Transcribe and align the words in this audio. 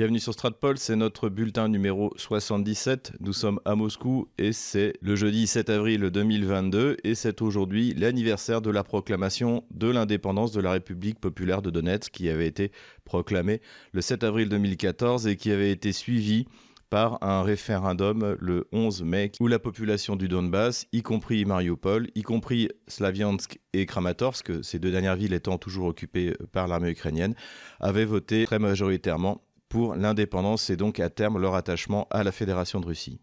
Bienvenue 0.00 0.18
sur 0.18 0.32
Stratpol, 0.32 0.78
c'est 0.78 0.96
notre 0.96 1.28
bulletin 1.28 1.68
numéro 1.68 2.10
77. 2.16 3.12
Nous 3.20 3.34
sommes 3.34 3.60
à 3.66 3.74
Moscou 3.74 4.28
et 4.38 4.54
c'est 4.54 4.94
le 5.02 5.14
jeudi 5.14 5.46
7 5.46 5.68
avril 5.68 6.00
2022 6.00 6.96
et 7.04 7.14
c'est 7.14 7.42
aujourd'hui 7.42 7.92
l'anniversaire 7.92 8.62
de 8.62 8.70
la 8.70 8.82
proclamation 8.82 9.62
de 9.70 9.90
l'indépendance 9.90 10.52
de 10.52 10.62
la 10.62 10.72
République 10.72 11.20
populaire 11.20 11.60
de 11.60 11.68
Donetsk 11.68 12.12
qui 12.12 12.30
avait 12.30 12.46
été 12.46 12.72
proclamée 13.04 13.60
le 13.92 14.00
7 14.00 14.24
avril 14.24 14.48
2014 14.48 15.26
et 15.26 15.36
qui 15.36 15.52
avait 15.52 15.70
été 15.70 15.92
suivie 15.92 16.46
par 16.88 17.22
un 17.22 17.42
référendum 17.42 18.36
le 18.40 18.68
11 18.72 19.02
mai 19.02 19.32
où 19.38 19.48
la 19.48 19.58
population 19.58 20.16
du 20.16 20.28
Donbass, 20.28 20.86
y 20.92 21.02
compris 21.02 21.44
Mariupol, 21.44 22.08
y 22.14 22.22
compris 22.22 22.68
Slaviansk 22.88 23.60
et 23.74 23.84
Kramatorsk, 23.84 24.64
ces 24.64 24.78
deux 24.78 24.90
dernières 24.90 25.16
villes 25.16 25.34
étant 25.34 25.58
toujours 25.58 25.86
occupées 25.86 26.34
par 26.52 26.68
l'armée 26.68 26.90
ukrainienne, 26.90 27.34
avait 27.78 28.06
voté 28.06 28.46
très 28.46 28.58
majoritairement 28.58 29.42
pour 29.70 29.94
l'indépendance 29.94 30.68
et 30.68 30.76
donc 30.76 31.00
à 31.00 31.08
terme 31.08 31.40
leur 31.40 31.54
attachement 31.54 32.06
à 32.10 32.22
la 32.22 32.32
Fédération 32.32 32.80
de 32.80 32.86
Russie. 32.86 33.20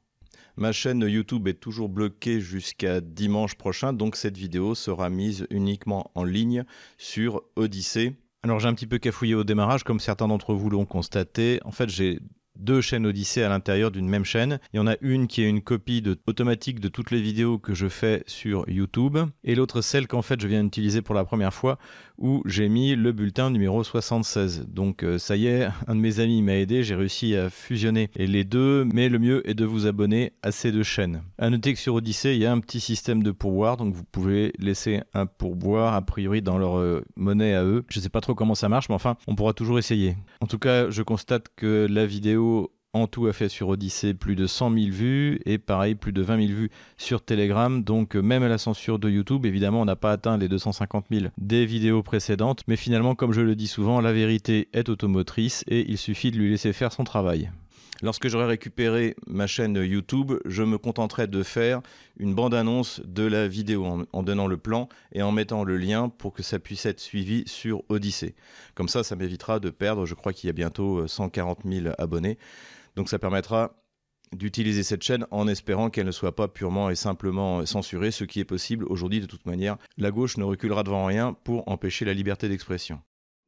Ma 0.55 0.71
chaîne 0.71 1.02
YouTube 1.02 1.48
est 1.48 1.59
toujours 1.59 1.90
bloquée 1.90 2.41
jusqu'à 2.41 2.99
dimanche 2.99 3.54
prochain, 3.54 3.94
donc 3.94 4.16
cette 4.16 4.38
vidéo 4.38 4.73
sera 4.73 5.12
mise 5.12 5.45
uniquement 5.52 6.09
en 6.16 6.23
ligne 6.23 6.63
sur 6.98 7.44
Odyssée. 7.55 8.16
Alors 8.41 8.59
j'ai 8.59 8.68
un 8.68 8.73
petit 8.73 8.88
peu 8.88 8.98
cafouillé 8.98 9.35
au 9.35 9.44
démarrage, 9.44 9.84
comme 9.84 9.99
certains 9.99 10.27
d'entre 10.27 10.55
vous 10.55 10.71
l'ont 10.71 10.85
constaté. 10.85 11.59
En 11.63 11.71
fait, 11.71 11.90
j'ai 11.90 12.20
deux 12.59 12.81
chaînes 12.81 13.05
Odyssée 13.05 13.43
à 13.43 13.49
l'intérieur 13.49 13.91
d'une 13.91 14.07
même 14.07 14.25
chaîne. 14.25 14.59
Il 14.73 14.77
y 14.77 14.79
en 14.79 14.88
a 14.88 14.95
une 15.02 15.27
qui 15.27 15.41
est 15.43 15.49
une 15.49 15.61
copie 15.61 16.03
automatique 16.25 16.79
de 16.79 16.88
toutes 16.88 17.11
les 17.11 17.21
vidéos 17.21 17.57
que 17.59 17.73
je 17.73 17.88
fais 17.88 18.23
sur 18.27 18.70
YouTube 18.70 19.17
et 19.43 19.55
l'autre 19.55 19.81
celle 19.81 20.07
qu'en 20.07 20.21
fait 20.21 20.41
je 20.41 20.48
viens 20.48 20.63
d'utiliser 20.63 21.01
pour 21.01 21.15
la 21.15 21.23
première 21.23 21.53
fois 21.53 21.77
où 22.17 22.41
j'ai 22.45 22.67
mis 22.67 22.95
le 22.95 23.12
bulletin 23.12 23.51
numéro 23.51 23.84
76. 23.84 24.67
Donc 24.67 25.03
euh, 25.03 25.17
ça 25.17 25.35
y 25.35 25.48
est, 25.48 25.67
un 25.88 25.95
de 25.95 25.99
mes 25.99 26.20
amis 26.20 26.41
m'a 26.41 26.55
aidé, 26.55 26.84
j'ai 26.84 26.95
réussi 26.95 27.35
à 27.35 27.49
fusionner 27.49 28.09
les 28.15 28.43
deux, 28.43 28.85
mais 28.85 29.09
le 29.09 29.20
mieux 29.20 29.48
est 29.48 29.53
de 29.53 29.65
vous 29.65 29.85
abonner 29.85 30.34
à 30.41 30.51
ces 30.51 30.71
deux 30.71 30.84
chaînes. 30.84 31.21
À 31.37 31.49
noter 31.49 31.73
que 31.73 31.79
sur 31.79 31.95
Odyssée, 31.95 32.34
il 32.34 32.39
y 32.39 32.45
a 32.45 32.51
un 32.51 32.60
petit 32.60 32.79
système 32.79 33.21
de 33.21 33.32
pourboire, 33.32 33.77
donc 33.77 33.93
vous 33.93 34.04
pouvez 34.04 34.54
laisser 34.57 35.01
un 35.13 35.26
pourboire 35.26 35.93
a 35.93 36.01
priori 36.01 36.41
dans 36.41 36.57
leur 36.57 36.79
euh, 36.79 37.04
monnaie 37.15 37.54
à 37.54 37.63
eux. 37.63 37.85
Je 37.89 37.99
sais 37.99 38.10
pas 38.10 38.21
trop 38.21 38.34
comment 38.34 38.55
ça 38.55 38.70
marche, 38.70 38.89
mais 38.89 38.95
enfin, 38.95 39.15
on 39.27 39.35
pourra 39.35 39.54
toujours 39.54 39.77
essayer. 39.77 40.15
En 40.41 40.48
tout 40.48 40.60
cas, 40.60 40.89
je 40.89 41.04
constate 41.04 41.48
que 41.55 41.87
la 41.89 42.05
vidéo 42.05 42.46
en 42.93 43.07
tout 43.07 43.27
a 43.27 43.34
fait 43.34 43.49
sur 43.49 43.70
Odyssée 43.70 44.13
plus 44.13 44.35
de 44.35 44.48
100 44.48 44.73
000 44.73 44.85
vues 44.91 45.40
et 45.45 45.57
pareil 45.57 45.95
plus 45.95 46.13
de 46.13 46.21
20 46.21 46.48
000 46.48 46.59
vues 46.59 46.71
sur 46.98 47.23
Telegram. 47.23 47.84
Donc 47.84 48.15
euh, 48.15 48.21
même 48.21 48.43
à 48.43 48.48
la 48.48 48.57
censure 48.57 48.99
de 48.99 49.09
YouTube, 49.09 49.45
évidemment, 49.45 49.81
on 49.81 49.85
n'a 49.85 49.95
pas 49.95 50.12
atteint 50.12 50.37
les 50.37 50.48
250 50.48 51.05
000 51.12 51.27
des 51.37 51.65
vidéos 51.65 52.04
précédentes. 52.04 52.63
Mais 52.67 52.76
finalement, 52.76 53.15
comme 53.15 53.34
je 53.34 53.41
le 53.41 53.55
dis 53.55 53.67
souvent, 53.67 54.01
la 54.01 54.13
vérité 54.13 54.70
est 54.73 54.89
automotrice 54.89 55.63
et 55.67 55.89
il 55.89 55.98
suffit 55.98 56.31
de 56.31 56.37
lui 56.37 56.49
laisser 56.49 56.73
faire 56.73 56.91
son 56.91 57.04
travail. 57.04 57.51
Lorsque 58.03 58.27
j'aurai 58.27 58.45
récupéré 58.45 59.15
ma 59.26 59.48
chaîne 59.48 59.76
YouTube, 59.76 60.34
je 60.45 60.62
me 60.62 60.77
contenterai 60.77 61.26
de 61.26 61.41
faire 61.41 61.81
une 62.20 62.35
bande-annonce 62.35 63.01
de 63.04 63.23
la 63.23 63.48
vidéo 63.48 64.06
en, 64.13 64.23
donnant 64.23 64.45
le 64.45 64.57
plan 64.57 64.88
et 65.13 65.23
en 65.23 65.31
mettant 65.31 65.63
le 65.63 65.78
lien 65.78 66.09
pour 66.09 66.34
que 66.34 66.44
ça 66.44 66.59
puisse 66.59 66.85
être 66.85 67.00
suivi 67.00 67.44
sur 67.47 67.81
Odyssée. 67.89 68.35
Comme 68.75 68.88
ça, 68.88 69.03
ça 69.03 69.16
m'évitera 69.16 69.59
de 69.59 69.72
perdre, 69.72 70.06
je 70.06 70.13
crois 70.13 70.31
qu'il 70.31 70.47
y 70.47 70.51
a 70.51 70.53
bientôt 70.53 71.07
140 71.07 71.66
euh, 71.66 71.81
000 71.81 71.95
abonnés. 71.97 72.38
Donc 72.95 73.09
ça 73.09 73.17
permettra 73.17 73.75
d'utiliser 74.31 74.84
cette 74.84 75.03
chaîne 75.03 75.25
en 75.31 75.47
espérant 75.47 75.89
qu'elle 75.89 76.06
ne 76.06 76.11
soit 76.11 76.35
pas 76.35 76.47
purement 76.47 76.91
et 76.91 76.95
simplement 76.95 77.66
censurée, 77.66 78.11
ce 78.11 78.25
qui 78.25 78.39
est 78.39 78.45
possible 78.45 78.85
aujourd'hui 78.89 79.22
de 79.22 79.25
toute 79.25 79.45
manière. 79.45 79.78
La 79.97 80.11
gauche 80.11 80.38
ne 80.38 80.44
reculera 80.44 80.84
devant 80.84 81.06
rien 81.06 81.34
pour 81.34 81.67
empêcher 81.67 82.06
la 82.06 82.13
liberté 82.13 82.47
d'expression. 82.47 83.01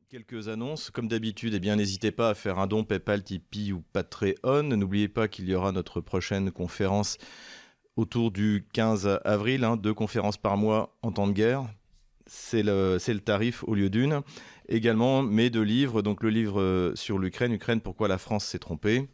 Quelques 0.09 0.47
annonces. 0.47 0.89
Comme 0.89 1.07
d'habitude, 1.07 1.53
eh 1.53 1.59
bien, 1.59 1.75
n'hésitez 1.75 2.09
pas 2.11 2.29
à 2.29 2.33
faire 2.33 2.57
un 2.57 2.65
don 2.65 2.83
PayPal, 2.83 3.23
Tipeee 3.23 3.73
ou 3.73 3.83
Patreon. 3.93 4.63
N'oubliez 4.63 5.07
pas 5.07 5.27
qu'il 5.27 5.47
y 5.47 5.53
aura 5.53 5.71
notre 5.71 6.01
prochaine 6.01 6.49
conférence 6.49 7.19
autour 7.95 8.31
du 8.31 8.65
15 8.73 9.19
avril, 9.23 9.63
hein, 9.63 9.77
deux 9.77 9.93
conférences 9.93 10.37
par 10.37 10.57
mois 10.57 10.97
en 11.03 11.11
temps 11.11 11.27
de 11.27 11.33
guerre. 11.33 11.63
C'est 12.25 12.63
le, 12.63 12.97
tarif 13.23 13.63
au 13.67 13.75
lieu 13.75 13.91
d'une. 13.91 14.21
Également, 14.67 15.21
mes 15.21 15.51
deux 15.51 15.61
livres, 15.61 16.01
donc 16.01 16.23
le 16.23 16.31
livre 16.31 16.93
sur 16.95 17.19
l'Ukraine, 17.19 17.53
Ukraine, 17.53 17.79
pourquoi 17.79 18.07
la 18.07 18.17
France 18.17 18.45
s'est 18.45 18.57
trompée, 18.57 19.07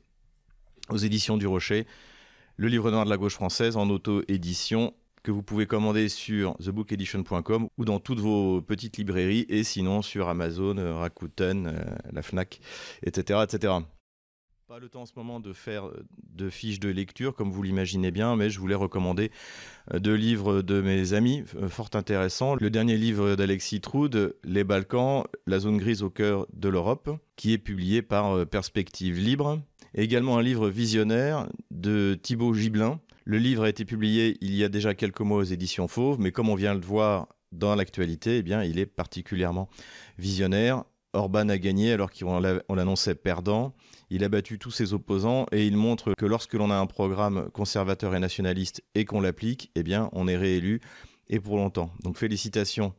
aux 0.88 0.98
éditions 0.98 1.36
du 1.36 1.46
Rocher, 1.46 1.88
le 2.56 2.70
livre 2.70 2.90
noir 2.90 3.04
de 3.04 3.10
la 3.10 3.18
gauche 3.18 3.34
française 3.34 3.76
en 3.76 3.90
auto-édition 3.90 4.94
que 5.26 5.32
vous 5.32 5.42
pouvez 5.42 5.66
commander 5.66 6.08
sur 6.08 6.56
thebookedition.com 6.58 7.68
ou 7.80 7.86
dans 7.86 8.00
toutes 8.00 8.20
vos 8.20 8.62
petites 8.62 8.98
librairies 8.98 9.48
et 9.50 9.64
sinon 9.64 10.04
sur 10.04 10.30
Amazon, 10.30 10.78
euh, 10.78 10.94
Rakuten, 10.94 11.66
euh, 11.66 11.84
la 12.14 12.22
Fnac, 12.22 12.60
etc., 13.02 13.40
etc. 13.44 13.74
Pas 14.68 14.78
le 14.78 14.88
temps 14.88 15.02
en 15.02 15.06
ce 15.08 15.14
moment 15.16 15.40
de 15.40 15.52
faire 15.52 15.88
euh, 15.88 16.06
de 16.30 16.52
fiches 16.52 16.80
de 16.80 16.90
lecture, 16.90 17.34
comme 17.34 17.50
vous 17.50 17.64
l'imaginez 17.64 18.12
bien, 18.12 18.36
mais 18.36 18.52
je 18.52 18.60
voulais 18.60 18.76
recommander 18.76 19.32
deux 19.96 20.14
livres 20.14 20.62
de 20.62 20.80
mes 20.80 21.14
amis 21.14 21.44
fort 21.70 21.90
intéressants. 21.96 22.54
Le 22.54 22.70
dernier 22.70 22.96
livre 22.96 23.36
d'Alexis 23.36 23.82
Troude, 23.82 24.36
Les 24.44 24.64
Balkans, 24.64 25.24
la 25.48 25.58
zone 25.58 25.78
grise 25.78 26.04
au 26.04 26.12
cœur 26.12 26.46
de 26.54 26.70
l'Europe, 26.70 27.10
qui 27.36 27.52
est 27.52 27.58
publié 27.58 28.04
par 28.04 28.46
Perspective 28.46 29.18
Libre. 29.18 29.60
Également 29.96 30.38
un 30.38 30.44
livre 30.44 30.70
visionnaire 30.70 31.50
de 31.72 32.20
Thibaut 32.22 32.54
Gibelin, 32.54 33.00
le 33.26 33.40
livre 33.40 33.64
a 33.64 33.70
été 33.70 33.86
publié 33.86 34.38
il 34.42 34.56
y 34.56 34.64
a 34.64 34.70
déjà 34.70 34.94
quelques 34.94 35.22
mois 35.22 35.40
aux 35.40 35.44
éditions 35.44 35.88
Fauve, 35.88 36.20
mais 36.20 36.32
comme 36.32 36.48
on 36.48 36.56
vient 36.56 36.76
de 36.76 36.80
le 36.80 36.86
voir 36.86 37.28
dans 37.52 37.74
l'actualité, 37.74 38.44
eh 38.46 38.68
il 38.68 38.80
est 38.80 38.86
particulièrement 38.86 39.68
visionnaire. 40.20 40.84
Orban 41.14 41.50
a 41.50 41.58
gagné 41.58 41.94
alors 41.94 42.12
qu'on 42.12 42.40
l'annonçait 42.40 43.16
perdant. 43.16 43.74
Il 44.10 44.24
a 44.24 44.30
battu 44.30 44.60
tous 44.60 44.72
ses 44.72 44.94
opposants 44.94 45.46
et 45.52 45.66
il 45.66 45.78
montre 45.78 46.14
que 46.14 46.26
lorsque 46.26 46.54
l'on 46.54 46.70
a 46.70 46.76
un 46.76 46.86
programme 46.86 47.50
conservateur 47.52 48.14
et 48.14 48.20
nationaliste 48.20 48.84
et 48.94 49.06
qu'on 49.06 49.22
l'applique, 49.22 49.72
eh 49.76 49.84
bien, 49.84 50.10
on 50.12 50.28
est 50.28 50.38
réélu 50.38 50.82
et 51.30 51.40
pour 51.40 51.56
longtemps. 51.56 51.90
Donc 52.04 52.18
félicitations 52.18 52.94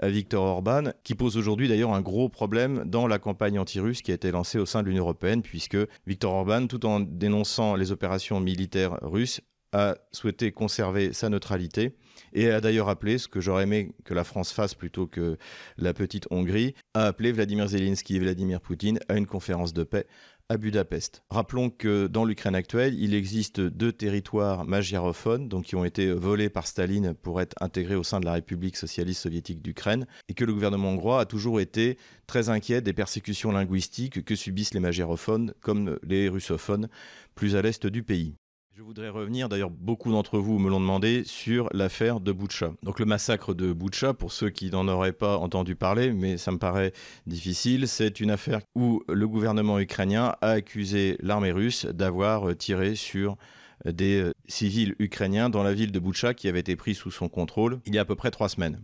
à 0.00 0.08
Viktor 0.08 0.44
Orban, 0.44 0.90
qui 1.04 1.14
pose 1.14 1.36
aujourd'hui 1.36 1.68
d'ailleurs 1.68 1.94
un 1.94 2.00
gros 2.00 2.28
problème 2.28 2.82
dans 2.84 3.06
la 3.06 3.20
campagne 3.20 3.58
anti-russe 3.58 4.02
qui 4.02 4.10
a 4.10 4.14
été 4.14 4.32
lancée 4.32 4.58
au 4.58 4.66
sein 4.66 4.82
de 4.82 4.88
l'Union 4.88 5.04
européenne, 5.04 5.42
puisque 5.42 5.78
Viktor 6.06 6.34
Orban, 6.34 6.66
tout 6.66 6.84
en 6.84 6.98
dénonçant 6.98 7.76
les 7.76 7.92
opérations 7.92 8.40
militaires 8.40 8.98
russes, 9.02 9.40
a 9.72 9.96
souhaité 10.12 10.52
conserver 10.52 11.12
sa 11.12 11.28
neutralité 11.28 11.96
et 12.32 12.50
a 12.50 12.60
d'ailleurs 12.60 12.88
appelé, 12.88 13.18
ce 13.18 13.28
que 13.28 13.40
j'aurais 13.40 13.64
aimé 13.64 13.94
que 14.04 14.14
la 14.14 14.24
France 14.24 14.52
fasse 14.52 14.74
plutôt 14.74 15.06
que 15.06 15.38
la 15.76 15.94
petite 15.94 16.26
Hongrie, 16.30 16.74
a 16.94 17.06
appelé 17.06 17.32
Vladimir 17.32 17.68
Zelensky 17.68 18.16
et 18.16 18.18
Vladimir 18.20 18.60
Poutine 18.60 18.98
à 19.08 19.16
une 19.16 19.26
conférence 19.26 19.72
de 19.72 19.82
paix 19.82 20.06
à 20.48 20.58
Budapest. 20.58 21.22
Rappelons 21.30 21.70
que 21.70 22.06
dans 22.06 22.24
l'Ukraine 22.24 22.54
actuelle, 22.54 22.94
il 22.98 23.14
existe 23.14 23.60
deux 23.60 23.92
territoires 23.92 24.66
magyarophones, 24.66 25.48
donc 25.48 25.64
qui 25.64 25.76
ont 25.76 25.84
été 25.84 26.12
volés 26.12 26.50
par 26.50 26.66
Staline 26.66 27.14
pour 27.14 27.40
être 27.40 27.56
intégrés 27.60 27.94
au 27.94 28.02
sein 28.02 28.20
de 28.20 28.26
la 28.26 28.34
République 28.34 28.76
socialiste 28.76 29.22
soviétique 29.22 29.62
d'Ukraine, 29.62 30.06
et 30.28 30.34
que 30.34 30.44
le 30.44 30.52
gouvernement 30.52 30.90
hongrois 30.90 31.20
a 31.20 31.26
toujours 31.26 31.60
été 31.60 31.96
très 32.26 32.50
inquiet 32.50 32.82
des 32.82 32.92
persécutions 32.92 33.52
linguistiques 33.52 34.24
que 34.24 34.34
subissent 34.34 34.74
les 34.74 34.80
magyarophones 34.80 35.54
comme 35.60 35.98
les 36.02 36.28
russophones 36.28 36.88
plus 37.34 37.56
à 37.56 37.62
l'est 37.62 37.86
du 37.86 38.02
pays. 38.02 38.34
Je 38.74 38.80
voudrais 38.80 39.10
revenir, 39.10 39.50
d'ailleurs 39.50 39.68
beaucoup 39.68 40.10
d'entre 40.10 40.38
vous 40.38 40.58
me 40.58 40.70
l'ont 40.70 40.80
demandé, 40.80 41.24
sur 41.26 41.68
l'affaire 41.74 42.20
de 42.20 42.32
Boutcha. 42.32 42.72
Donc 42.82 43.00
le 43.00 43.04
massacre 43.04 43.52
de 43.52 43.70
Boutcha, 43.70 44.14
pour 44.14 44.32
ceux 44.32 44.48
qui 44.48 44.70
n'en 44.70 44.88
auraient 44.88 45.12
pas 45.12 45.36
entendu 45.36 45.76
parler, 45.76 46.10
mais 46.14 46.38
ça 46.38 46.52
me 46.52 46.58
paraît 46.58 46.94
difficile, 47.26 47.86
c'est 47.86 48.18
une 48.18 48.30
affaire 48.30 48.60
où 48.74 49.02
le 49.08 49.28
gouvernement 49.28 49.78
ukrainien 49.78 50.36
a 50.40 50.52
accusé 50.52 51.18
l'armée 51.20 51.52
russe 51.52 51.84
d'avoir 51.84 52.56
tiré 52.56 52.94
sur 52.94 53.36
des 53.84 54.30
civils 54.48 54.94
ukrainiens 54.98 55.50
dans 55.50 55.62
la 55.62 55.74
ville 55.74 55.92
de 55.92 55.98
Boutcha 55.98 56.32
qui 56.32 56.48
avait 56.48 56.60
été 56.60 56.74
prise 56.74 56.96
sous 56.96 57.10
son 57.10 57.28
contrôle 57.28 57.78
il 57.84 57.94
y 57.94 57.98
a 57.98 58.02
à 58.02 58.06
peu 58.06 58.16
près 58.16 58.30
trois 58.30 58.48
semaines. 58.48 58.82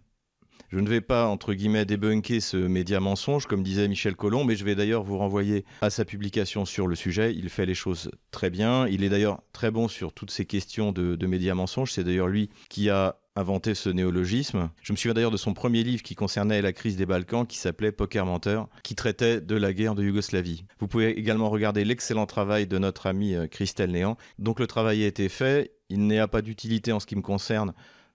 Je 0.70 0.78
ne 0.78 0.88
vais 0.88 1.00
pas, 1.00 1.26
entre 1.26 1.54
guillemets, 1.54 1.86
débunker 1.86 2.40
ce 2.40 2.56
média 2.56 3.00
mensonge, 3.00 3.46
comme 3.46 3.62
disait 3.62 3.88
Michel 3.88 4.14
Collomb, 4.16 4.44
mais 4.44 4.54
je 4.54 4.64
vais 4.64 4.74
d'ailleurs 4.74 5.02
vous 5.02 5.16
renvoyer 5.16 5.64
à 5.80 5.88
sa 5.88 6.04
publication 6.04 6.66
sur 6.66 6.86
le 6.86 6.94
sujet. 6.94 7.34
Il 7.34 7.48
fait 7.48 7.64
les 7.64 7.74
choses 7.74 8.10
très 8.30 8.50
bien. 8.50 8.86
Il 8.86 9.02
est 9.02 9.08
d'ailleurs 9.08 9.40
très 9.52 9.70
bon 9.70 9.88
sur 9.88 10.12
toutes 10.12 10.30
ces 10.30 10.44
questions 10.44 10.92
de, 10.92 11.16
de 11.16 11.26
médias. 11.26 11.54
C'est 11.86 12.04
d'ailleurs 12.04 12.28
lui 12.28 12.50
qui 12.68 12.90
a 12.90 13.16
inventé 13.34 13.74
ce 13.74 13.88
néologisme. 13.88 14.68
Je 14.82 14.92
me 14.92 14.96
souviens 14.96 15.14
d'ailleurs 15.14 15.30
de 15.30 15.36
son 15.36 15.54
premier 15.54 15.82
livre 15.82 16.02
qui 16.02 16.14
concernait 16.14 16.60
la 16.60 16.72
crise 16.72 16.96
des 16.96 17.06
Balkans, 17.06 17.46
qui 17.46 17.56
s'appelait 17.56 17.92
Poker 17.92 18.26
Menteur, 18.26 18.68
qui 18.82 18.94
traitait 18.94 19.40
de 19.40 19.56
la 19.56 19.72
guerre 19.72 19.94
de 19.94 20.02
Yougoslavie. 20.02 20.64
Vous 20.80 20.88
pouvez 20.88 21.18
également 21.18 21.48
regarder 21.48 21.84
l'excellent 21.84 22.26
travail 22.26 22.66
de 22.66 22.78
notre 22.78 23.06
amie 23.06 23.34
euh, 23.34 23.46
Christelle 23.46 23.92
Néant. 23.92 24.16
Donc 24.38 24.60
le 24.60 24.66
travail 24.66 25.04
a 25.04 25.06
été 25.06 25.28
fait. 25.28 25.72
Il 25.88 26.00
n'y 26.00 26.18
a 26.18 26.28
pas 26.28 26.42
d'utilité 26.42 26.92
en 26.92 27.00
ce 27.00 27.06
qui 27.06 27.16
me 27.16 27.22
concerne 27.22 27.72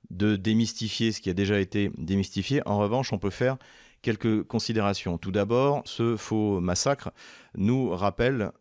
de 0.09 0.35
démystifier 0.35 1.11
ce 1.11 1.21
qui 1.21 1.29
a 1.29 1.33
déjà 1.33 1.59
été 1.59 1.91
démystifié. 1.97 2.61
En 2.67 2.77
revanche, 2.77 3.13
on 3.13 3.19
peut 3.19 3.29
faire 3.29 3.57
quelques 4.01 4.43
considérations. 4.43 5.17
Tout 5.17 5.31
d'abord, 5.31 5.81
ce 5.85 6.15
faux 6.17 6.59
massacre 6.59 7.11
nous 7.55 7.89
rappelle 7.89 8.51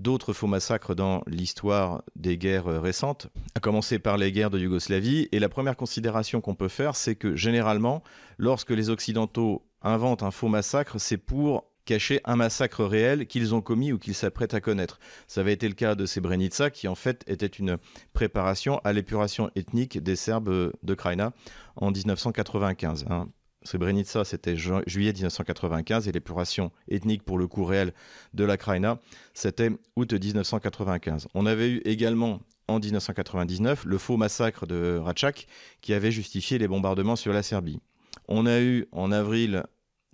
d'autres 0.00 0.32
faux 0.32 0.46
massacres 0.46 0.94
dans 0.94 1.22
l'histoire 1.26 2.02
des 2.16 2.38
guerres 2.38 2.82
récentes, 2.82 3.28
à 3.54 3.60
commencer 3.60 3.98
par 3.98 4.16
les 4.16 4.32
guerres 4.32 4.50
de 4.50 4.58
Yougoslavie. 4.58 5.28
Et 5.30 5.38
la 5.38 5.50
première 5.50 5.76
considération 5.76 6.40
qu'on 6.40 6.54
peut 6.54 6.68
faire, 6.68 6.96
c'est 6.96 7.14
que 7.14 7.36
généralement, 7.36 8.02
lorsque 8.38 8.70
les 8.70 8.88
Occidentaux 8.88 9.62
inventent 9.82 10.22
un 10.22 10.30
faux 10.30 10.48
massacre, 10.48 10.98
c'est 10.98 11.18
pour 11.18 11.69
cacher 11.84 12.20
un 12.24 12.36
massacre 12.36 12.84
réel 12.84 13.26
qu'ils 13.26 13.54
ont 13.54 13.60
commis 13.60 13.92
ou 13.92 13.98
qu'ils 13.98 14.14
s'apprêtent 14.14 14.54
à 14.54 14.60
connaître. 14.60 14.98
Ça 15.26 15.40
avait 15.40 15.52
été 15.52 15.68
le 15.68 15.74
cas 15.74 15.94
de 15.94 16.06
Srebrenica, 16.06 16.70
qui 16.70 16.88
en 16.88 16.94
fait 16.94 17.24
était 17.26 17.46
une 17.46 17.78
préparation 18.12 18.78
à 18.84 18.92
l'épuration 18.92 19.50
ethnique 19.56 20.02
des 20.02 20.16
Serbes 20.16 20.72
de 20.82 20.94
Krajina 20.94 21.32
en 21.76 21.90
1995. 21.90 23.06
Hein. 23.10 23.28
Srebrenica, 23.62 24.24
c'était 24.24 24.56
juillet 24.56 25.12
1995 25.12 26.08
et 26.08 26.12
l'épuration 26.12 26.72
ethnique 26.88 27.24
pour 27.24 27.36
le 27.36 27.46
coup 27.46 27.64
réel 27.64 27.92
de 28.32 28.44
la 28.44 28.56
Krajina, 28.56 28.98
c'était 29.34 29.70
août 29.96 30.12
1995. 30.12 31.28
On 31.34 31.44
avait 31.44 31.68
eu 31.68 31.82
également 31.84 32.40
en 32.68 32.78
1999 32.78 33.84
le 33.84 33.98
faux 33.98 34.16
massacre 34.16 34.66
de 34.66 34.98
Ratchak 35.02 35.46
qui 35.82 35.92
avait 35.92 36.12
justifié 36.12 36.56
les 36.58 36.68
bombardements 36.68 37.16
sur 37.16 37.32
la 37.32 37.42
Serbie. 37.42 37.80
On 38.28 38.46
a 38.46 38.60
eu 38.60 38.86
en 38.92 39.12
avril 39.12 39.64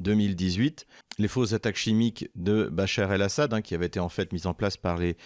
2018, 0.00 0.86
les 1.18 1.28
fausses 1.28 1.52
attaques 1.52 1.76
chimiques 1.76 2.28
de 2.34 2.68
Bachar 2.70 3.12
el-Assad, 3.12 3.52
hein, 3.54 3.62
qui 3.62 3.74
avaient 3.74 3.86
été 3.86 4.00
en 4.00 4.08
fait 4.08 4.32
mises 4.32 4.46
en 4.46 4.54
place 4.54 4.76
par 4.76 4.98
les, 4.98 5.16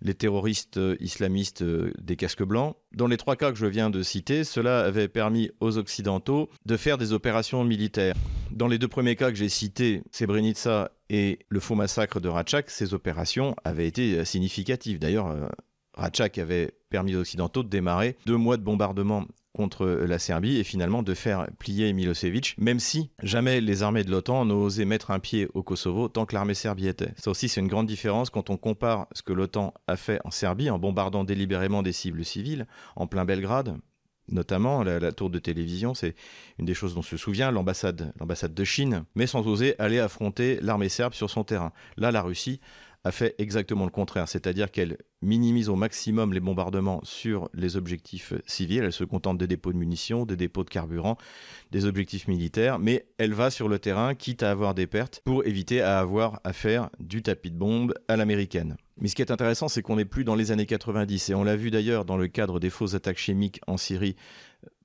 les 0.00 0.14
terroristes 0.14 0.78
euh, 0.78 0.96
islamistes 1.00 1.62
euh, 1.62 1.92
des 2.00 2.16
casques 2.16 2.42
blancs. 2.42 2.76
Dans 2.92 3.06
les 3.06 3.16
trois 3.16 3.36
cas 3.36 3.50
que 3.52 3.58
je 3.58 3.66
viens 3.66 3.90
de 3.90 4.02
citer, 4.02 4.44
cela 4.44 4.80
avait 4.80 5.08
permis 5.08 5.50
aux 5.60 5.76
Occidentaux 5.76 6.48
de 6.64 6.76
faire 6.76 6.98
des 6.98 7.12
opérations 7.12 7.64
militaires. 7.64 8.14
Dans 8.50 8.68
les 8.68 8.78
deux 8.78 8.88
premiers 8.88 9.16
cas 9.16 9.30
que 9.30 9.36
j'ai 9.36 9.48
cités, 9.48 10.02
Srebrenica 10.12 10.90
et 11.10 11.40
le 11.48 11.60
faux 11.60 11.74
massacre 11.74 12.20
de 12.20 12.28
Ratchak, 12.28 12.70
ces 12.70 12.94
opérations 12.94 13.54
avaient 13.64 13.86
été 13.86 14.18
euh, 14.18 14.24
significatives. 14.24 14.98
D'ailleurs, 14.98 15.50
Ratchak 15.94 16.38
avait 16.38 16.72
permis 16.88 17.14
aux 17.16 17.20
Occidentaux 17.20 17.62
de 17.62 17.68
démarrer 17.68 18.16
deux 18.26 18.36
mois 18.36 18.56
de 18.56 18.62
bombardement 18.62 19.26
contre 19.54 19.86
la 19.86 20.18
Serbie 20.18 20.58
et 20.58 20.64
finalement 20.64 21.02
de 21.02 21.14
faire 21.14 21.46
plier 21.58 21.92
Milosevic, 21.92 22.56
même 22.58 22.80
si 22.80 23.10
jamais 23.22 23.60
les 23.60 23.82
armées 23.82 24.04
de 24.04 24.10
l'OTAN 24.10 24.44
n'osaient 24.44 24.84
mettre 24.84 25.12
un 25.12 25.20
pied 25.20 25.48
au 25.54 25.62
Kosovo 25.62 26.08
tant 26.08 26.26
que 26.26 26.34
l'armée 26.34 26.54
serbe 26.54 26.80
y 26.80 26.88
était. 26.88 27.12
Ça 27.16 27.30
aussi, 27.30 27.48
c'est 27.48 27.60
une 27.60 27.68
grande 27.68 27.86
différence 27.86 28.30
quand 28.30 28.50
on 28.50 28.56
compare 28.56 29.06
ce 29.12 29.22
que 29.22 29.32
l'OTAN 29.32 29.72
a 29.86 29.96
fait 29.96 30.20
en 30.24 30.30
Serbie 30.30 30.70
en 30.70 30.78
bombardant 30.78 31.24
délibérément 31.24 31.82
des 31.82 31.92
cibles 31.92 32.24
civiles 32.24 32.66
en 32.96 33.06
plein 33.06 33.24
Belgrade, 33.24 33.78
notamment 34.28 34.82
la, 34.82 35.12
tour 35.12 35.30
de 35.30 35.38
télévision, 35.38 35.94
c'est 35.94 36.14
une 36.58 36.64
des 36.64 36.74
choses 36.74 36.94
dont 36.94 37.02
se 37.02 37.16
souvient 37.16 37.50
l'ambassade 37.50 38.12
de 38.54 38.64
Chine, 38.64 39.04
mais 39.14 39.26
sans 39.26 39.46
oser 39.46 39.78
aller 39.78 40.00
affronter 40.00 40.58
l'armée 40.62 40.88
serbe 40.88 41.14
sur 41.14 41.30
son 41.30 41.44
terrain. 41.44 41.72
Là, 41.96 42.10
la 42.10 42.22
Russie 42.22 42.60
a 43.04 43.12
fait 43.12 43.34
exactement 43.38 43.84
le 43.84 43.90
contraire, 43.90 44.28
c'est-à-dire 44.28 44.70
qu'elle 44.70 44.96
minimise 45.20 45.68
au 45.68 45.76
maximum 45.76 46.32
les 46.32 46.40
bombardements 46.40 47.00
sur 47.02 47.50
les 47.52 47.76
objectifs 47.76 48.32
civils, 48.46 48.82
elle 48.82 48.92
se 48.92 49.04
contente 49.04 49.36
des 49.36 49.46
dépôts 49.46 49.72
de 49.72 49.78
munitions, 49.78 50.24
des 50.24 50.36
dépôts 50.36 50.64
de 50.64 50.70
carburant, 50.70 51.18
des 51.70 51.84
objectifs 51.84 52.28
militaires, 52.28 52.78
mais 52.78 53.06
elle 53.18 53.34
va 53.34 53.50
sur 53.50 53.68
le 53.68 53.78
terrain, 53.78 54.14
quitte 54.14 54.42
à 54.42 54.50
avoir 54.50 54.74
des 54.74 54.86
pertes, 54.86 55.20
pour 55.24 55.44
éviter 55.44 55.82
à 55.82 55.98
avoir 55.98 56.40
à 56.44 56.54
faire 56.54 56.88
du 56.98 57.22
tapis 57.22 57.50
de 57.50 57.58
bombe 57.58 57.94
à 58.08 58.16
l'américaine. 58.16 58.76
Mais 58.96 59.08
ce 59.08 59.14
qui 59.14 59.22
est 59.22 59.30
intéressant, 59.30 59.68
c'est 59.68 59.82
qu'on 59.82 59.96
n'est 59.96 60.04
plus 60.04 60.24
dans 60.24 60.34
les 60.34 60.50
années 60.50 60.66
90, 60.66 61.28
et 61.28 61.34
on 61.34 61.44
l'a 61.44 61.56
vu 61.56 61.70
d'ailleurs 61.70 62.06
dans 62.06 62.16
le 62.16 62.28
cadre 62.28 62.58
des 62.58 62.70
fausses 62.70 62.94
attaques 62.94 63.18
chimiques 63.18 63.60
en 63.66 63.76
Syrie, 63.76 64.16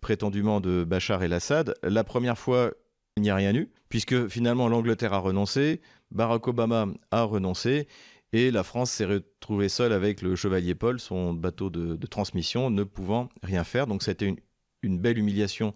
prétendument 0.02 0.60
de 0.60 0.84
Bachar 0.84 1.24
el-Assad. 1.24 1.74
La 1.84 2.04
première 2.04 2.38
fois, 2.38 2.72
il 3.16 3.24
n'y 3.24 3.30
a 3.30 3.36
rien 3.36 3.54
eu, 3.54 3.70
puisque 3.90 4.28
finalement 4.28 4.68
l'Angleterre 4.68 5.14
a 5.14 5.20
renoncé, 5.20 5.82
Barack 6.12 6.48
Obama 6.48 6.88
a 7.12 7.24
renoncé 7.24 7.88
et 8.32 8.52
la 8.52 8.64
France 8.64 8.92
s'est 8.92 9.06
retrouvée 9.06 9.70
seule 9.70 9.92
avec 9.92 10.22
le 10.22 10.36
Chevalier 10.36 10.76
Paul, 10.76 11.00
son 11.00 11.34
bateau 11.34 11.70
de, 11.70 12.06
transmission, 12.06 12.70
ne 12.70 12.84
pouvant 12.84 13.30
rien 13.42 13.64
faire. 13.64 13.88
Donc 13.88 14.04
c'était 14.04 14.36
une, 14.84 15.00
belle 15.00 15.18
humiliation 15.18 15.74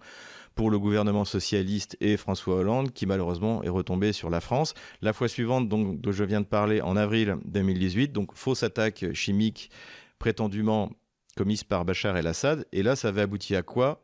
pour 0.55 0.69
le 0.69 0.77
gouvernement 0.77 1.25
socialiste 1.25 1.97
et 1.99 2.15
François 2.15 2.57
Hollande, 2.57 2.93
qui 2.93 3.07
malheureusement 3.07 3.63
est 3.63 3.69
retombé 3.69 4.13
sur 4.13 4.29
la 4.29 4.39
France. 4.39 4.75
La 5.01 5.13
fois 5.13 5.27
suivante, 5.27 5.67
donc, 5.67 5.99
dont 5.99 6.11
je 6.11 6.23
viens 6.23 6.41
de 6.41 6.45
parler, 6.45 6.79
en 6.81 6.95
avril 6.95 7.37
2018, 7.45 8.11
donc 8.11 8.35
fausse 8.35 8.61
attaque 8.61 9.05
chimique 9.13 9.71
prétendument 10.19 10.91
commise 11.35 11.63
par 11.63 11.85
Bachar 11.85 12.15
el-Assad. 12.15 12.67
Et 12.71 12.83
là, 12.83 12.95
ça 12.95 13.07
avait 13.07 13.21
abouti 13.21 13.55
à 13.55 13.63
quoi? 13.63 13.99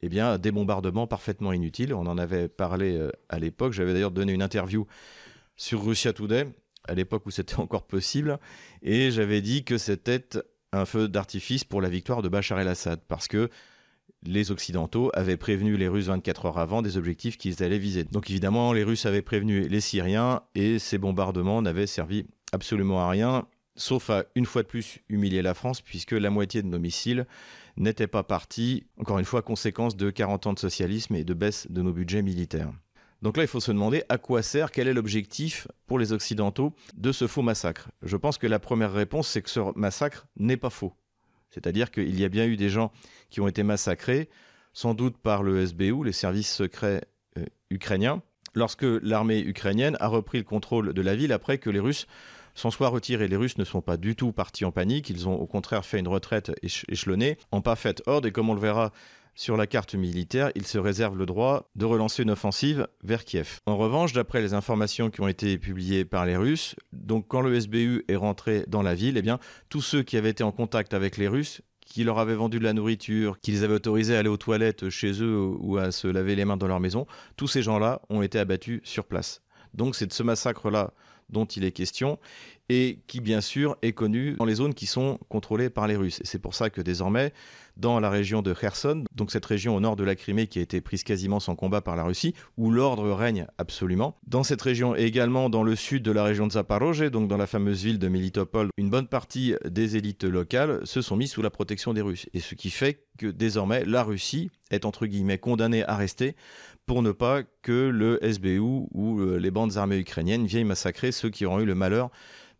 Eh 0.00 0.08
bien, 0.08 0.38
des 0.38 0.50
bombardements 0.50 1.06
parfaitement 1.06 1.52
inutiles. 1.52 1.94
On 1.94 2.06
en 2.06 2.18
avait 2.18 2.48
parlé 2.48 2.96
euh, 2.96 3.10
à 3.28 3.38
l'époque. 3.38 3.72
J'avais 3.72 3.92
d'ailleurs 3.92 4.10
donné 4.10 4.32
une 4.32 4.42
interview 4.42 4.86
sur 5.62 5.84
Russia 5.84 6.12
Today, 6.12 6.48
à 6.88 6.94
l'époque 6.94 7.24
où 7.24 7.30
c'était 7.30 7.54
encore 7.60 7.86
possible, 7.86 8.38
et 8.82 9.12
j'avais 9.12 9.40
dit 9.40 9.62
que 9.62 9.78
c'était 9.78 10.24
un 10.72 10.84
feu 10.84 11.06
d'artifice 11.06 11.62
pour 11.62 11.80
la 11.80 11.88
victoire 11.88 12.20
de 12.20 12.28
Bachar 12.28 12.58
el-Assad, 12.58 13.00
parce 13.06 13.28
que 13.28 13.48
les 14.24 14.50
Occidentaux 14.50 15.12
avaient 15.14 15.36
prévenu 15.36 15.76
les 15.76 15.86
Russes 15.86 16.06
24 16.06 16.46
heures 16.46 16.58
avant 16.58 16.82
des 16.82 16.96
objectifs 16.96 17.38
qu'ils 17.38 17.62
allaient 17.62 17.78
viser. 17.78 18.02
Donc 18.02 18.28
évidemment, 18.28 18.72
les 18.72 18.82
Russes 18.82 19.06
avaient 19.06 19.22
prévenu 19.22 19.68
les 19.68 19.80
Syriens, 19.80 20.42
et 20.56 20.80
ces 20.80 20.98
bombardements 20.98 21.62
n'avaient 21.62 21.86
servi 21.86 22.26
absolument 22.52 23.00
à 23.00 23.08
rien, 23.08 23.46
sauf 23.76 24.10
à 24.10 24.24
une 24.34 24.46
fois 24.46 24.64
de 24.64 24.68
plus 24.68 24.98
humilier 25.08 25.42
la 25.42 25.54
France, 25.54 25.80
puisque 25.80 26.12
la 26.12 26.30
moitié 26.30 26.62
de 26.62 26.68
nos 26.68 26.80
missiles 26.80 27.24
n'étaient 27.76 28.08
pas 28.08 28.24
partis, 28.24 28.84
encore 28.98 29.20
une 29.20 29.24
fois, 29.24 29.42
conséquence 29.42 29.96
de 29.96 30.10
40 30.10 30.46
ans 30.48 30.52
de 30.54 30.58
socialisme 30.58 31.14
et 31.14 31.22
de 31.22 31.34
baisse 31.34 31.70
de 31.70 31.82
nos 31.82 31.92
budgets 31.92 32.22
militaires. 32.22 32.72
Donc 33.22 33.36
là, 33.36 33.44
il 33.44 33.48
faut 33.48 33.60
se 33.60 33.70
demander 33.70 34.02
à 34.08 34.18
quoi 34.18 34.42
sert, 34.42 34.72
quel 34.72 34.88
est 34.88 34.92
l'objectif 34.92 35.68
pour 35.86 35.98
les 36.00 36.12
Occidentaux 36.12 36.74
de 36.96 37.12
ce 37.12 37.28
faux 37.28 37.42
massacre. 37.42 37.88
Je 38.02 38.16
pense 38.16 38.36
que 38.36 38.48
la 38.48 38.58
première 38.58 38.92
réponse, 38.92 39.28
c'est 39.28 39.42
que 39.42 39.50
ce 39.50 39.60
massacre 39.78 40.26
n'est 40.36 40.56
pas 40.56 40.70
faux. 40.70 40.92
C'est-à-dire 41.50 41.92
qu'il 41.92 42.18
y 42.18 42.24
a 42.24 42.28
bien 42.28 42.46
eu 42.46 42.56
des 42.56 42.68
gens 42.68 42.90
qui 43.30 43.40
ont 43.40 43.46
été 43.46 43.62
massacrés, 43.62 44.28
sans 44.72 44.94
doute 44.94 45.16
par 45.18 45.44
le 45.44 45.64
SBU, 45.64 46.04
les 46.04 46.12
services 46.12 46.52
secrets 46.52 47.02
euh, 47.38 47.44
ukrainiens, 47.70 48.22
lorsque 48.54 48.82
l'armée 48.84 49.40
ukrainienne 49.40 49.96
a 50.00 50.08
repris 50.08 50.38
le 50.38 50.44
contrôle 50.44 50.92
de 50.92 51.02
la 51.02 51.14
ville 51.14 51.32
après 51.32 51.58
que 51.58 51.70
les 51.70 51.80
Russes 51.80 52.06
s'en 52.54 52.70
soient 52.70 52.88
retirés. 52.88 53.28
Les 53.28 53.36
Russes 53.36 53.56
ne 53.56 53.64
sont 53.64 53.82
pas 53.82 53.96
du 53.96 54.16
tout 54.16 54.32
partis 54.32 54.64
en 54.64 54.72
panique, 54.72 55.10
ils 55.10 55.28
ont 55.28 55.34
au 55.34 55.46
contraire 55.46 55.84
fait 55.84 56.00
une 56.00 56.08
retraite 56.08 56.52
échelonnée, 56.62 57.38
en 57.50 57.60
pas 57.60 57.76
horde, 58.06 58.26
et 58.26 58.32
comme 58.32 58.50
on 58.50 58.54
le 58.54 58.60
verra 58.60 58.92
sur 59.34 59.56
la 59.56 59.66
carte 59.66 59.94
militaire, 59.94 60.50
il 60.54 60.66
se 60.66 60.78
réserve 60.78 61.16
le 61.16 61.26
droit 61.26 61.70
de 61.74 61.84
relancer 61.84 62.22
une 62.22 62.30
offensive 62.30 62.86
vers 63.02 63.24
Kiev. 63.24 63.60
En 63.66 63.76
revanche, 63.76 64.12
d'après 64.12 64.42
les 64.42 64.54
informations 64.54 65.10
qui 65.10 65.20
ont 65.20 65.28
été 65.28 65.58
publiées 65.58 66.04
par 66.04 66.26
les 66.26 66.36
Russes, 66.36 66.76
donc 66.92 67.26
quand 67.28 67.40
le 67.40 67.58
SBU 67.58 68.04
est 68.08 68.16
rentré 68.16 68.64
dans 68.68 68.82
la 68.82 68.94
ville, 68.94 69.16
eh 69.16 69.22
bien, 69.22 69.38
tous 69.68 69.80
ceux 69.80 70.02
qui 70.02 70.16
avaient 70.16 70.30
été 70.30 70.44
en 70.44 70.52
contact 70.52 70.94
avec 70.94 71.16
les 71.16 71.28
Russes, 71.28 71.62
qui 71.80 72.04
leur 72.04 72.18
avaient 72.18 72.34
vendu 72.34 72.58
de 72.58 72.64
la 72.64 72.72
nourriture, 72.72 73.38
qui 73.40 73.50
les 73.50 73.64
avaient 73.64 73.74
autorisés 73.74 74.16
à 74.16 74.20
aller 74.20 74.28
aux 74.28 74.36
toilettes 74.36 74.88
chez 74.88 75.22
eux 75.22 75.36
ou 75.58 75.76
à 75.76 75.92
se 75.92 76.06
laver 76.06 76.36
les 76.36 76.44
mains 76.44 76.56
dans 76.56 76.68
leur 76.68 76.80
maison, 76.80 77.06
tous 77.36 77.48
ces 77.48 77.62
gens-là 77.62 78.00
ont 78.08 78.22
été 78.22 78.38
abattus 78.38 78.80
sur 78.84 79.04
place. 79.04 79.42
Donc 79.74 79.96
c'est 79.96 80.06
de 80.06 80.12
ce 80.12 80.22
massacre-là 80.22 80.92
dont 81.32 81.44
il 81.44 81.64
est 81.64 81.72
question 81.72 82.18
et 82.68 83.00
qui 83.06 83.20
bien 83.20 83.40
sûr 83.40 83.76
est 83.82 83.92
connu 83.92 84.36
dans 84.38 84.44
les 84.44 84.54
zones 84.54 84.74
qui 84.74 84.86
sont 84.86 85.18
contrôlées 85.28 85.68
par 85.68 85.86
les 85.86 85.96
Russes. 85.96 86.20
Et 86.20 86.26
c'est 86.26 86.38
pour 86.38 86.54
ça 86.54 86.70
que 86.70 86.80
désormais, 86.80 87.32
dans 87.76 88.00
la 88.00 88.08
région 88.08 88.42
de 88.42 88.54
Kherson, 88.54 89.04
donc 89.14 89.30
cette 89.30 89.44
région 89.44 89.76
au 89.76 89.80
nord 89.80 89.96
de 89.96 90.04
la 90.04 90.14
Crimée 90.14 90.46
qui 90.46 90.58
a 90.58 90.62
été 90.62 90.80
prise 90.80 91.02
quasiment 91.02 91.40
sans 91.40 91.54
combat 91.54 91.80
par 91.80 91.96
la 91.96 92.04
Russie, 92.04 92.34
où 92.56 92.70
l'ordre 92.70 93.10
règne 93.12 93.46
absolument, 93.58 94.16
dans 94.26 94.42
cette 94.42 94.62
région 94.62 94.96
et 94.96 95.02
également 95.02 95.50
dans 95.50 95.62
le 95.62 95.76
sud 95.76 96.02
de 96.02 96.12
la 96.12 96.24
région 96.24 96.46
de 96.46 96.52
Zaporozhye, 96.52 97.10
donc 97.10 97.28
dans 97.28 97.36
la 97.36 97.46
fameuse 97.46 97.82
ville 97.82 97.98
de 97.98 98.08
Melitopol, 98.08 98.68
une 98.76 98.90
bonne 98.90 99.08
partie 99.08 99.54
des 99.68 99.96
élites 99.96 100.24
locales 100.24 100.80
se 100.84 101.02
sont 101.02 101.16
mises 101.16 101.32
sous 101.32 101.42
la 101.42 101.50
protection 101.50 101.92
des 101.92 102.02
Russes. 102.02 102.26
Et 102.32 102.40
ce 102.40 102.54
qui 102.54 102.70
fait 102.70 103.04
que 103.18 103.26
désormais 103.26 103.84
la 103.84 104.02
Russie 104.02 104.50
est 104.70 104.84
entre 104.84 105.06
guillemets 105.06 105.38
condamnée 105.38 105.84
à 105.84 105.96
rester 105.96 106.34
pour 106.86 107.02
ne 107.02 107.12
pas 107.12 107.42
que 107.62 107.88
le 107.88 108.18
SBU 108.22 108.58
ou 108.58 109.20
euh, 109.20 109.38
les 109.38 109.50
bandes 109.50 109.76
armées 109.76 109.98
ukrainiennes 109.98 110.46
viennent 110.46 110.66
massacrer 110.66 111.12
ceux 111.12 111.30
qui 111.30 111.46
auront 111.46 111.60
eu 111.60 111.64
le 111.64 111.74
malheur 111.74 112.10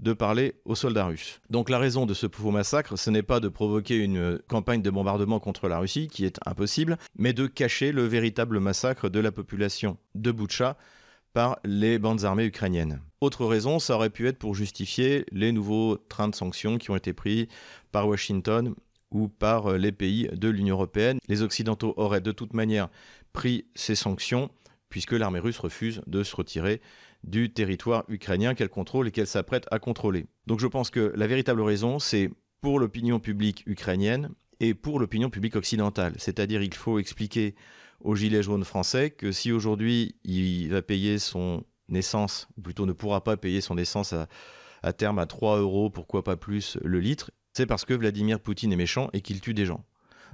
de 0.01 0.13
parler 0.13 0.55
aux 0.65 0.75
soldats 0.75 1.07
russes. 1.07 1.41
Donc 1.49 1.71
la 1.71 1.79
raison 1.79 2.07
de 2.07 2.15
ce 2.15 2.27
faux 2.31 2.51
massacre, 2.51 2.99
ce 2.99 3.11
n'est 3.11 3.23
pas 3.23 3.41
de 3.41 3.49
provoquer 3.49 3.97
une 3.97 4.41
campagne 4.49 4.83
de 4.83 4.91
bombardement 4.91 5.39
contre 5.39 5.69
la 5.69 5.79
Russie, 5.79 6.09
qui 6.09 6.25
est 6.25 6.39
impossible, 6.45 6.99
mais 7.17 7.33
de 7.33 7.47
cacher 7.47 7.93
le 7.93 8.05
véritable 8.05 8.59
massacre 8.59 9.09
de 9.09 9.21
la 9.21 9.31
population 9.31 9.97
de 10.17 10.33
Boutcha 10.33 10.77
par 11.33 11.59
les 11.65 11.99
bandes 11.99 12.25
armées 12.25 12.45
ukrainiennes. 12.45 13.01
Autre 13.21 13.47
raison, 13.47 13.79
ça 13.79 13.95
aurait 13.95 14.11
pu 14.11 14.27
être 14.27 14.39
pour 14.39 14.55
justifier 14.55 15.25
les 15.31 15.53
nouveaux 15.53 15.97
trains 15.97 16.29
de 16.29 16.35
sanctions 16.35 16.79
qui 16.79 16.91
ont 16.91 16.97
été 16.97 17.13
pris 17.13 17.49
par 17.93 18.09
Washington 18.09 18.75
ou 19.13 19.29
par 19.29 19.75
les 19.75 19.93
pays 19.93 20.29
de 20.33 20.49
l'Union 20.49 20.75
européenne. 20.75 21.19
Les 21.29 21.43
Occidentaux 21.43 21.95
auraient 21.97 22.21
de 22.21 22.33
toute 22.33 22.55
manière 22.55 22.89
pris 23.33 23.67
ces 23.75 23.95
sanctions 23.95 24.51
puisque 24.89 25.13
l'armée 25.13 25.39
russe 25.39 25.59
refuse 25.59 26.03
de 26.07 26.23
se 26.23 26.37
retirer 26.37 26.83
du 27.25 27.53
territoire 27.53 28.05
ukrainien 28.09 28.55
qu'elle 28.55 28.69
contrôle 28.69 29.09
et 29.09 29.11
qu'elle 29.11 29.27
s'apprête 29.27 29.67
à 29.71 29.79
contrôler. 29.79 30.27
Donc 30.47 30.61
je 30.61 30.67
pense 30.67 30.91
que 30.91 31.13
la 31.17 31.27
véritable 31.27 31.63
raison, 31.63 31.99
c'est 31.99 32.31
pour 32.61 32.79
l'opinion 32.79 33.19
publique 33.19 33.63
ukrainienne 33.67 34.31
et 34.61 34.75
pour 34.75 35.01
l'opinion 35.01 35.31
publique 35.31 35.57
occidentale. 35.57 36.15
C'est-à-dire 36.19 36.63
il 36.63 36.75
faut 36.75 36.99
expliquer 36.99 37.55
aux 38.01 38.15
gilets 38.17 38.43
jaunes 38.43 38.65
français 38.65 39.11
que 39.11 39.33
si 39.33 39.51
aujourd'hui 39.51 40.17
il 40.25 40.69
va 40.69 40.83
payer 40.83 41.19
son 41.19 41.65
essence, 41.93 42.49
ou 42.59 42.63
plutôt 42.63 42.87
ne 42.87 42.93
pourra 42.93 43.25
pas 43.25 43.37
payer 43.37 43.61
son 43.61 43.79
essence 43.79 44.13
à, 44.13 44.29
à 44.83 44.93
terme 44.93 45.19
à 45.19 45.27
3 45.27 45.59
euros, 45.59 45.91
pourquoi 45.91 46.23
pas 46.25 46.37
plus 46.37 46.77
le 46.83 47.01
litre, 47.01 47.31
c'est 47.55 47.67
parce 47.67 47.85
que 47.85 47.95
Vladimir 47.95 48.41
Poutine 48.41 48.73
est 48.73 48.77
méchant 48.77 49.11
et 49.13 49.21
qu'il 49.21 49.41
tue 49.41 49.55
des 49.55 49.67
gens. 49.67 49.85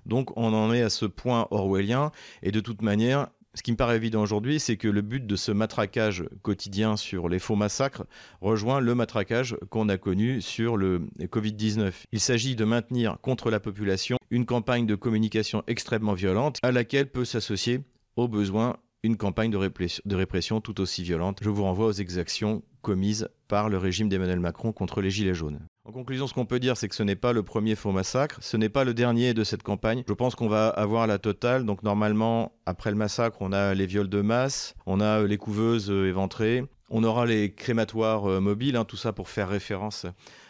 Donc 0.08 0.36
on 0.36 0.52
en 0.52 0.72
est 0.72 0.82
à 0.82 0.90
ce 0.90 1.06
point 1.06 1.46
orwellien, 1.50 2.10
et 2.42 2.50
de 2.50 2.60
toute 2.60 2.82
manière, 2.82 3.28
Ce 3.58 3.62
qui 3.62 3.72
me 3.72 3.76
paraît 3.76 3.96
évident 3.96 4.22
aujourd'hui, 4.22 4.60
c'est 4.60 4.76
que 4.76 4.86
le 4.86 5.00
but 5.02 5.26
de 5.26 5.34
ce 5.34 5.50
matraquage 5.50 6.22
quotidien 6.42 6.96
sur 6.96 7.28
les 7.28 7.40
faux 7.40 7.56
massacres 7.56 8.04
rejoint 8.40 8.78
le 8.78 8.94
matraquage 8.94 9.56
qu'on 9.70 9.88
a 9.88 9.96
connu 9.96 10.40
sur 10.40 10.76
le 10.76 11.08
Covid-19. 11.20 11.92
Il 12.12 12.20
s'agit 12.20 12.54
de 12.54 12.64
maintenir 12.64 13.16
contre 13.20 13.50
la 13.50 13.58
population 13.58 14.16
une 14.30 14.46
campagne 14.46 14.86
de 14.86 14.94
communication 14.94 15.64
extrêmement 15.66 16.14
violente 16.14 16.58
à 16.62 16.70
laquelle 16.70 17.10
peut 17.10 17.24
s'associer 17.24 17.80
au 18.14 18.28
besoin 18.28 18.76
une 19.02 19.16
campagne 19.16 19.50
de 19.50 20.14
répression, 20.14 20.60
tout 20.60 20.80
aussi 20.80 21.02
violente. 21.02 21.38
Je 21.42 21.50
vous 21.50 21.62
renvoie 21.62 21.86
aux 21.86 21.92
exactions 21.92 22.62
commises 22.82 23.28
par 23.48 23.68
le 23.68 23.78
régime 23.78 24.08
d'Emmanuel 24.08 24.40
Macron 24.40 24.72
contre 24.72 25.00
les 25.00 25.10
Gilets 25.10 25.34
jaunes. 25.34 25.60
En 25.84 25.92
conclusion, 25.92 26.26
ce 26.26 26.34
qu'on 26.34 26.44
peut 26.44 26.60
dire, 26.60 26.76
c'est 26.76 26.88
que 26.88 26.94
ce 26.94 27.02
n'est 27.02 27.16
pas 27.16 27.32
le 27.32 27.42
premier 27.42 27.74
faux 27.74 27.92
massacre, 27.92 28.36
ce 28.42 28.58
n'est 28.58 28.68
pas 28.68 28.84
le 28.84 28.92
dernier 28.92 29.32
de 29.32 29.42
cette 29.42 29.62
campagne. 29.62 30.04
Je 30.06 30.12
pense 30.12 30.34
qu'on 30.34 30.48
va 30.48 30.68
avoir 30.68 31.06
la 31.06 31.18
totale. 31.18 31.64
Donc 31.64 31.82
normalement, 31.82 32.52
après 32.66 32.90
le 32.90 32.96
massacre, 32.96 33.38
on 33.40 33.52
a 33.52 33.74
les 33.74 33.86
viols 33.86 34.10
de 34.10 34.20
masse, 34.20 34.74
on 34.84 35.00
a 35.00 35.22
les 35.22 35.38
couveuses 35.38 35.90
euh, 35.90 36.08
éventrées, 36.08 36.64
on 36.90 37.04
aura 37.04 37.24
les 37.24 37.54
crématoires 37.54 38.26
euh, 38.26 38.40
mobiles, 38.40 38.76
hein, 38.76 38.84
tout 38.84 38.96
ça 38.96 39.12
pour 39.12 39.30
faire 39.30 39.48
référence 39.48 40.06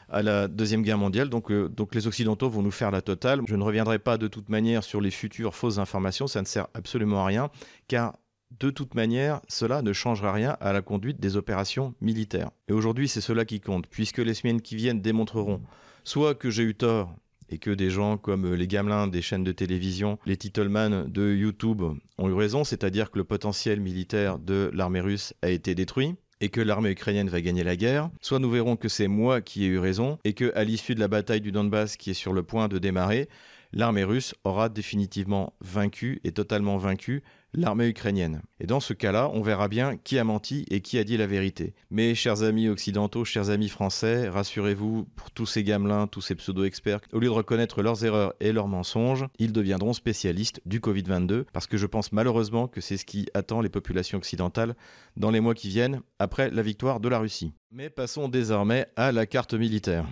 à 0.08 0.22
la 0.22 0.48
Deuxième 0.48 0.82
Guerre 0.82 0.98
mondiale. 0.98 1.28
Donc, 1.28 1.50
euh, 1.50 1.68
donc 1.68 1.94
les 1.94 2.06
Occidentaux 2.06 2.48
vont 2.48 2.62
nous 2.62 2.70
faire 2.70 2.90
la 2.90 3.02
totale. 3.02 3.42
Je 3.46 3.54
ne 3.54 3.62
reviendrai 3.62 3.98
pas 3.98 4.18
de 4.18 4.26
toute 4.26 4.48
manière 4.48 4.82
sur 4.82 5.00
les 5.00 5.10
futures 5.10 5.54
fausses 5.54 5.78
informations, 5.78 6.26
ça 6.26 6.40
ne 6.40 6.46
sert 6.46 6.66
absolument 6.74 7.22
à 7.22 7.26
rien, 7.26 7.50
car 7.86 8.14
de 8.58 8.70
toute 8.70 8.94
manière, 8.94 9.40
cela 9.48 9.82
ne 9.82 9.92
changera 9.92 10.32
rien 10.32 10.56
à 10.60 10.72
la 10.72 10.82
conduite 10.82 11.20
des 11.20 11.36
opérations 11.36 11.94
militaires. 12.00 12.50
Et 12.68 12.72
aujourd'hui, 12.72 13.08
c'est 13.08 13.20
cela 13.20 13.44
qui 13.44 13.60
compte, 13.60 13.86
puisque 13.86 14.18
les 14.18 14.34
semaines 14.34 14.60
qui 14.60 14.76
viennent 14.76 15.00
démontreront 15.00 15.60
soit 16.04 16.34
que 16.34 16.50
j'ai 16.50 16.62
eu 16.62 16.74
tort 16.74 17.14
et 17.50 17.58
que 17.58 17.70
des 17.70 17.90
gens 17.90 18.16
comme 18.16 18.54
les 18.54 18.66
gamelins 18.66 19.06
des 19.06 19.22
chaînes 19.22 19.44
de 19.44 19.52
télévision, 19.52 20.18
les 20.26 20.36
titleman 20.36 21.10
de 21.10 21.34
YouTube 21.34 21.82
ont 22.18 22.28
eu 22.28 22.34
raison, 22.34 22.64
c'est-à-dire 22.64 23.10
que 23.10 23.18
le 23.18 23.24
potentiel 23.24 23.80
militaire 23.80 24.38
de 24.38 24.70
l'armée 24.74 25.00
russe 25.00 25.34
a 25.42 25.50
été 25.50 25.74
détruit 25.74 26.14
et 26.40 26.50
que 26.50 26.60
l'armée 26.60 26.90
ukrainienne 26.90 27.28
va 27.28 27.40
gagner 27.40 27.64
la 27.64 27.76
guerre, 27.76 28.10
soit 28.20 28.38
nous 28.38 28.50
verrons 28.50 28.76
que 28.76 28.88
c'est 28.88 29.08
moi 29.08 29.40
qui 29.40 29.64
ai 29.64 29.68
eu 29.68 29.78
raison 29.78 30.18
et 30.24 30.34
que 30.34 30.52
à 30.54 30.64
l'issue 30.64 30.94
de 30.94 31.00
la 31.00 31.08
bataille 31.08 31.40
du 31.40 31.52
Donbass 31.52 31.96
qui 31.96 32.10
est 32.10 32.14
sur 32.14 32.32
le 32.32 32.42
point 32.42 32.68
de 32.68 32.78
démarrer, 32.78 33.28
l'armée 33.72 34.04
russe 34.04 34.34
aura 34.44 34.68
définitivement 34.68 35.54
vaincu 35.60 36.20
et 36.24 36.32
totalement 36.32 36.76
vaincu 36.76 37.22
l'armée 37.54 37.88
ukrainienne. 37.88 38.42
Et 38.60 38.66
dans 38.66 38.80
ce 38.80 38.92
cas-là, 38.92 39.30
on 39.32 39.42
verra 39.42 39.68
bien 39.68 39.96
qui 39.96 40.18
a 40.18 40.24
menti 40.24 40.64
et 40.70 40.80
qui 40.80 40.98
a 40.98 41.04
dit 41.04 41.16
la 41.16 41.26
vérité. 41.26 41.74
Mais 41.90 42.14
chers 42.14 42.42
amis 42.42 42.68
occidentaux, 42.68 43.24
chers 43.24 43.50
amis 43.50 43.68
français, 43.68 44.28
rassurez-vous, 44.28 45.06
pour 45.16 45.30
tous 45.30 45.46
ces 45.46 45.64
gamelins, 45.64 46.06
tous 46.06 46.20
ces 46.20 46.34
pseudo-experts, 46.34 47.00
au 47.12 47.18
lieu 47.18 47.28
de 47.28 47.32
reconnaître 47.32 47.82
leurs 47.82 48.04
erreurs 48.04 48.34
et 48.40 48.52
leurs 48.52 48.68
mensonges, 48.68 49.26
ils 49.38 49.52
deviendront 49.52 49.92
spécialistes 49.92 50.60
du 50.66 50.80
Covid-22, 50.80 51.44
parce 51.52 51.66
que 51.66 51.76
je 51.76 51.86
pense 51.86 52.12
malheureusement 52.12 52.68
que 52.68 52.80
c'est 52.80 52.96
ce 52.96 53.04
qui 53.04 53.26
attend 53.34 53.60
les 53.60 53.68
populations 53.68 54.18
occidentales 54.18 54.74
dans 55.16 55.30
les 55.30 55.40
mois 55.40 55.54
qui 55.54 55.68
viennent, 55.68 56.00
après 56.18 56.50
la 56.50 56.62
victoire 56.62 57.00
de 57.00 57.08
la 57.08 57.18
Russie. 57.18 57.52
Mais 57.70 57.90
passons 57.90 58.28
désormais 58.28 58.86
à 58.96 59.12
la 59.12 59.26
carte 59.26 59.54
militaire. 59.54 60.04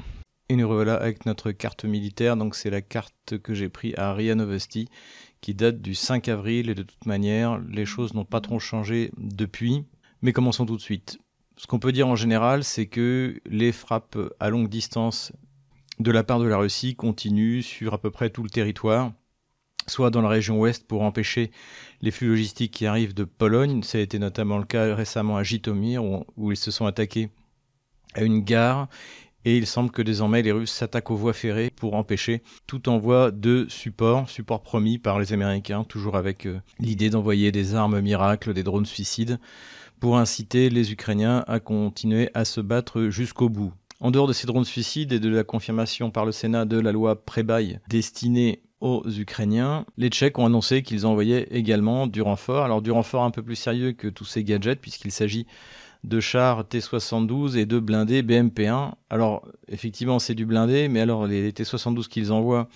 Et 0.49 0.55
nous 0.55 0.69
revoilà 0.69 0.95
avec 0.95 1.27
notre 1.27 1.51
carte 1.51 1.85
militaire, 1.85 2.37
donc 2.37 2.55
c'est 2.55 2.71
la 2.71 2.81
carte 2.81 3.37
que 3.43 3.53
j'ai 3.53 3.69
prise 3.69 3.95
à 3.97 4.15
Ria 4.15 4.37
Novosti, 4.37 4.89
qui 5.41 5.55
date 5.55 5.81
du 5.81 5.95
5 5.95 6.29
avril, 6.29 6.71
et 6.71 6.75
de 6.75 6.83
toute 6.83 7.07
manière, 7.07 7.59
les 7.59 7.87
choses 7.87 8.15
n'ont 8.15 8.25
pas 8.25 8.41
trop 8.41 8.59
changé 8.59 9.11
depuis. 9.19 9.85
Mais 10.23 10.33
commençons 10.33 10.67
tout 10.67 10.77
de 10.77 10.83
suite. 10.83 11.19
Ce 11.57 11.67
qu'on 11.67 11.79
peut 11.79 11.93
dire 11.93 12.09
en 12.09 12.17
général, 12.17 12.65
c'est 12.65 12.87
que 12.87 13.41
les 13.47 13.73
frappes 13.73 14.19
à 14.41 14.51
longue 14.51 14.69
distance 14.69 15.33
de 15.99 16.11
la 16.11 16.23
part 16.23 16.41
de 16.41 16.47
la 16.47 16.59
Russie 16.59 16.95
continuent 16.95 17.63
sur 17.63 17.95
à 17.95 17.99
peu 17.99 18.11
près 18.11 18.31
tout 18.31 18.43
le 18.43 18.51
territoire, 18.51 19.13
soit 19.87 20.11
dans 20.11 20.21
la 20.21 20.29
région 20.29 20.59
ouest 20.59 20.87
pour 20.87 21.03
empêcher 21.03 21.51
les 22.03 22.11
flux 22.11 22.29
logistiques 22.29 22.73
qui 22.73 22.87
arrivent 22.87 23.15
de 23.15 23.25
Pologne, 23.25 23.83
ça 23.83 23.99
a 23.99 24.01
été 24.01 24.19
notamment 24.19 24.59
le 24.59 24.65
cas 24.65 24.95
récemment 24.95 25.37
à 25.37 25.43
Jitomir, 25.43 26.05
où, 26.05 26.53
ils 26.53 26.57
se 26.57 26.71
sont 26.71 26.87
attaqués 26.87 27.31
à 28.15 28.23
une 28.23 28.41
gare 28.41 28.89
et 29.47 29.57
il 29.57 29.67
semble 29.67 29.93
que 29.93 30.03
désormais 30.03 30.43
les 30.43 30.51
Russes 30.51 30.73
s'attaquent 30.73 31.13
aux 31.13 31.17
voies 31.17 31.33
ferrées 31.33 31.71
pour 31.71 31.95
empêcher 31.95 32.43
tout 32.67 32.89
envoi 32.89 33.31
de 33.31 33.65
support, 33.69 34.29
support 34.29 34.61
promis 34.61 34.99
par 34.99 35.21
les 35.21 35.33
Américains, 35.33 35.85
toujours 35.85 36.17
avec 36.17 36.47
euh, 36.47 36.61
l'idée 36.81 37.11
d'envoyer 37.11 37.53
des 37.53 37.77
armes 37.77 38.01
miracles, 38.01 38.53
des 38.53 38.65
drones 38.65 38.87
suicides, 38.87 39.39
pour 40.01 40.19
inciter 40.19 40.69
les 40.69 40.91
Ukrainiens 40.91 41.45
à 41.47 41.61
continuer 41.61 42.29
à 42.35 42.45
se 42.45 42.61
battre 42.61 43.05
jusqu'au 43.09 43.49
bout. 43.49 43.73
En 44.01 44.11
dehors 44.11 44.27
de 44.27 44.33
ces 44.33 44.49
drones 44.49 44.65
suicides 44.65 45.13
et 45.13 45.21
de 45.21 45.29
la 45.29 45.45
confirmation 45.45 46.11
par 46.11 46.27
le 46.27 46.33
Sénat 46.33 46.65
de 46.65 46.81
la 46.81 46.91
loi 46.91 47.25
Prébaille 47.25 47.79
destinée 47.89 48.63
aux 48.81 49.05
Ukrainiens, 49.09 49.87
les 49.97 50.09
Tchèques 50.09 50.39
ont 50.39 50.45
annoncé 50.45 50.83
qu'ils 50.83 51.07
envoyaient 51.07 51.47
également 51.53 52.09
du 52.09 52.21
renfort. 52.21 52.65
Alors 52.65 52.83
du 52.83 52.91
renfort 52.91 53.23
un 53.23 53.31
peu 53.31 53.43
plus 53.43 53.57
sérieux 53.57 53.93
que 53.93 54.09
tous 54.09 54.25
ces 54.25 54.45
gadgets 54.45 54.81
puisqu'il 54.81 55.13
s'agit 55.13 55.47
de 56.07 56.21
chars 56.21 56.67
T-72 56.67 57.57
et 57.57 57.67
de 57.67 57.81
blindés 57.81 58.23
BMP-1. 58.23 58.93
Alors, 59.11 59.47
effectivement, 59.69 60.19
c'est 60.19 60.35
du 60.35 60.47
blindé, 60.47 60.89
mais 60.89 61.01
alors 61.01 61.27
les 61.27 61.53
T-72 61.53 62.07
qu'ils 62.07 62.33
envoient, 62.33 62.69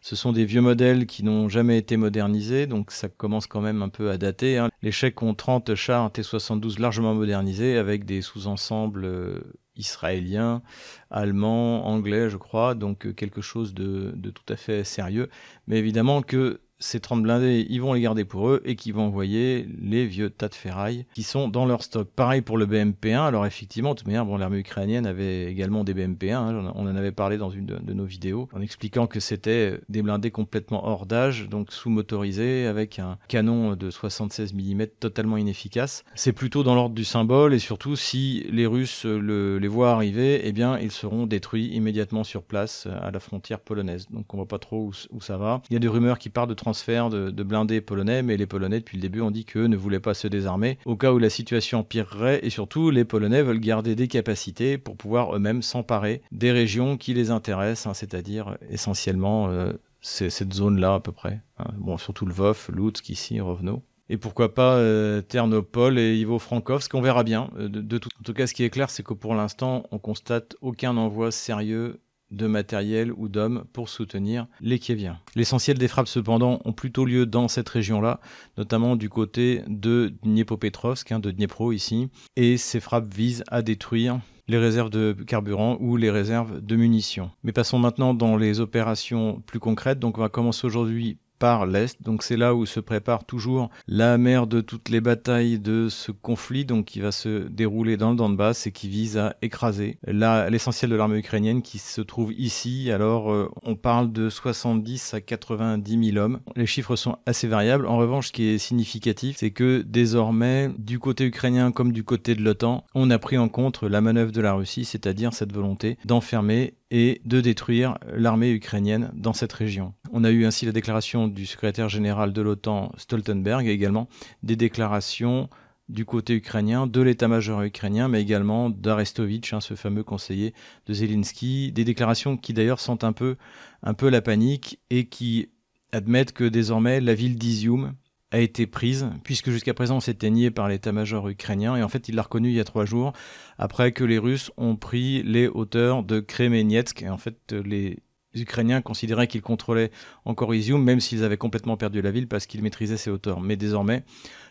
ce 0.00 0.16
sont 0.16 0.32
des 0.32 0.46
vieux 0.46 0.62
modèles 0.62 1.04
qui 1.04 1.22
n'ont 1.22 1.50
jamais 1.50 1.76
été 1.76 1.98
modernisés, 1.98 2.66
donc 2.66 2.90
ça 2.90 3.10
commence 3.10 3.46
quand 3.46 3.60
même 3.60 3.82
un 3.82 3.90
peu 3.90 4.10
à 4.10 4.16
dater. 4.16 4.56
Hein. 4.56 4.70
Les 4.80 4.92
Tchèques 4.92 5.22
ont 5.22 5.34
30 5.34 5.74
chars 5.74 6.10
T-72 6.10 6.80
largement 6.80 7.14
modernisés 7.14 7.76
avec 7.76 8.06
des 8.06 8.22
sous-ensembles 8.22 9.04
euh, 9.04 9.40
israéliens, 9.76 10.62
allemands, 11.10 11.86
anglais, 11.86 12.30
je 12.30 12.38
crois, 12.38 12.74
donc 12.74 13.06
euh, 13.06 13.12
quelque 13.12 13.42
chose 13.42 13.74
de 13.74 14.30
tout 14.30 14.50
à 14.50 14.56
fait 14.56 14.84
sérieux. 14.84 15.28
Mais 15.66 15.76
évidemment 15.76 16.22
que 16.22 16.60
ces 16.80 17.00
30 17.00 17.22
blindés, 17.22 17.66
ils 17.68 17.80
vont 17.80 17.92
les 17.92 18.00
garder 18.00 18.24
pour 18.24 18.48
eux 18.48 18.62
et 18.64 18.74
qui 18.74 18.90
vont 18.90 19.04
envoyer 19.04 19.68
les 19.80 20.06
vieux 20.06 20.30
tas 20.30 20.48
de 20.48 20.54
ferraille 20.54 21.06
qui 21.14 21.22
sont 21.22 21.48
dans 21.48 21.66
leur 21.66 21.82
stock. 21.82 22.08
Pareil 22.08 22.40
pour 22.40 22.58
le 22.58 22.66
BMP-1. 22.66 23.20
Alors 23.20 23.46
effectivement, 23.46 23.90
de 23.90 23.98
toute 23.98 24.06
manière, 24.06 24.24
bon, 24.24 24.36
l'armée 24.36 24.58
ukrainienne 24.58 25.06
avait 25.06 25.44
également 25.44 25.84
des 25.84 25.94
BMP-1. 25.94 26.34
Hein. 26.34 26.72
on 26.74 26.86
en 26.86 26.96
avait 26.96 27.12
parlé 27.12 27.36
dans 27.36 27.50
une 27.50 27.66
de, 27.66 27.92
nos 27.92 28.04
vidéos 28.04 28.48
en 28.52 28.60
expliquant 28.60 29.06
que 29.06 29.20
c'était 29.20 29.80
des 29.88 30.02
blindés 30.02 30.30
complètement 30.30 30.86
hors 30.86 31.06
d'âge, 31.06 31.48
donc 31.48 31.72
sous-motorisés 31.72 32.66
avec 32.66 32.98
un 32.98 33.18
canon 33.28 33.76
de 33.76 33.90
76 33.90 34.54
mm 34.54 34.86
totalement 34.98 35.36
inefficace. 35.36 36.04
C'est 36.14 36.32
plutôt 36.32 36.62
dans 36.62 36.74
l'ordre 36.74 36.94
du 36.94 37.04
symbole 37.04 37.52
et 37.54 37.58
surtout 37.58 37.96
si 37.96 38.46
les 38.50 38.66
Russes 38.66 39.04
les 39.04 39.68
voient 39.68 39.92
arriver, 39.92 40.40
eh 40.44 40.52
bien 40.52 40.78
ils 40.78 40.90
seront 40.90 41.26
détruits 41.26 41.66
immédiatement 41.68 42.24
sur 42.24 42.42
place 42.42 42.88
à 43.02 43.10
la 43.10 43.20
frontière 43.20 43.60
polonaise. 43.60 44.06
Donc 44.10 44.32
on 44.32 44.38
voit 44.38 44.48
pas 44.48 44.58
trop 44.58 44.90
où, 45.12 45.20
ça 45.20 45.36
va. 45.36 45.62
Il 45.70 45.74
y 45.74 45.76
a 45.76 45.80
des 45.80 45.88
rumeurs 45.88 46.18
qui 46.18 46.30
parlent 46.30 46.48
de 46.48 46.54
de, 46.72 47.42
blindés 47.42 47.80
polonais, 47.80 48.22
mais 48.22 48.36
les 48.36 48.46
Polonais, 48.46 48.80
depuis 48.80 48.96
le 48.96 49.02
début, 49.02 49.20
ont 49.20 49.30
dit 49.30 49.44
qu'eux 49.44 49.66
ne 49.66 49.76
voulaient 49.76 50.00
pas 50.00 50.14
se 50.14 50.28
désarmer 50.28 50.78
au 50.84 50.96
cas 50.96 51.12
où 51.12 51.18
la 51.18 51.30
situation 51.30 51.80
empirerait, 51.80 52.40
et 52.42 52.50
surtout, 52.50 52.90
les 52.90 53.04
Polonais 53.04 53.42
veulent 53.42 53.60
garder 53.60 53.94
des 53.94 54.08
capacités 54.08 54.78
pour 54.78 54.96
pouvoir 54.96 55.34
eux-mêmes 55.34 55.62
s'emparer 55.62 56.22
des 56.32 56.52
régions 56.52 56.96
qui 56.96 57.14
les 57.14 57.30
intéressent, 57.30 57.86
hein, 57.86 57.94
c'est-à-dire 57.94 58.56
essentiellement 58.70 59.48
euh, 59.48 59.72
cette 60.00 60.52
zone-là 60.52 60.94
à 60.94 61.00
peu 61.00 61.12
près. 61.12 61.40
Hein. 61.58 61.70
Bon, 61.78 61.98
surtout 61.98 62.26
Lvov, 62.26 62.70
Lutsk, 62.72 63.08
ici, 63.10 63.40
Rovno 63.40 63.82
et 64.12 64.16
pourquoi 64.16 64.52
pas 64.52 64.74
euh, 64.74 65.22
Ternopol 65.22 65.96
et 65.96 66.16
Ivo 66.16 66.40
Frankovsk, 66.40 66.92
on 66.94 67.00
verra 67.00 67.22
bien. 67.22 67.48
Euh, 67.56 67.68
de, 67.68 67.96
tout, 67.96 68.08
en 68.18 68.24
tout 68.24 68.32
cas, 68.32 68.48
ce 68.48 68.54
qui 68.54 68.64
est 68.64 68.70
clair, 68.70 68.90
c'est 68.90 69.04
que 69.04 69.14
pour 69.14 69.36
l'instant, 69.36 69.84
on 69.92 70.00
constate 70.00 70.56
aucun 70.62 70.96
envoi 70.96 71.30
sérieux 71.30 72.00
de 72.30 72.46
matériel 72.46 73.12
ou 73.12 73.28
d'hommes 73.28 73.64
pour 73.72 73.88
soutenir 73.88 74.46
les 74.60 74.78
Kieviens. 74.78 75.18
L'essentiel 75.34 75.78
des 75.78 75.88
frappes 75.88 76.08
cependant 76.08 76.60
ont 76.64 76.72
plutôt 76.72 77.04
lieu 77.04 77.26
dans 77.26 77.48
cette 77.48 77.68
région-là, 77.68 78.20
notamment 78.56 78.96
du 78.96 79.08
côté 79.08 79.62
de 79.68 80.12
Dniepopetrovsk, 80.22 81.12
hein, 81.12 81.18
de 81.18 81.30
Dniepro 81.30 81.72
ici, 81.72 82.08
et 82.36 82.56
ces 82.56 82.80
frappes 82.80 83.12
visent 83.12 83.44
à 83.48 83.62
détruire 83.62 84.20
les 84.48 84.58
réserves 84.58 84.90
de 84.90 85.16
carburant 85.26 85.76
ou 85.80 85.96
les 85.96 86.10
réserves 86.10 86.60
de 86.60 86.76
munitions. 86.76 87.30
Mais 87.44 87.52
passons 87.52 87.78
maintenant 87.78 88.14
dans 88.14 88.36
les 88.36 88.60
opérations 88.60 89.42
plus 89.46 89.60
concrètes. 89.60 90.00
Donc 90.00 90.18
on 90.18 90.20
va 90.20 90.28
commencer 90.28 90.66
aujourd'hui 90.66 91.18
par 91.40 91.66
l'Est. 91.66 92.00
Donc 92.02 92.22
c'est 92.22 92.36
là 92.36 92.54
où 92.54 92.66
se 92.66 92.78
prépare 92.78 93.24
toujours 93.24 93.70
la 93.88 94.18
mère 94.18 94.46
de 94.46 94.60
toutes 94.60 94.90
les 94.90 95.00
batailles 95.00 95.58
de 95.58 95.88
ce 95.88 96.12
conflit, 96.12 96.64
donc 96.64 96.84
qui 96.84 97.00
va 97.00 97.10
se 97.10 97.48
dérouler 97.48 97.96
dans 97.96 98.10
le 98.10 98.16
Donbass 98.16 98.68
et 98.68 98.72
qui 98.72 98.88
vise 98.88 99.18
à 99.18 99.34
écraser 99.42 99.98
l'essentiel 100.06 100.90
de 100.90 100.96
l'armée 100.96 101.18
ukrainienne 101.18 101.62
qui 101.62 101.78
se 101.78 102.02
trouve 102.02 102.32
ici. 102.34 102.92
Alors 102.92 103.32
euh, 103.32 103.50
on 103.62 103.74
parle 103.74 104.12
de 104.12 104.28
70 104.28 105.14
à 105.14 105.20
90 105.20 106.12
000 106.12 106.24
hommes. 106.24 106.40
Les 106.54 106.66
chiffres 106.66 106.94
sont 106.94 107.16
assez 107.26 107.48
variables. 107.48 107.86
En 107.86 107.96
revanche, 107.96 108.28
ce 108.28 108.32
qui 108.32 108.44
est 108.44 108.58
significatif, 108.58 109.38
c'est 109.38 109.50
que 109.50 109.82
désormais, 109.82 110.70
du 110.78 110.98
côté 110.98 111.24
ukrainien 111.24 111.72
comme 111.72 111.92
du 111.92 112.04
côté 112.04 112.34
de 112.34 112.42
l'OTAN, 112.42 112.84
on 112.94 113.10
a 113.10 113.18
pris 113.18 113.38
en 113.38 113.48
compte 113.48 113.82
la 113.82 114.02
manœuvre 114.02 114.30
de 114.30 114.42
la 114.42 114.52
Russie, 114.52 114.84
c'est-à-dire 114.84 115.32
cette 115.32 115.52
volonté 115.52 115.96
d'enfermer 116.04 116.74
et 116.90 117.20
de 117.24 117.40
détruire 117.40 117.98
l'armée 118.12 118.50
ukrainienne 118.50 119.10
dans 119.14 119.32
cette 119.32 119.52
région. 119.52 119.94
On 120.12 120.24
a 120.24 120.30
eu 120.30 120.44
ainsi 120.44 120.66
la 120.66 120.72
déclaration 120.72 121.28
du 121.28 121.46
secrétaire 121.46 121.88
général 121.88 122.32
de 122.32 122.42
l'OTAN 122.42 122.92
Stoltenberg 122.96 123.66
et 123.66 123.70
également 123.70 124.08
des 124.42 124.56
déclarations 124.56 125.48
du 125.88 126.04
côté 126.04 126.34
ukrainien, 126.34 126.86
de 126.86 127.00
l'état-major 127.00 127.62
ukrainien, 127.62 128.08
mais 128.08 128.22
également 128.22 128.70
d'Arestovitch, 128.70 129.52
hein, 129.52 129.60
ce 129.60 129.74
fameux 129.74 130.04
conseiller 130.04 130.54
de 130.86 130.94
Zelensky, 130.94 131.72
des 131.72 131.84
déclarations 131.84 132.36
qui 132.36 132.52
d'ailleurs 132.54 132.78
sentent 132.78 133.04
un 133.04 133.12
peu, 133.12 133.36
un 133.82 133.94
peu 133.94 134.08
la 134.08 134.22
panique 134.22 134.78
et 134.90 135.06
qui 135.06 135.50
admettent 135.92 136.32
que 136.32 136.44
désormais 136.44 137.00
la 137.00 137.14
ville 137.14 137.36
d'Izium 137.36 137.94
a 138.32 138.38
été 138.38 138.66
prise, 138.66 139.08
puisque 139.24 139.50
jusqu'à 139.50 139.74
présent 139.74 140.00
c'était 140.00 140.30
nié 140.30 140.50
par 140.50 140.68
l'état-major 140.68 141.28
ukrainien, 141.28 141.76
et 141.76 141.82
en 141.82 141.88
fait 141.88 142.08
il 142.08 142.14
l'a 142.14 142.22
reconnu 142.22 142.48
il 142.48 142.54
y 142.54 142.60
a 142.60 142.64
trois 142.64 142.84
jours, 142.84 143.12
après 143.58 143.92
que 143.92 144.04
les 144.04 144.18
Russes 144.18 144.52
ont 144.56 144.76
pris 144.76 145.22
les 145.22 145.48
hauteurs 145.48 146.02
de 146.02 146.20
Kremenetsk, 146.20 147.02
et 147.02 147.08
en 147.08 147.18
fait 147.18 147.52
les 147.52 147.98
Ukrainiens 148.34 148.80
considéraient 148.82 149.26
qu'ils 149.26 149.42
contrôlaient 149.42 149.90
encore 150.24 150.54
Izium, 150.54 150.82
même 150.82 151.00
s'ils 151.00 151.24
avaient 151.24 151.36
complètement 151.36 151.76
perdu 151.76 152.00
la 152.00 152.10
ville 152.10 152.28
parce 152.28 152.46
qu'ils 152.46 152.62
maîtrisaient 152.62 152.96
ces 152.96 153.10
hauteurs. 153.10 153.40
Mais 153.40 153.56
désormais, 153.56 154.04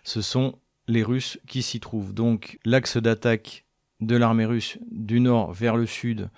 ce 0.04 0.22
sont 0.22 0.60
les 0.88 1.04
Russes 1.04 1.40
qui 1.48 1.62
s'y 1.62 1.80
trouvent. 1.80 2.14
Donc 2.14 2.60
l'axe 2.66 2.98
d'attaque 2.98 3.66
de 4.02 4.16
l'armée 4.16 4.46
russe 4.46 4.78
du 4.92 5.20
nord 5.20 5.54
vers 5.54 5.76
le 5.76 5.86
sud 5.86 6.30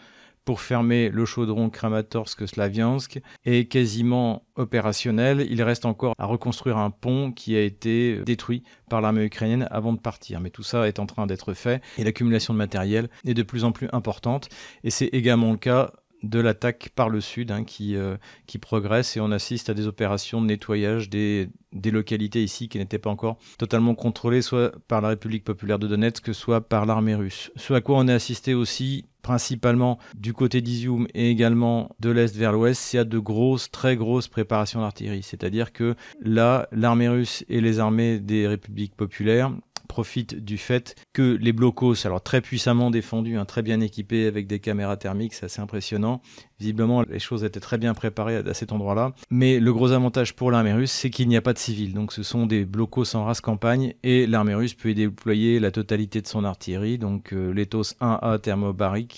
pour 0.45 0.62
fermer 0.62 1.10
le 1.10 1.25
chaudron 1.25 1.69
Kramatorsk-Slaviansk 1.69 3.21
est 3.45 3.71
quasiment 3.71 4.45
opérationnel. 4.55 5.45
Il 5.50 5.62
reste 5.63 5.86
encore 5.86 6.15
à 6.17 6.25
reconstruire 6.25 6.77
un 6.77 6.89
pont 6.89 7.31
qui 7.31 7.55
a 7.55 7.62
été 7.62 8.17
détruit 8.19 8.63
par 8.89 9.01
l'armée 9.01 9.25
ukrainienne 9.25 9.67
avant 9.71 9.93
de 9.93 10.00
partir. 10.00 10.39
Mais 10.39 10.50
tout 10.50 10.63
ça 10.63 10.88
est 10.88 11.00
en 11.00 11.05
train 11.05 11.27
d'être 11.27 11.53
fait 11.53 11.81
et 11.98 12.03
l'accumulation 12.03 12.53
de 12.53 12.57
matériel 12.57 13.10
est 13.25 13.33
de 13.33 13.43
plus 13.43 13.63
en 13.63 13.71
plus 13.71 13.88
importante. 13.93 14.50
Et 14.83 14.89
c'est 14.89 15.07
également 15.07 15.51
le 15.51 15.57
cas 15.57 15.91
de 16.24 16.39
l'attaque 16.39 16.89
par 16.95 17.10
le 17.10 17.19
sud 17.19 17.51
hein, 17.51 17.63
qui, 17.63 17.95
euh, 17.95 18.17
qui 18.45 18.57
progresse 18.57 19.17
et 19.17 19.19
on 19.19 19.31
assiste 19.31 19.69
à 19.69 19.74
des 19.74 19.88
opérations 19.88 20.41
de 20.41 20.48
nettoyage 20.48 21.10
des, 21.10 21.50
des 21.74 21.91
localités 21.91 22.43
ici 22.43 22.69
qui 22.69 22.77
n'étaient 22.77 23.00
pas 23.00 23.10
encore 23.10 23.38
totalement 23.57 23.95
contrôlées 23.95 24.41
soit 24.41 24.71
par 24.88 25.01
la 25.01 25.10
République 25.10 25.43
populaire 25.43 25.79
de 25.79 25.88
Donetsk, 25.88 26.33
soit 26.33 26.62
par 26.62 26.86
l'armée 26.86 27.15
russe. 27.15 27.51
Ce 27.55 27.74
à 27.74 27.81
quoi 27.81 27.98
on 27.98 28.07
a 28.07 28.13
assisté 28.13 28.53
aussi 28.53 29.05
principalement 29.22 29.98
du 30.16 30.34
côté 30.34 30.62
d'Izium 30.62 31.08
et 31.13 31.30
également 31.30 31.90
de 32.00 32.10
l'est 32.10 32.36
vers 32.36 32.51
l'ouest, 32.51 32.82
c'est 32.82 33.00
à 33.00 33.04
de 33.04 33.20
grosses, 33.20 33.72
très 33.72 33.96
grosses 33.96 34.28
préparations 34.28 34.82
d'artillerie. 34.82 35.24
C'est-à-dire 35.24 35.72
que 35.74 35.96
là, 36.22 36.68
l'armée 36.72 37.10
russe 37.10 37.46
et 37.50 37.62
les 37.62 37.80
armées 37.80 38.20
des 38.20 38.48
républiques 38.48 38.96
populaires 38.96 39.51
profite 39.92 40.36
du 40.36 40.58
fait 40.58 40.96
que 41.12 41.38
les 41.42 41.51
blocos, 41.51 42.06
alors 42.06 42.24
très 42.24 42.40
puissamment 42.40 42.92
défendus, 42.92 43.38
hein, 43.38 43.44
très 43.44 43.62
bien 43.62 43.82
équipés 43.82 44.25
avec 44.25 44.48
des 44.48 44.60
caméras 44.60 44.96
thermiques, 44.96 45.34
c'est 45.34 45.48
assez 45.48 45.60
impressionnant. 45.60 46.22
Visiblement, 46.62 47.01
les 47.01 47.20
choses 47.20 47.44
étaient 47.44 47.60
très 47.60 47.78
bien 47.78 47.94
préparées 47.94 48.38
à, 48.38 48.54
cet 48.54 48.72
endroit-là. 48.72 49.12
Mais 49.30 49.60
le 49.60 49.74
gros 49.74 49.92
avantage 49.92 50.34
pour 50.34 50.50
l'armée 50.50 50.72
russe, 50.72 50.94
c'est 50.94 51.10
qu'il 51.10 51.28
n'y 51.28 51.36
a 51.36 51.42
pas 51.42 51.51
de 51.51 51.58
civils. 51.58 51.94
Donc 51.94 52.13
ce 52.13 52.24
sont 52.24 52.46
des 52.46 52.63
blocos 52.63 53.16
en 53.16 53.25
race 53.25 53.42
campagne 53.42 53.94
et 54.01 54.28
l'armée 54.28 54.56
russe 54.56 54.75
peut 54.75 54.92
y 54.92 54.96
déployer 54.96 55.60
la 55.60 55.72
totalité 55.72 56.22
de 56.22 56.28
son 56.28 56.46
artillerie, 56.46 56.98
donc 56.98 57.34
euh, 57.34 57.51
l'Ethos 57.51 57.96
1A 58.00 58.40
thermobarique 58.40 59.11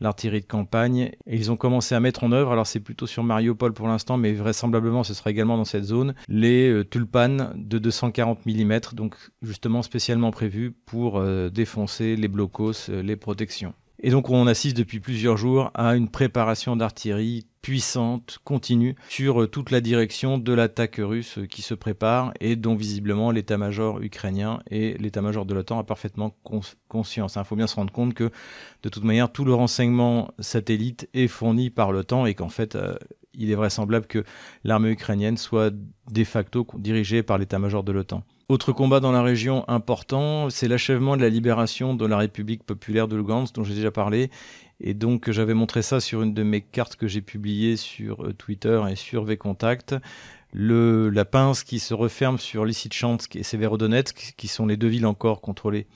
l'artillerie 0.00 0.40
de 0.40 0.46
campagne. 0.46 1.12
Et 1.26 1.36
ils 1.36 1.50
ont 1.50 1.56
commencé 1.56 1.94
à 1.94 2.00
mettre 2.00 2.24
en 2.24 2.32
œuvre, 2.32 2.52
alors 2.52 2.66
c'est 2.66 2.80
plutôt 2.80 3.06
sur 3.06 3.22
Mariupol 3.22 3.72
pour 3.72 3.88
l'instant, 3.88 4.16
mais 4.16 4.32
vraisemblablement 4.32 5.04
ce 5.04 5.14
sera 5.14 5.30
également 5.30 5.56
dans 5.56 5.64
cette 5.64 5.84
zone, 5.84 6.14
les 6.28 6.70
euh, 6.70 6.84
tulpanes 6.84 7.52
de 7.54 7.78
240 7.78 8.46
mm, 8.46 8.80
donc 8.92 9.16
justement 9.42 9.82
spécialement 9.82 10.30
prévus 10.30 10.72
pour 10.72 11.18
euh, 11.18 11.50
défoncer 11.50 12.16
les 12.16 12.28
blocos, 12.28 12.88
euh, 12.88 13.02
les 13.02 13.16
protections. 13.16 13.74
Et 14.02 14.10
donc 14.10 14.30
on 14.30 14.46
assiste 14.46 14.76
depuis 14.76 14.98
plusieurs 14.98 15.36
jours 15.36 15.70
à 15.74 15.94
une 15.94 16.08
préparation 16.08 16.74
d'artillerie 16.74 17.46
puissante, 17.60 18.38
continue, 18.44 18.96
sur 19.10 19.42
euh, 19.42 19.46
toute 19.46 19.70
la 19.70 19.82
direction 19.82 20.38
de 20.38 20.52
l'attaque 20.54 20.96
russe 20.98 21.38
qui 21.50 21.60
se 21.60 21.74
prépare 21.74 22.32
et 22.40 22.56
dont 22.56 22.74
visiblement 22.74 23.30
l'état-major 23.30 24.00
ukrainien 24.00 24.60
et 24.70 24.96
l'état-major 24.96 25.44
de 25.44 25.52
l'OTAN 25.52 25.78
a 25.78 25.84
parfaitement 25.84 26.34
conscience. 26.88 27.36
Il 27.36 27.44
faut 27.44 27.56
bien 27.56 27.66
se 27.66 27.76
rendre 27.76 27.92
compte 27.92 28.14
que 28.14 28.30
de 28.82 28.88
toute 28.88 29.04
manière 29.04 29.30
tout 29.30 29.44
le 29.44 29.52
renseignement 29.52 30.30
satellite 30.38 31.10
est 31.12 31.28
fourni 31.28 31.68
par 31.68 31.92
l'OTAN 31.92 32.24
et 32.24 32.34
qu'en 32.34 32.48
fait 32.48 32.76
euh, 32.76 32.94
il 33.34 33.50
est 33.50 33.54
vraisemblable 33.54 34.06
que 34.06 34.24
l'armée 34.64 34.90
ukrainienne 34.90 35.36
soit 35.36 35.72
de 36.10 36.24
facto 36.24 36.66
dirigée 36.78 37.22
par 37.22 37.36
l'état-major 37.36 37.84
de 37.84 37.92
l'OTAN. 37.92 38.24
Autre 38.50 38.72
combat 38.72 38.98
dans 38.98 39.12
la 39.12 39.22
région 39.22 39.64
important, 39.68 40.50
c'est 40.50 40.66
l'achèvement 40.66 41.16
de 41.16 41.22
la 41.22 41.28
libération 41.28 41.94
de 41.94 42.04
la 42.04 42.16
République 42.16 42.64
populaire 42.64 43.06
de 43.06 43.14
Lugansk, 43.14 43.54
dont 43.54 43.62
j'ai 43.62 43.76
déjà 43.76 43.92
parlé. 43.92 44.28
Et 44.80 44.92
donc, 44.92 45.30
j'avais 45.30 45.54
montré 45.54 45.82
ça 45.82 46.00
sur 46.00 46.22
une 46.22 46.34
de 46.34 46.42
mes 46.42 46.60
cartes 46.60 46.96
que 46.96 47.06
j'ai 47.06 47.20
publiées 47.20 47.76
sur 47.76 48.24
euh, 48.24 48.32
Twitter 48.32 48.82
et 48.90 48.96
sur 48.96 49.22
VContact. 49.22 49.94
Le, 50.52 51.10
la 51.10 51.24
pince 51.24 51.62
qui 51.62 51.78
se 51.78 51.94
referme 51.94 52.38
sur 52.38 52.64
Lysychansk 52.64 53.36
et 53.36 53.44
Severodonetsk, 53.44 54.34
qui 54.36 54.48
sont 54.48 54.66
les 54.66 54.76
deux 54.76 54.88
villes 54.88 55.06
encore 55.06 55.42
contrôlées 55.42 55.86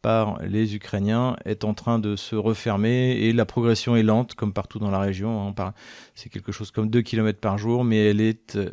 par 0.00 0.40
les 0.44 0.76
Ukrainiens, 0.76 1.36
est 1.44 1.64
en 1.64 1.74
train 1.74 1.98
de 1.98 2.14
se 2.14 2.36
refermer 2.36 3.16
et 3.18 3.32
la 3.32 3.46
progression 3.46 3.96
est 3.96 4.04
lente, 4.04 4.36
comme 4.36 4.52
partout 4.52 4.78
dans 4.78 4.92
la 4.92 5.00
région. 5.00 5.52
Hein. 5.58 5.74
C'est 6.14 6.28
quelque 6.30 6.52
chose 6.52 6.70
comme 6.70 6.88
2 6.88 7.02
km 7.02 7.40
par 7.40 7.58
jour, 7.58 7.82
mais 7.82 8.10
elle 8.10 8.20
est 8.20 8.54
euh, 8.54 8.70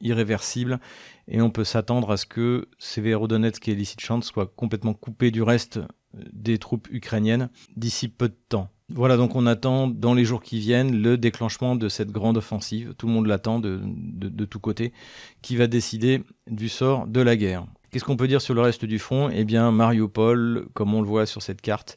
irréversible 0.00 0.80
et 1.28 1.40
on 1.40 1.50
peut 1.50 1.64
s'attendre 1.64 2.10
à 2.10 2.16
ce 2.16 2.26
que 2.26 2.68
Severodonetsk 2.78 3.68
et 3.68 3.74
Lysychansk 3.74 4.32
soient 4.32 4.52
complètement 4.54 4.94
coupés 4.94 5.30
du 5.30 5.42
reste 5.42 5.78
euh, 5.78 5.84
des 6.32 6.58
troupes 6.58 6.88
ukrainiennes 6.90 7.50
d'ici 7.76 8.08
peu 8.08 8.28
de 8.28 8.36
temps. 8.48 8.68
Voilà, 8.90 9.16
donc 9.16 9.34
on 9.34 9.46
attend 9.46 9.88
dans 9.88 10.12
les 10.12 10.26
jours 10.26 10.42
qui 10.42 10.58
viennent 10.58 11.00
le 11.00 11.16
déclenchement 11.16 11.74
de 11.74 11.88
cette 11.88 12.10
grande 12.10 12.36
offensive, 12.36 12.94
tout 12.98 13.06
le 13.06 13.14
monde 13.14 13.26
l'attend 13.26 13.58
de, 13.58 13.80
de, 13.82 14.28
de 14.28 14.44
tous 14.44 14.60
côtés, 14.60 14.92
qui 15.40 15.56
va 15.56 15.66
décider 15.66 16.22
du 16.50 16.68
sort 16.68 17.06
de 17.06 17.22
la 17.22 17.34
guerre. 17.34 17.66
Qu'est-ce 17.90 18.04
qu'on 18.04 18.16
peut 18.16 18.28
dire 18.28 18.42
sur 18.42 18.52
le 18.52 18.60
reste 18.60 18.84
du 18.84 18.98
front? 18.98 19.30
Eh 19.32 19.44
bien, 19.44 19.70
Mariupol, 19.70 20.66
comme 20.74 20.92
on 20.92 21.00
le 21.00 21.08
voit 21.08 21.24
sur 21.24 21.40
cette 21.40 21.62
carte, 21.62 21.96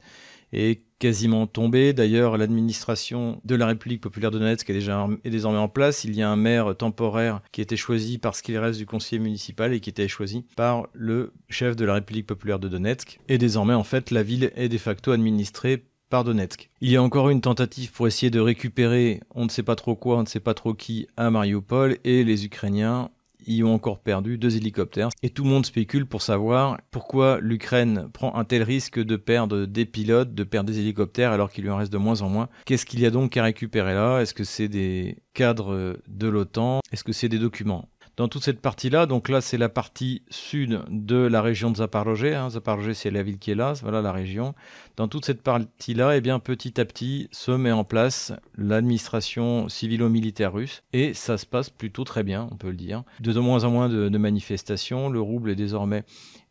est 0.53 0.81
quasiment 0.99 1.47
tombé. 1.47 1.93
D'ailleurs, 1.93 2.37
l'administration 2.37 3.39
de 3.45 3.55
la 3.55 3.67
République 3.67 4.01
populaire 4.01 4.31
de 4.31 4.39
Donetsk 4.39 4.69
est, 4.69 5.29
désormais 5.29 5.59
en 5.59 5.67
place. 5.67 6.03
Il 6.03 6.15
y 6.15 6.21
a 6.21 6.29
un 6.29 6.35
maire 6.35 6.75
temporaire 6.75 7.41
qui 7.51 7.61
été 7.61 7.77
choisi 7.77 8.17
parce 8.17 8.41
qu'il 8.41 8.57
reste 8.57 8.79
du 8.79 8.85
conseiller 8.85 9.19
municipal 9.19 9.73
et 9.73 9.79
qui 9.79 9.89
était 9.89 10.07
choisi 10.07 10.45
par 10.55 10.87
le 10.93 11.33
chef 11.49 11.75
de 11.75 11.85
la 11.85 11.95
République 11.95 12.27
populaire 12.27 12.59
de 12.59 12.67
Donetsk. 12.67 13.19
Et 13.27 13.37
désormais, 13.37 13.73
en 13.73 13.83
fait, 13.83 14.11
la 14.11 14.23
ville 14.23 14.51
est 14.55 14.69
de 14.69 14.77
facto 14.77 15.11
administrée 15.11 15.83
par 16.09 16.23
Donetsk. 16.23 16.69
Il 16.81 16.89
y 16.89 16.95
a 16.95 17.03
encore 17.03 17.29
une 17.29 17.41
tentative 17.41 17.91
pour 17.91 18.07
essayer 18.07 18.29
de 18.29 18.39
récupérer 18.39 19.19
on 19.35 19.43
ne 19.43 19.49
sait 19.49 19.63
pas 19.63 19.75
trop 19.75 19.95
quoi, 19.95 20.17
on 20.17 20.21
ne 20.21 20.27
sait 20.27 20.39
pas 20.39 20.53
trop 20.53 20.73
qui 20.73 21.07
à 21.17 21.29
Mariupol 21.29 21.97
et 22.03 22.23
les 22.23 22.45
Ukrainiens 22.45 23.09
y 23.47 23.63
ont 23.63 23.73
encore 23.73 23.99
perdu 23.99 24.37
deux 24.37 24.57
hélicoptères. 24.57 25.09
Et 25.23 25.29
tout 25.29 25.43
le 25.43 25.49
monde 25.49 25.65
spécule 25.65 26.05
pour 26.05 26.21
savoir 26.21 26.77
pourquoi 26.91 27.39
l'Ukraine 27.41 28.09
prend 28.13 28.35
un 28.35 28.43
tel 28.43 28.63
risque 28.63 28.99
de 28.99 29.15
perdre 29.15 29.65
des 29.65 29.85
pilotes, 29.85 30.33
de 30.33 30.43
perdre 30.43 30.69
des 30.71 30.79
hélicoptères 30.79 31.31
alors 31.31 31.51
qu'il 31.51 31.63
lui 31.63 31.69
en 31.69 31.77
reste 31.77 31.91
de 31.91 31.97
moins 31.97 32.21
en 32.21 32.29
moins. 32.29 32.49
Qu'est-ce 32.65 32.85
qu'il 32.85 32.99
y 32.99 33.05
a 33.05 33.11
donc 33.11 33.35
à 33.37 33.43
récupérer 33.43 33.93
là? 33.93 34.19
Est-ce 34.19 34.33
que 34.33 34.43
c'est 34.43 34.67
des 34.67 35.17
cadres 35.33 35.97
de 36.07 36.27
l'OTAN? 36.27 36.81
Est-ce 36.91 37.03
que 37.03 37.13
c'est 37.13 37.29
des 37.29 37.39
documents? 37.39 37.89
Dans 38.17 38.27
toute 38.27 38.43
cette 38.43 38.59
partie-là. 38.59 39.05
Donc 39.05 39.29
là, 39.29 39.41
c'est 39.41 39.57
la 39.57 39.69
partie 39.69 40.23
sud 40.29 40.81
de 40.89 41.15
la 41.15 41.41
région 41.41 41.71
de 41.71 41.77
Zaporozhye. 41.77 42.33
Hein. 42.33 42.49
Zaporozhye, 42.49 42.95
c'est 42.95 43.11
la 43.11 43.23
ville 43.23 43.37
qui 43.37 43.51
est 43.51 43.55
là, 43.55 43.73
voilà 43.81 44.01
la 44.01 44.11
région. 44.11 44.53
Dans 44.97 45.07
toute 45.07 45.25
cette 45.25 45.41
partie-là, 45.43 46.17
eh 46.17 46.21
bien, 46.21 46.39
petit 46.39 46.81
à 46.81 46.85
petit, 46.85 47.29
se 47.31 47.51
met 47.51 47.71
en 47.71 47.83
place 47.83 48.33
l'administration 48.57 49.69
civilo-militaire 49.69 50.51
russe. 50.51 50.83
Et 50.91 51.13
ça 51.13 51.37
se 51.37 51.45
passe 51.45 51.69
plutôt 51.69 52.03
très 52.03 52.23
bien, 52.23 52.49
on 52.51 52.57
peut 52.57 52.69
le 52.69 52.75
dire. 52.75 53.03
De 53.19 53.37
moins 53.39 53.63
en 53.63 53.71
moins 53.71 53.87
de 53.87 54.17
manifestations. 54.17 55.09
Le 55.09 55.21
rouble 55.21 55.51
est 55.51 55.55
désormais 55.55 56.03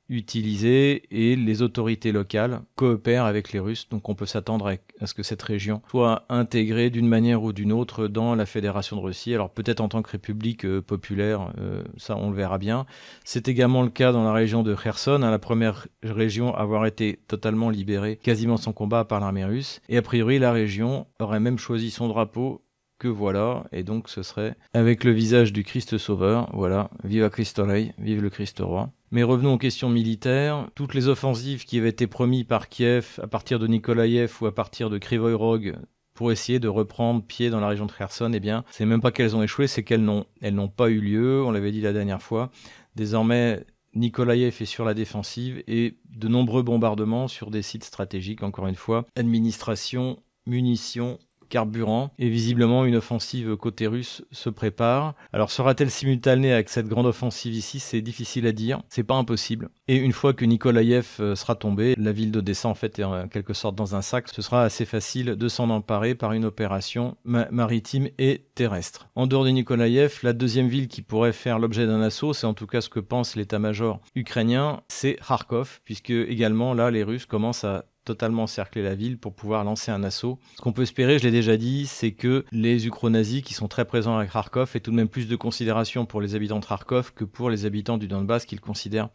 utilisé 0.08 1.02
et 1.10 1.36
les 1.36 1.62
autorités 1.62 2.12
locales 2.12 2.60
coopèrent 2.76 3.24
avec 3.24 3.52
les 3.52 3.58
Russes. 3.58 3.88
Donc 3.88 4.08
on 4.08 4.14
peut 4.14 4.26
s'attendre 4.26 4.76
à 5.00 5.06
ce 5.06 5.14
que 5.14 5.22
cette 5.22 5.42
région 5.42 5.82
soit 5.90 6.24
intégrée 6.28 6.90
d'une 6.90 7.08
manière 7.08 7.42
ou 7.42 7.52
d'une 7.52 7.72
autre 7.72 8.08
dans 8.08 8.34
la 8.34 8.46
Fédération 8.46 8.96
de 8.96 9.02
Russie. 9.02 9.34
Alors 9.34 9.50
peut-être 9.50 9.80
en 9.80 9.88
tant 9.88 10.02
que 10.02 10.10
république 10.10 10.64
euh, 10.64 10.80
populaire, 10.80 11.52
euh, 11.58 11.82
ça 11.96 12.16
on 12.16 12.30
le 12.30 12.36
verra 12.36 12.58
bien. 12.58 12.86
C'est 13.24 13.48
également 13.48 13.82
le 13.82 13.90
cas 13.90 14.12
dans 14.12 14.24
la 14.24 14.32
région 14.32 14.62
de 14.62 14.74
Kherson, 14.74 15.22
hein, 15.22 15.30
la 15.30 15.38
première 15.38 15.86
région 16.02 16.54
à 16.54 16.60
avoir 16.60 16.86
été 16.86 17.20
totalement 17.28 17.70
libérée 17.70 18.16
quasiment 18.16 18.56
sans 18.56 18.72
combat 18.72 19.04
par 19.04 19.20
l'armée 19.20 19.44
russe. 19.44 19.80
Et 19.88 19.96
a 19.96 20.02
priori 20.02 20.38
la 20.38 20.52
région 20.52 21.06
aurait 21.18 21.40
même 21.40 21.58
choisi 21.58 21.90
son 21.90 22.08
drapeau 22.08 22.62
que 22.98 23.08
voilà, 23.08 23.64
et 23.72 23.82
donc 23.82 24.08
ce 24.08 24.22
serait 24.22 24.54
avec 24.72 25.04
le 25.04 25.12
visage 25.12 25.52
du 25.52 25.64
Christ 25.64 25.98
Sauveur, 25.98 26.48
voilà, 26.54 26.90
viva 27.04 27.28
Christ 27.28 27.60
Rey, 27.62 27.94
vive 27.98 28.22
le 28.22 28.30
Christ 28.30 28.60
Roi. 28.60 28.90
Mais 29.16 29.22
revenons 29.22 29.54
aux 29.54 29.58
questions 29.58 29.88
militaires. 29.88 30.68
Toutes 30.74 30.92
les 30.92 31.08
offensives 31.08 31.64
qui 31.64 31.78
avaient 31.78 31.88
été 31.88 32.06
promises 32.06 32.44
par 32.44 32.68
Kiev 32.68 33.18
à 33.22 33.26
partir 33.26 33.58
de 33.58 33.66
Nikolaïev 33.66 34.30
ou 34.42 34.46
à 34.46 34.54
partir 34.54 34.90
de 34.90 34.98
Krivoy 34.98 35.32
Rog 35.32 35.74
pour 36.12 36.32
essayer 36.32 36.58
de 36.58 36.68
reprendre 36.68 37.22
pied 37.22 37.48
dans 37.48 37.58
la 37.58 37.68
région 37.68 37.86
de 37.86 37.92
Kherson, 37.92 38.30
eh 38.34 38.40
bien, 38.40 38.62
c'est 38.70 38.84
même 38.84 39.00
pas 39.00 39.12
qu'elles 39.12 39.34
ont 39.34 39.42
échoué, 39.42 39.68
c'est 39.68 39.84
qu'elles 39.84 40.04
n'ont, 40.04 40.26
n'ont 40.42 40.68
pas 40.68 40.90
eu 40.90 41.00
lieu. 41.00 41.42
On 41.42 41.50
l'avait 41.50 41.72
dit 41.72 41.80
la 41.80 41.94
dernière 41.94 42.20
fois. 42.20 42.50
Désormais, 42.94 43.64
Nikolaïev 43.94 44.54
est 44.60 44.66
sur 44.66 44.84
la 44.84 44.92
défensive 44.92 45.64
et 45.66 45.96
de 46.10 46.28
nombreux 46.28 46.62
bombardements 46.62 47.26
sur 47.26 47.50
des 47.50 47.62
sites 47.62 47.84
stratégiques, 47.84 48.42
encore 48.42 48.66
une 48.66 48.74
fois. 48.74 49.06
Administration, 49.16 50.18
munitions, 50.46 51.18
carburant 51.48 52.10
et 52.18 52.28
visiblement 52.28 52.84
une 52.84 52.96
offensive 52.96 53.56
côté 53.56 53.86
russe 53.86 54.24
se 54.30 54.50
prépare. 54.50 55.14
Alors 55.32 55.50
sera-t-elle 55.50 55.90
simultanée 55.90 56.52
avec 56.52 56.68
cette 56.68 56.88
grande 56.88 57.06
offensive 57.06 57.54
ici? 57.54 57.80
C'est 57.80 58.00
difficile 58.00 58.46
à 58.46 58.52
dire, 58.52 58.80
c'est 58.88 59.04
pas 59.04 59.14
impossible. 59.14 59.68
Et 59.88 59.96
une 59.96 60.12
fois 60.12 60.32
que 60.32 60.44
Nikolaïev 60.44 61.06
euh, 61.20 61.34
sera 61.34 61.54
tombé, 61.54 61.94
la 61.98 62.12
ville 62.12 62.30
d'Odessa 62.30 62.68
en 62.68 62.74
fait 62.74 62.98
est 62.98 63.04
en 63.04 63.28
quelque 63.28 63.54
sorte 63.54 63.76
dans 63.76 63.94
un 63.94 64.02
sac, 64.02 64.28
ce 64.28 64.42
sera 64.42 64.62
assez 64.62 64.84
facile 64.84 65.36
de 65.36 65.48
s'en 65.48 65.70
emparer 65.70 66.14
par 66.14 66.32
une 66.32 66.44
opération 66.44 67.16
maritime 67.24 68.08
et 68.18 68.42
terrestre. 68.54 69.08
En 69.14 69.26
dehors 69.26 69.44
de 69.44 69.50
Nikolaïev, 69.50 70.20
la 70.22 70.32
deuxième 70.32 70.68
ville 70.68 70.88
qui 70.88 71.02
pourrait 71.02 71.32
faire 71.32 71.58
l'objet 71.58 71.86
d'un 71.86 72.00
assaut, 72.00 72.32
c'est 72.32 72.46
en 72.46 72.54
tout 72.54 72.66
cas 72.66 72.80
ce 72.80 72.88
que 72.88 73.00
pense 73.00 73.36
l'état-major 73.36 74.00
ukrainien, 74.14 74.80
c'est 74.88 75.18
Kharkov, 75.26 75.80
puisque 75.84 76.10
également 76.10 76.74
là 76.74 76.90
les 76.90 77.02
Russes 77.02 77.26
commencent 77.26 77.64
à 77.64 77.84
totalement 78.06 78.46
cercler 78.46 78.82
la 78.82 78.94
ville 78.94 79.18
pour 79.18 79.34
pouvoir 79.34 79.64
lancer 79.64 79.90
un 79.90 80.02
assaut. 80.02 80.38
Ce 80.56 80.62
qu'on 80.62 80.72
peut 80.72 80.82
espérer, 80.82 81.18
je 81.18 81.24
l'ai 81.24 81.30
déjà 81.30 81.58
dit, 81.58 81.86
c'est 81.86 82.12
que 82.12 82.46
les 82.52 82.86
ukro-nazis 82.86 83.42
qui 83.42 83.52
sont 83.52 83.68
très 83.68 83.84
présents 83.84 84.16
à 84.16 84.24
Kharkov 84.24 84.70
aient 84.74 84.80
tout 84.80 84.92
de 84.92 84.96
même 84.96 85.08
plus 85.08 85.28
de 85.28 85.36
considération 85.36 86.06
pour 86.06 86.22
les 86.22 86.34
habitants 86.34 86.60
de 86.60 86.64
Kharkov 86.64 87.12
que 87.12 87.24
pour 87.24 87.50
les 87.50 87.66
habitants 87.66 87.98
du 87.98 88.08
Donbass 88.08 88.46
qu'ils 88.46 88.60
considèrent 88.60 89.10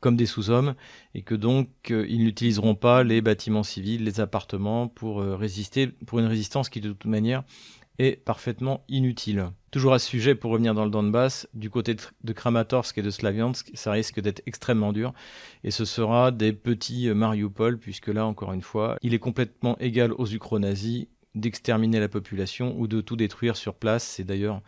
comme 0.00 0.16
des 0.16 0.26
sous-hommes 0.26 0.74
et 1.14 1.22
que 1.22 1.36
donc 1.36 1.68
euh, 1.90 2.04
ils 2.08 2.24
n'utiliseront 2.24 2.74
pas 2.74 3.04
les 3.04 3.22
bâtiments 3.22 3.62
civils, 3.62 4.02
les 4.04 4.20
appartements 4.20 4.88
pour 4.88 5.22
euh, 5.22 5.36
résister, 5.36 5.86
pour 5.86 6.18
une 6.18 6.26
résistance 6.26 6.68
qui 6.68 6.80
de 6.80 6.88
toute 6.88 7.06
manière 7.06 7.44
est 7.98 8.16
parfaitement 8.24 8.84
inutile. 8.88 9.50
Toujours 9.70 9.94
à 9.94 9.98
ce 9.98 10.08
sujet, 10.08 10.34
pour 10.34 10.50
revenir 10.50 10.74
dans 10.74 10.84
le 10.84 10.90
Donbass, 10.90 11.48
du 11.54 11.70
côté 11.70 11.96
de 12.24 12.32
Kramatorsk 12.32 12.98
et 12.98 13.02
de 13.02 13.10
Slaviansk, 13.10 13.70
ça 13.74 13.92
risque 13.92 14.20
d'être 14.20 14.42
extrêmement 14.46 14.92
dur. 14.92 15.14
Et 15.64 15.70
ce 15.70 15.84
sera 15.84 16.30
des 16.30 16.52
petits 16.52 17.08
Mariupol, 17.08 17.78
puisque 17.78 18.08
là, 18.08 18.26
encore 18.26 18.52
une 18.52 18.62
fois, 18.62 18.96
il 19.02 19.14
est 19.14 19.18
complètement 19.18 19.78
égal 19.78 20.12
aux 20.12 20.26
ukro-nazis 20.26 21.06
d'exterminer 21.34 22.00
la 22.00 22.08
population 22.08 22.74
ou 22.78 22.86
de 22.86 23.00
tout 23.00 23.16
détruire 23.16 23.56
sur 23.56 23.74
place. 23.74 24.04
C'est 24.04 24.24
d'ailleurs 24.24 24.60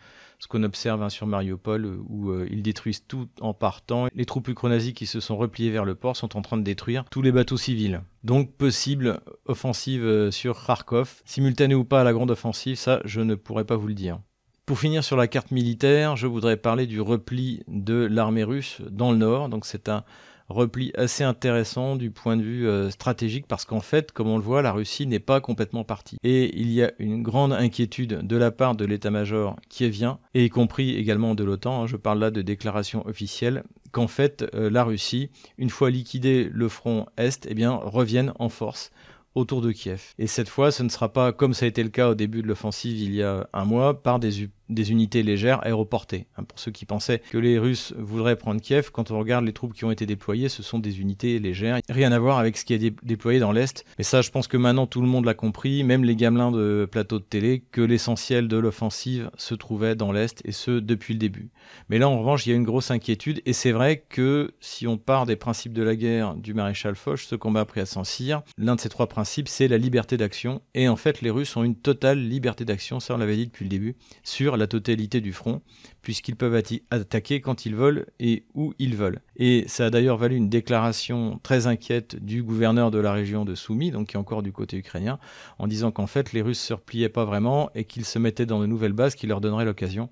ce 0.45 0.47
qu'on 0.47 0.61
observe 0.61 1.01
hein, 1.01 1.09
sur 1.09 1.25
Mariupol, 1.25 1.85
euh, 1.85 1.97
où 2.07 2.29
euh, 2.29 2.47
ils 2.51 2.61
détruisent 2.61 3.03
tout 3.07 3.27
en 3.41 3.55
partant. 3.55 4.09
Les 4.13 4.25
troupes 4.25 4.47
ukro-nazis 4.47 4.93
qui 4.93 5.07
se 5.07 5.19
sont 5.19 5.37
repliées 5.37 5.71
vers 5.71 5.85
le 5.85 5.95
port 5.95 6.15
sont 6.15 6.37
en 6.37 6.43
train 6.43 6.57
de 6.57 6.61
détruire 6.61 7.03
tous 7.09 7.23
les 7.23 7.31
bateaux 7.31 7.57
civils. 7.57 8.01
Donc 8.23 8.51
possible 8.53 9.21
offensive 9.47 10.05
euh, 10.05 10.29
sur 10.29 10.63
Kharkov, 10.63 11.23
simultanée 11.25 11.73
ou 11.73 11.83
pas 11.83 12.01
à 12.01 12.03
la 12.03 12.13
grande 12.13 12.29
offensive, 12.29 12.75
ça 12.75 13.01
je 13.05 13.21
ne 13.21 13.33
pourrais 13.33 13.65
pas 13.65 13.75
vous 13.75 13.87
le 13.87 13.95
dire. 13.95 14.19
Pour 14.67 14.77
finir 14.77 15.03
sur 15.03 15.17
la 15.17 15.27
carte 15.27 15.49
militaire, 15.49 16.15
je 16.15 16.27
voudrais 16.27 16.57
parler 16.57 16.85
du 16.85 17.01
repli 17.01 17.63
de 17.67 18.05
l'armée 18.05 18.43
russe 18.43 18.83
dans 18.87 19.11
le 19.11 19.17
nord. 19.17 19.49
Donc 19.49 19.65
c'est 19.65 19.89
un 19.89 20.03
repli 20.49 20.91
assez 20.95 21.23
intéressant 21.23 21.95
du 21.95 22.11
point 22.11 22.37
de 22.37 22.43
vue 22.43 22.67
euh, 22.67 22.89
stratégique 22.89 23.47
parce 23.47 23.65
qu'en 23.65 23.79
fait, 23.79 24.11
comme 24.11 24.27
on 24.27 24.37
le 24.37 24.43
voit, 24.43 24.61
la 24.61 24.71
Russie 24.71 25.07
n'est 25.07 25.19
pas 25.19 25.41
complètement 25.41 25.83
partie. 25.83 26.17
Et 26.23 26.57
il 26.59 26.71
y 26.71 26.83
a 26.83 26.91
une 26.99 27.23
grande 27.23 27.53
inquiétude 27.53 28.25
de 28.25 28.37
la 28.37 28.51
part 28.51 28.75
de 28.75 28.85
l'état-major 28.85 29.55
qui 29.69 29.89
vient, 29.89 30.19
et 30.33 30.45
y 30.45 30.49
compris 30.49 30.95
également 30.95 31.35
de 31.35 31.43
l'OTAN, 31.43 31.83
hein, 31.83 31.87
je 31.87 31.97
parle 31.97 32.19
là 32.19 32.31
de 32.31 32.41
déclaration 32.41 33.05
officielle, 33.07 33.63
qu'en 33.91 34.07
fait 34.07 34.45
euh, 34.53 34.69
la 34.69 34.83
Russie, 34.83 35.29
une 35.57 35.69
fois 35.69 35.89
liquidé 35.89 36.49
le 36.51 36.69
front 36.69 37.05
Est, 37.17 37.47
eh 37.49 37.53
bien, 37.53 37.71
revienne 37.71 38.33
en 38.39 38.49
force 38.49 38.91
autour 39.35 39.61
de 39.61 39.71
Kiev. 39.71 40.13
Et 40.17 40.27
cette 40.27 40.49
fois, 40.49 40.71
ce 40.71 40.81
ne 40.83 40.89
sera 40.89 41.11
pas 41.11 41.33
comme 41.33 41.53
ça 41.53 41.65
a 41.65 41.67
été 41.67 41.83
le 41.83 41.89
cas 41.89 42.09
au 42.09 42.15
début 42.15 42.41
de 42.41 42.47
l'offensive 42.47 42.97
il 42.97 43.13
y 43.13 43.21
a 43.21 43.47
un 43.53 43.65
mois, 43.65 44.01
par 44.01 44.19
des 44.19 44.43
des 44.69 44.91
unités 44.91 45.23
légères 45.23 45.63
aéroportées. 45.65 46.27
Hein, 46.37 46.43
pour 46.43 46.59
ceux 46.59 46.71
qui 46.71 46.85
pensaient 46.85 47.21
que 47.29 47.37
les 47.37 47.59
Russes 47.59 47.93
voudraient 47.97 48.35
prendre 48.35 48.61
Kiev, 48.61 48.89
quand 48.91 49.11
on 49.11 49.19
regarde 49.19 49.45
les 49.45 49.53
troupes 49.53 49.73
qui 49.73 49.85
ont 49.85 49.91
été 49.91 50.05
déployées, 50.05 50.49
ce 50.49 50.63
sont 50.63 50.79
des 50.79 50.99
unités 50.99 51.39
légères. 51.39 51.79
Rien 51.89 52.11
à 52.11 52.19
voir 52.19 52.39
avec 52.39 52.57
ce 52.57 52.65
qui 52.65 52.73
est 52.73 53.05
déployé 53.05 53.39
dans 53.39 53.51
l'Est. 53.51 53.85
Mais 53.97 54.03
ça, 54.03 54.21
je 54.21 54.31
pense 54.31 54.47
que 54.47 54.57
maintenant 54.57 54.87
tout 54.87 55.01
le 55.01 55.07
monde 55.07 55.25
l'a 55.25 55.33
compris, 55.33 55.83
même 55.83 56.03
les 56.03 56.15
gamelins 56.15 56.51
de 56.51 56.87
plateau 56.89 57.19
de 57.19 57.23
télé, 57.23 57.63
que 57.71 57.81
l'essentiel 57.81 58.47
de 58.47 58.57
l'offensive 58.57 59.29
se 59.37 59.55
trouvait 59.55 59.95
dans 59.95 60.11
l'Est, 60.11 60.41
et 60.45 60.51
ce 60.51 60.79
depuis 60.79 61.13
le 61.13 61.19
début. 61.19 61.49
Mais 61.89 61.99
là, 61.99 62.09
en 62.09 62.19
revanche, 62.19 62.45
il 62.45 62.49
y 62.49 62.53
a 62.53 62.55
une 62.55 62.63
grosse 62.63 62.91
inquiétude, 62.91 63.41
et 63.45 63.53
c'est 63.53 63.71
vrai 63.71 64.03
que 64.09 64.53
si 64.59 64.87
on 64.87 64.97
part 64.97 65.25
des 65.25 65.35
principes 65.35 65.73
de 65.73 65.83
la 65.83 65.95
guerre 65.95 66.35
du 66.35 66.53
maréchal 66.53 66.95
Foch, 66.95 67.25
ce 67.27 67.35
combat 67.35 67.61
a 67.61 67.65
pris 67.65 67.81
à 67.81 67.85
Saint-Cyr, 67.85 68.41
l'un 68.57 68.75
de 68.75 68.81
ces 68.81 68.89
trois 68.89 69.07
principes, 69.07 69.47
c'est 69.47 69.67
la 69.67 69.77
liberté 69.77 70.17
d'action. 70.17 70.61
Et 70.73 70.87
en 70.87 70.95
fait, 70.95 71.21
les 71.21 71.29
Russes 71.29 71.55
ont 71.57 71.63
une 71.63 71.75
totale 71.75 72.19
liberté 72.19 72.65
d'action, 72.65 72.99
ça 72.99 73.15
on 73.15 73.17
l'avait 73.17 73.35
dit 73.35 73.47
depuis 73.47 73.65
le 73.65 73.69
début, 73.69 73.95
sur 74.23 74.54
la 74.57 74.67
totalité 74.67 75.21
du 75.21 75.33
front, 75.33 75.61
puisqu'ils 76.01 76.35
peuvent 76.35 76.61
attaquer 76.91 77.41
quand 77.41 77.65
ils 77.65 77.75
veulent 77.75 78.05
et 78.19 78.45
où 78.53 78.73
ils 78.79 78.95
veulent. 78.95 79.21
Et 79.37 79.65
ça 79.67 79.85
a 79.85 79.89
d'ailleurs 79.89 80.17
valu 80.17 80.35
une 80.35 80.49
déclaration 80.49 81.39
très 81.43 81.67
inquiète 81.67 82.23
du 82.23 82.43
gouverneur 82.43 82.91
de 82.91 82.99
la 82.99 83.13
région 83.13 83.45
de 83.45 83.55
Soumy, 83.55 83.91
donc 83.91 84.09
qui 84.09 84.15
est 84.15 84.19
encore 84.19 84.43
du 84.43 84.51
côté 84.51 84.77
ukrainien, 84.77 85.19
en 85.59 85.67
disant 85.67 85.91
qu'en 85.91 86.07
fait 86.07 86.33
les 86.33 86.41
Russes 86.41 86.59
se 86.61 86.73
repliaient 86.73 87.09
pas 87.09 87.25
vraiment 87.25 87.69
et 87.75 87.85
qu'ils 87.85 88.05
se 88.05 88.19
mettaient 88.19 88.45
dans 88.45 88.59
de 88.59 88.65
nouvelles 88.65 88.93
bases 88.93 89.15
qui 89.15 89.27
leur 89.27 89.41
donneraient 89.41 89.65
l'occasion 89.65 90.09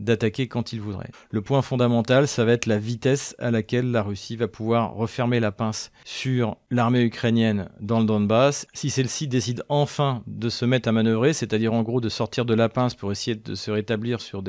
d'attaquer 0.00 0.48
quand 0.48 0.72
il 0.72 0.80
voudrait. 0.80 1.10
Le 1.30 1.42
point 1.42 1.62
fondamental, 1.62 2.26
ça 2.26 2.44
va 2.44 2.52
être 2.52 2.66
la 2.66 2.78
vitesse 2.78 3.36
à 3.38 3.50
laquelle 3.50 3.90
la 3.90 4.02
Russie 4.02 4.36
va 4.36 4.48
pouvoir 4.48 4.94
refermer 4.94 5.38
la 5.38 5.52
pince 5.52 5.92
sur 6.04 6.56
l'armée 6.70 7.02
ukrainienne 7.02 7.68
dans 7.80 8.00
le 8.00 8.06
Donbass. 8.06 8.66
Si 8.72 8.90
celle-ci 8.90 9.28
décide 9.28 9.62
enfin 9.68 10.22
de 10.26 10.48
se 10.48 10.64
mettre 10.64 10.88
à 10.88 10.92
manœuvrer, 10.92 11.32
c'est-à-dire 11.32 11.72
en 11.72 11.82
gros 11.82 12.00
de 12.00 12.08
sortir 12.08 12.44
de 12.44 12.54
la 12.54 12.68
pince 12.68 12.94
pour 12.94 13.12
essayer 13.12 13.36
de 13.36 13.54
se 13.54 13.70
rétablir 13.70 14.20
sur 14.20 14.42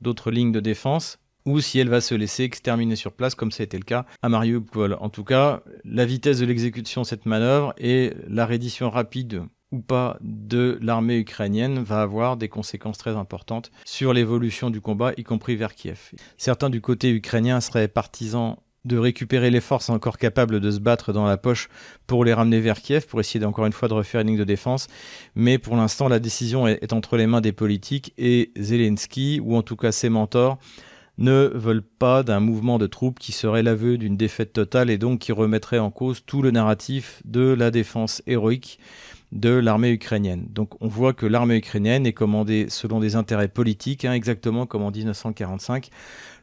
d'autres 0.00 0.30
lignes 0.30 0.52
de 0.52 0.60
défense, 0.60 1.18
ou 1.46 1.60
si 1.60 1.78
elle 1.78 1.88
va 1.88 2.02
se 2.02 2.14
laisser 2.14 2.42
exterminer 2.42 2.94
sur 2.94 3.12
place, 3.12 3.34
comme 3.34 3.50
ça 3.50 3.62
a 3.62 3.64
été 3.64 3.78
le 3.78 3.84
cas 3.84 4.04
à 4.20 4.28
Mariupol. 4.28 4.96
En 5.00 5.08
tout 5.08 5.24
cas, 5.24 5.62
la 5.84 6.04
vitesse 6.04 6.40
de 6.40 6.46
l'exécution 6.46 7.02
de 7.02 7.06
cette 7.06 7.24
manœuvre 7.24 7.72
et 7.78 8.12
la 8.28 8.44
reddition 8.44 8.90
rapide 8.90 9.42
ou 9.70 9.80
pas 9.80 10.16
de 10.20 10.78
l'armée 10.80 11.18
ukrainienne 11.18 11.80
va 11.80 12.00
avoir 12.00 12.36
des 12.36 12.48
conséquences 12.48 12.98
très 12.98 13.16
importantes 13.16 13.70
sur 13.84 14.12
l'évolution 14.12 14.70
du 14.70 14.80
combat, 14.80 15.12
y 15.16 15.24
compris 15.24 15.56
vers 15.56 15.74
Kiev. 15.74 16.12
Certains 16.36 16.70
du 16.70 16.80
côté 16.80 17.10
ukrainien 17.10 17.60
seraient 17.60 17.88
partisans 17.88 18.56
de 18.84 18.96
récupérer 18.96 19.50
les 19.50 19.60
forces 19.60 19.90
encore 19.90 20.16
capables 20.16 20.60
de 20.60 20.70
se 20.70 20.80
battre 20.80 21.12
dans 21.12 21.26
la 21.26 21.36
poche 21.36 21.68
pour 22.06 22.24
les 22.24 22.32
ramener 22.32 22.60
vers 22.60 22.80
Kiev, 22.80 23.06
pour 23.06 23.20
essayer 23.20 23.44
encore 23.44 23.66
une 23.66 23.72
fois 23.72 23.88
de 23.88 23.94
refaire 23.94 24.22
une 24.22 24.28
ligne 24.28 24.38
de 24.38 24.44
défense. 24.44 24.88
Mais 25.34 25.58
pour 25.58 25.76
l'instant, 25.76 26.08
la 26.08 26.20
décision 26.20 26.66
est 26.66 26.92
entre 26.92 27.16
les 27.16 27.26
mains 27.26 27.40
des 27.40 27.52
politiques 27.52 28.14
et 28.16 28.52
Zelensky, 28.56 29.40
ou 29.42 29.56
en 29.56 29.62
tout 29.62 29.76
cas 29.76 29.92
ses 29.92 30.08
mentors, 30.08 30.58
ne 31.18 31.50
veulent 31.52 31.82
pas 31.82 32.22
d'un 32.22 32.40
mouvement 32.40 32.78
de 32.78 32.86
troupes 32.86 33.18
qui 33.18 33.32
serait 33.32 33.64
l'aveu 33.64 33.98
d'une 33.98 34.16
défaite 34.16 34.52
totale 34.52 34.88
et 34.88 34.98
donc 34.98 35.18
qui 35.18 35.32
remettrait 35.32 35.80
en 35.80 35.90
cause 35.90 36.22
tout 36.24 36.42
le 36.42 36.52
narratif 36.52 37.20
de 37.24 37.54
la 37.58 37.70
défense 37.70 38.22
héroïque 38.26 38.78
de 39.32 39.50
l'armée 39.50 39.90
ukrainienne. 39.90 40.46
Donc 40.50 40.80
on 40.82 40.88
voit 40.88 41.12
que 41.12 41.26
l'armée 41.26 41.56
ukrainienne 41.56 42.06
est 42.06 42.12
commandée 42.12 42.66
selon 42.68 43.00
des 43.00 43.16
intérêts 43.16 43.48
politiques, 43.48 44.04
hein, 44.04 44.12
exactement 44.12 44.66
comme 44.66 44.82
en 44.82 44.90
1945, 44.90 45.90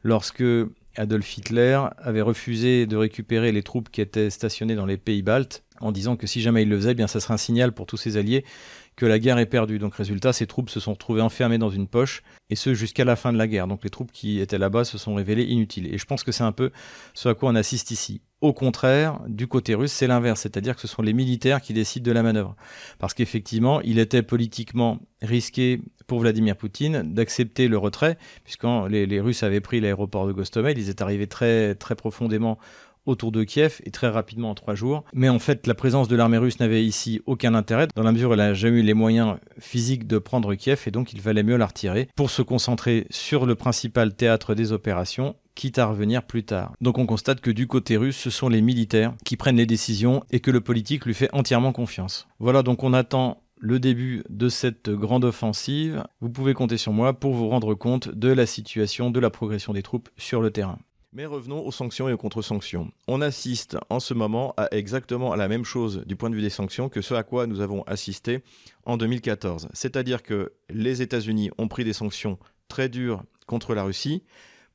lorsque 0.04 0.44
Adolf 0.98 1.38
Hitler 1.38 1.82
avait 1.98 2.22
refusé 2.22 2.86
de 2.86 2.96
récupérer 2.96 3.52
les 3.52 3.64
troupes 3.64 3.90
qui 3.90 4.02
étaient 4.02 4.30
stationnées 4.30 4.76
dans 4.76 4.86
les 4.86 4.98
pays 4.98 5.22
baltes, 5.22 5.64
en 5.82 5.92
disant 5.92 6.16
que 6.16 6.28
si 6.28 6.42
jamais 6.42 6.64
il 6.64 6.70
le 6.70 6.78
faisait, 6.78 6.92
eh 6.92 6.96
bien 6.96 7.08
ça 7.08 7.20
serait 7.20 7.34
un 7.34 7.38
signal 7.38 7.74
pour 7.74 7.86
tous 7.86 7.98
ses 7.98 8.18
alliés 8.18 8.46
que 8.96 9.06
la 9.06 9.20
guerre 9.20 9.38
est 9.40 9.46
perdue. 9.46 9.80
Donc 9.80 9.96
résultat, 9.96 10.32
ces 10.32 10.48
troupes 10.48 10.70
se 10.70 10.80
sont 10.80 10.94
retrouvées 10.94 11.22
enfermées 11.22 11.58
dans 11.58 11.70
une 11.70 11.88
poche, 11.88 12.24
et 12.50 12.56
ce 12.56 12.74
jusqu'à 12.74 13.04
la 13.04 13.16
fin 13.16 13.34
de 13.34 13.38
la 13.38 13.48
guerre. 13.48 13.68
Donc 13.68 13.84
les 13.84 13.90
troupes 13.90 14.12
qui 14.12 14.40
étaient 14.40 14.58
là-bas 14.58 14.86
se 14.86 14.98
sont 14.98 15.16
révélées 15.16 15.44
inutiles. 15.44 15.94
Et 15.94 15.98
je 15.98 16.06
pense 16.06 16.24
que 16.24 16.32
c'est 16.32 16.44
un 16.44 16.52
peu 16.52 16.72
ce 17.14 17.28
à 17.30 17.34
quoi 17.34 17.50
on 17.50 17.56
assiste 17.56 17.92
ici. 17.92 18.22
Au 18.46 18.54
contraire, 18.54 19.22
du 19.28 19.48
côté 19.48 19.74
russe, 19.74 19.92
c'est 19.92 20.06
l'inverse, 20.06 20.42
c'est-à-dire 20.42 20.76
que 20.76 20.82
ce 20.82 20.88
sont 20.88 21.02
les 21.02 21.14
militaires 21.14 21.62
qui 21.62 21.74
décident 21.74 22.06
de 22.06 22.12
la 22.12 22.22
manœuvre. 22.22 22.56
Parce 23.00 23.16
qu'effectivement, 23.16 23.82
il 23.82 23.98
était 23.98 24.22
politiquement 24.22 25.00
risqué 25.24 25.82
pour 26.06 26.20
Vladimir 26.20 26.56
Poutine 26.56 27.12
d'accepter 27.16 27.68
le 27.68 27.80
retrait, 27.80 28.20
puisque 28.44 28.68
les, 28.88 29.20
Russes 29.20 29.42
avaient 29.42 29.62
pris 29.62 29.82
l'aéroport 29.82 30.28
de 30.28 30.32
Gostomel, 30.32 30.78
ils 30.78 30.92
étaient 30.92 31.02
arrivés 31.02 31.26
très, 31.26 31.74
très 31.74 31.96
profondément 31.96 32.60
autour 33.08 33.32
de 33.32 33.44
Kiev 33.44 33.82
et 33.84 33.90
très 33.90 34.10
rapidement 34.10 34.52
en 34.52 34.56
trois 34.56 34.76
jours. 34.76 35.06
Mais 35.16 35.30
en 35.30 35.40
fait, 35.40 35.66
la 35.66 35.74
présence 35.74 36.08
de 36.08 36.16
l'armée 36.16 36.38
russe 36.38 36.60
n'avait 36.60 36.86
ici 36.86 37.22
aucun 37.26 37.56
intérêt 37.56 37.88
dans 37.96 38.04
la 38.04 38.12
mesure 38.12 38.30
où 38.30 38.34
elle 38.34 38.40
n'a 38.40 38.54
jamais 38.54 38.82
eu 38.82 38.84
les 38.84 38.94
moyens 38.94 39.38
physiques 39.58 40.06
de 40.06 40.20
prendre 40.20 40.54
Kiev 40.54 40.84
et 40.86 40.92
donc 40.92 41.14
il 41.14 41.22
valait 41.22 41.42
mieux 41.42 41.58
la 41.58 41.66
retirer 41.66 42.10
pour 42.16 42.30
se 42.30 42.44
concentrer 42.44 43.08
sur 43.10 43.48
le 43.48 43.56
principal 43.56 44.16
théâtre 44.16 44.54
des 44.54 44.72
opérations 44.72 45.36
quitte 45.56 45.80
à 45.80 45.88
revenir 45.88 46.24
plus 46.24 46.44
tard. 46.44 46.74
Donc 46.82 46.98
on 46.98 47.06
constate 47.06 47.42
que 47.42 47.52
du 47.52 47.68
côté 47.68 47.98
russe, 47.98 48.18
ce 48.18 48.30
sont 48.30 48.50
les 48.50 48.62
militaires 48.62 49.14
qui 49.24 49.38
prennent 49.38 49.58
les 49.58 49.66
décisions 49.66 50.24
et 50.32 50.40
que 50.40 50.52
le 50.52 50.62
politique 50.62 51.06
lui 51.06 51.14
fait 51.14 51.30
entièrement 51.34 51.72
confiance. 51.72 52.28
Voilà, 52.40 52.62
donc 52.62 52.84
on 52.84 52.94
attend 52.94 53.42
le 53.58 53.80
début 53.80 54.24
de 54.30 54.50
cette 54.50 54.90
grande 54.90 55.26
offensive. 55.26 56.04
Vous 56.22 56.30
pouvez 56.30 56.54
compter 56.54 56.78
sur 56.78 56.94
moi 56.94 57.14
pour 57.14 57.34
vous 57.34 57.50
rendre 57.50 57.74
compte 57.74 58.10
de 58.10 58.28
la 58.28 58.46
situation, 58.46 59.10
de 59.10 59.20
la 59.20 59.30
progression 59.30 59.74
des 59.74 59.82
troupes 59.82 60.10
sur 60.18 60.42
le 60.42 60.52
terrain. 60.52 60.78
Mais 61.14 61.26
revenons 61.26 61.66
aux 61.66 61.72
sanctions 61.72 62.10
et 62.10 62.14
aux 62.14 62.18
contre-sanctions. 62.18 62.92
On 63.08 63.22
assiste 63.22 63.78
en 63.90 64.02
ce 64.02 64.14
moment 64.14 64.54
à 64.58 64.68
exactement 64.76 65.32
à 65.32 65.38
la 65.38 65.48
même 65.48 65.64
chose 65.64 66.04
du 66.06 66.18
point 66.18 66.30
de 66.30 66.36
vue 66.36 66.42
des 66.42 66.50
sanctions 66.50 66.90
que 66.90 67.02
ce 67.02 67.14
à 67.14 67.24
quoi 67.24 67.48
nous 67.48 67.62
avons 67.62 67.84
assisté 67.84 68.42
en 68.86 68.98
2014. 68.98 69.70
C'est-à-dire 69.72 70.24
que 70.24 70.52
les 70.70 71.02
États-Unis 71.02 71.52
ont 71.58 71.70
pris 71.70 71.86
des 71.86 71.94
sanctions 71.94 72.38
très 72.68 72.90
dures 72.90 73.24
contre 73.48 73.74
la 73.74 73.84
Russie 73.84 74.24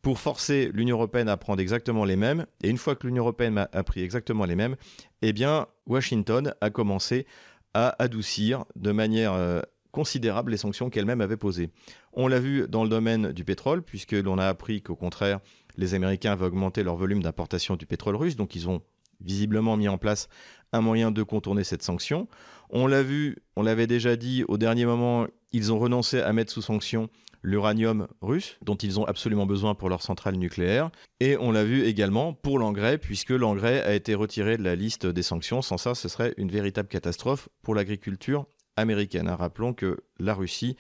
pour 0.02 0.18
forcer 0.18 0.70
l'Union 0.72 0.96
européenne 0.96 1.28
à 1.28 1.36
prendre 1.36 1.60
exactement 1.60 2.04
les 2.04 2.16
mêmes. 2.16 2.46
Et 2.62 2.70
une 2.70 2.78
fois 2.78 2.96
que 2.96 3.06
l'Union 3.06 3.22
européenne 3.22 3.66
a, 3.72 3.82
pris 3.82 4.02
exactement 4.02 4.44
les 4.44 4.56
mêmes, 4.56 4.76
eh 5.22 5.32
bien, 5.32 5.66
Washington 5.86 6.54
a 6.60 6.70
commencé 6.70 7.26
à 7.74 8.02
adoucir 8.02 8.64
de 8.76 8.92
manière 8.92 9.34
euh, 9.34 9.60
considérables 9.92 10.52
les 10.52 10.56
sanctions 10.56 10.90
qu'elle-même 10.90 11.20
avait 11.20 11.36
posées. 11.36 11.70
On 12.12 12.28
l'a 12.28 12.40
vu 12.40 12.66
dans 12.68 12.82
le 12.82 12.88
domaine 12.88 13.32
du 13.32 13.44
pétrole, 13.44 13.82
puisque 13.82 14.12
l'on 14.12 14.38
a 14.38 14.46
appris 14.46 14.82
qu'au 14.82 14.96
contraire, 14.96 15.40
les 15.76 15.94
Américains 15.94 16.32
avaient 16.32 16.46
augmenté 16.46 16.82
leur 16.82 16.96
volume 16.96 17.22
d'importation 17.22 17.76
du 17.76 17.86
pétrole 17.86 18.16
russe, 18.16 18.36
donc 18.36 18.54
ils 18.54 18.68
ont 18.68 18.82
visiblement 19.20 19.76
mis 19.76 19.88
en 19.88 19.98
place 19.98 20.28
un 20.72 20.80
moyen 20.80 21.10
de 21.10 21.22
contourner 21.22 21.64
cette 21.64 21.82
sanction. 21.82 22.28
On 22.70 22.86
l'a 22.86 23.02
vu, 23.02 23.36
on 23.56 23.62
l'avait 23.62 23.86
déjà 23.86 24.16
dit, 24.16 24.44
au 24.48 24.56
dernier 24.56 24.86
moment, 24.86 25.26
ils 25.52 25.72
ont 25.72 25.78
renoncé 25.78 26.20
à 26.20 26.32
mettre 26.32 26.52
sous 26.52 26.62
sanction 26.62 27.10
l'uranium 27.42 28.06
russe, 28.20 28.58
dont 28.62 28.74
ils 28.74 29.00
ont 29.00 29.04
absolument 29.04 29.46
besoin 29.46 29.74
pour 29.74 29.88
leur 29.88 30.02
centrale 30.02 30.36
nucléaire. 30.36 30.90
Et 31.20 31.36
on 31.36 31.52
l'a 31.52 31.64
vu 31.64 31.84
également 31.84 32.32
pour 32.32 32.58
l'engrais, 32.58 32.98
puisque 32.98 33.30
l'engrais 33.30 33.82
a 33.82 33.94
été 33.94 34.14
retiré 34.14 34.56
de 34.56 34.62
la 34.62 34.74
liste 34.74 35.06
des 35.06 35.22
sanctions. 35.22 35.62
Sans 35.62 35.78
ça, 35.78 35.94
ce 35.94 36.08
serait 36.08 36.34
une 36.36 36.50
véritable 36.50 36.88
catastrophe 36.88 37.48
pour 37.62 37.74
l'agriculture 37.74 38.46
américaine. 38.76 39.28
Rappelons 39.28 39.72
que 39.72 39.98
la 40.18 40.34
Russie 40.34 40.76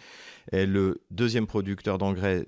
est 0.52 0.66
le 0.66 1.02
deuxième 1.10 1.46
producteur 1.46 1.98
d'engrais 1.98 2.46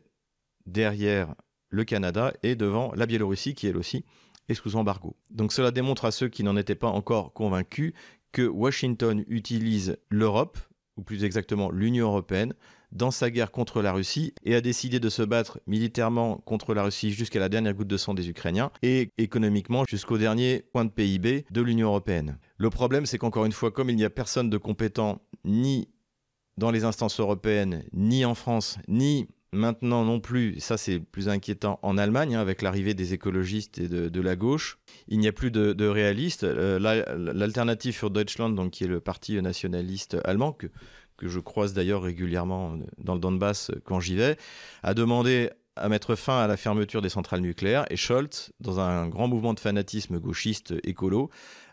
derrière 0.66 1.34
le 1.68 1.84
Canada 1.84 2.32
et 2.42 2.54
devant 2.54 2.92
la 2.94 3.06
Biélorussie, 3.06 3.54
qui 3.54 3.66
elle 3.66 3.76
aussi 3.76 4.04
est 4.48 4.54
sous 4.54 4.76
embargo. 4.76 5.16
Donc 5.30 5.52
cela 5.52 5.70
démontre 5.70 6.04
à 6.04 6.10
ceux 6.10 6.28
qui 6.28 6.44
n'en 6.44 6.56
étaient 6.56 6.74
pas 6.74 6.88
encore 6.88 7.32
convaincus 7.32 7.94
que 8.32 8.46
Washington 8.46 9.24
utilise 9.28 9.98
l'Europe, 10.10 10.58
ou 10.96 11.02
plus 11.02 11.24
exactement 11.24 11.70
l'Union 11.70 12.08
européenne, 12.08 12.54
dans 12.92 13.10
sa 13.10 13.30
guerre 13.30 13.50
contre 13.50 13.82
la 13.82 13.92
Russie 13.92 14.34
et 14.44 14.54
a 14.54 14.60
décidé 14.60 15.00
de 15.00 15.08
se 15.08 15.22
battre 15.22 15.60
militairement 15.66 16.36
contre 16.38 16.74
la 16.74 16.84
Russie 16.84 17.10
jusqu'à 17.10 17.40
la 17.40 17.48
dernière 17.48 17.74
goutte 17.74 17.88
de 17.88 17.96
sang 17.96 18.14
des 18.14 18.28
Ukrainiens 18.28 18.70
et 18.82 19.10
économiquement 19.18 19.84
jusqu'au 19.88 20.18
dernier 20.18 20.64
point 20.72 20.84
de 20.84 20.90
PIB 20.90 21.46
de 21.50 21.60
l'Union 21.62 21.88
européenne. 21.88 22.38
Le 22.58 22.70
problème, 22.70 23.06
c'est 23.06 23.18
qu'encore 23.18 23.46
une 23.46 23.52
fois, 23.52 23.70
comme 23.70 23.90
il 23.90 23.96
n'y 23.96 24.04
a 24.04 24.10
personne 24.10 24.50
de 24.50 24.58
compétent 24.58 25.20
ni 25.44 25.88
dans 26.58 26.70
les 26.70 26.84
instances 26.84 27.18
européennes, 27.18 27.84
ni 27.92 28.24
en 28.24 28.34
France, 28.34 28.78
ni 28.88 29.26
Maintenant 29.54 30.02
non 30.02 30.18
plus, 30.18 30.58
ça 30.60 30.78
c'est 30.78 30.98
plus 30.98 31.28
inquiétant 31.28 31.78
en 31.82 31.98
Allemagne, 31.98 32.34
hein, 32.34 32.40
avec 32.40 32.62
l'arrivée 32.62 32.94
des 32.94 33.12
écologistes 33.12 33.76
et 33.76 33.86
de, 33.86 34.20
la 34.22 34.34
gauche, 34.34 34.78
il 35.08 35.18
n'y 35.18 35.28
a 35.28 35.32
plus 35.32 35.50
de, 35.50 35.86
réalistes. 35.86 36.44
Euh, 36.44 36.78
l'alternative 36.78 37.94
sur 37.94 38.10
Deutschland, 38.10 38.48
donc, 38.48 38.70
qui 38.70 38.84
est 38.84 38.88
le 38.88 39.00
parti 39.00 39.40
nationaliste 39.42 40.16
allemand, 40.24 40.52
que, 40.52 40.68
que 41.22 41.28
je 41.28 41.38
croise 41.38 41.72
d'ailleurs 41.72 42.02
régulièrement 42.02 42.76
dans 42.98 43.14
le 43.14 43.20
Donbass 43.20 43.70
quand 43.84 44.00
j'y 44.00 44.16
vais, 44.16 44.36
a 44.82 44.92
demandé 44.92 45.50
à 45.76 45.88
mettre 45.88 46.16
fin 46.16 46.40
à 46.40 46.48
la 46.48 46.56
fermeture 46.56 47.00
des 47.00 47.08
centrales 47.08 47.40
nucléaires. 47.40 47.86
Et 47.90 47.96
Scholz, 47.96 48.50
dans 48.58 48.80
un 48.80 49.08
grand 49.08 49.28
mouvement 49.28 49.54
de 49.54 49.60
fanatisme 49.60 50.18
gauchiste 50.18 50.74
écolo, 50.82 51.30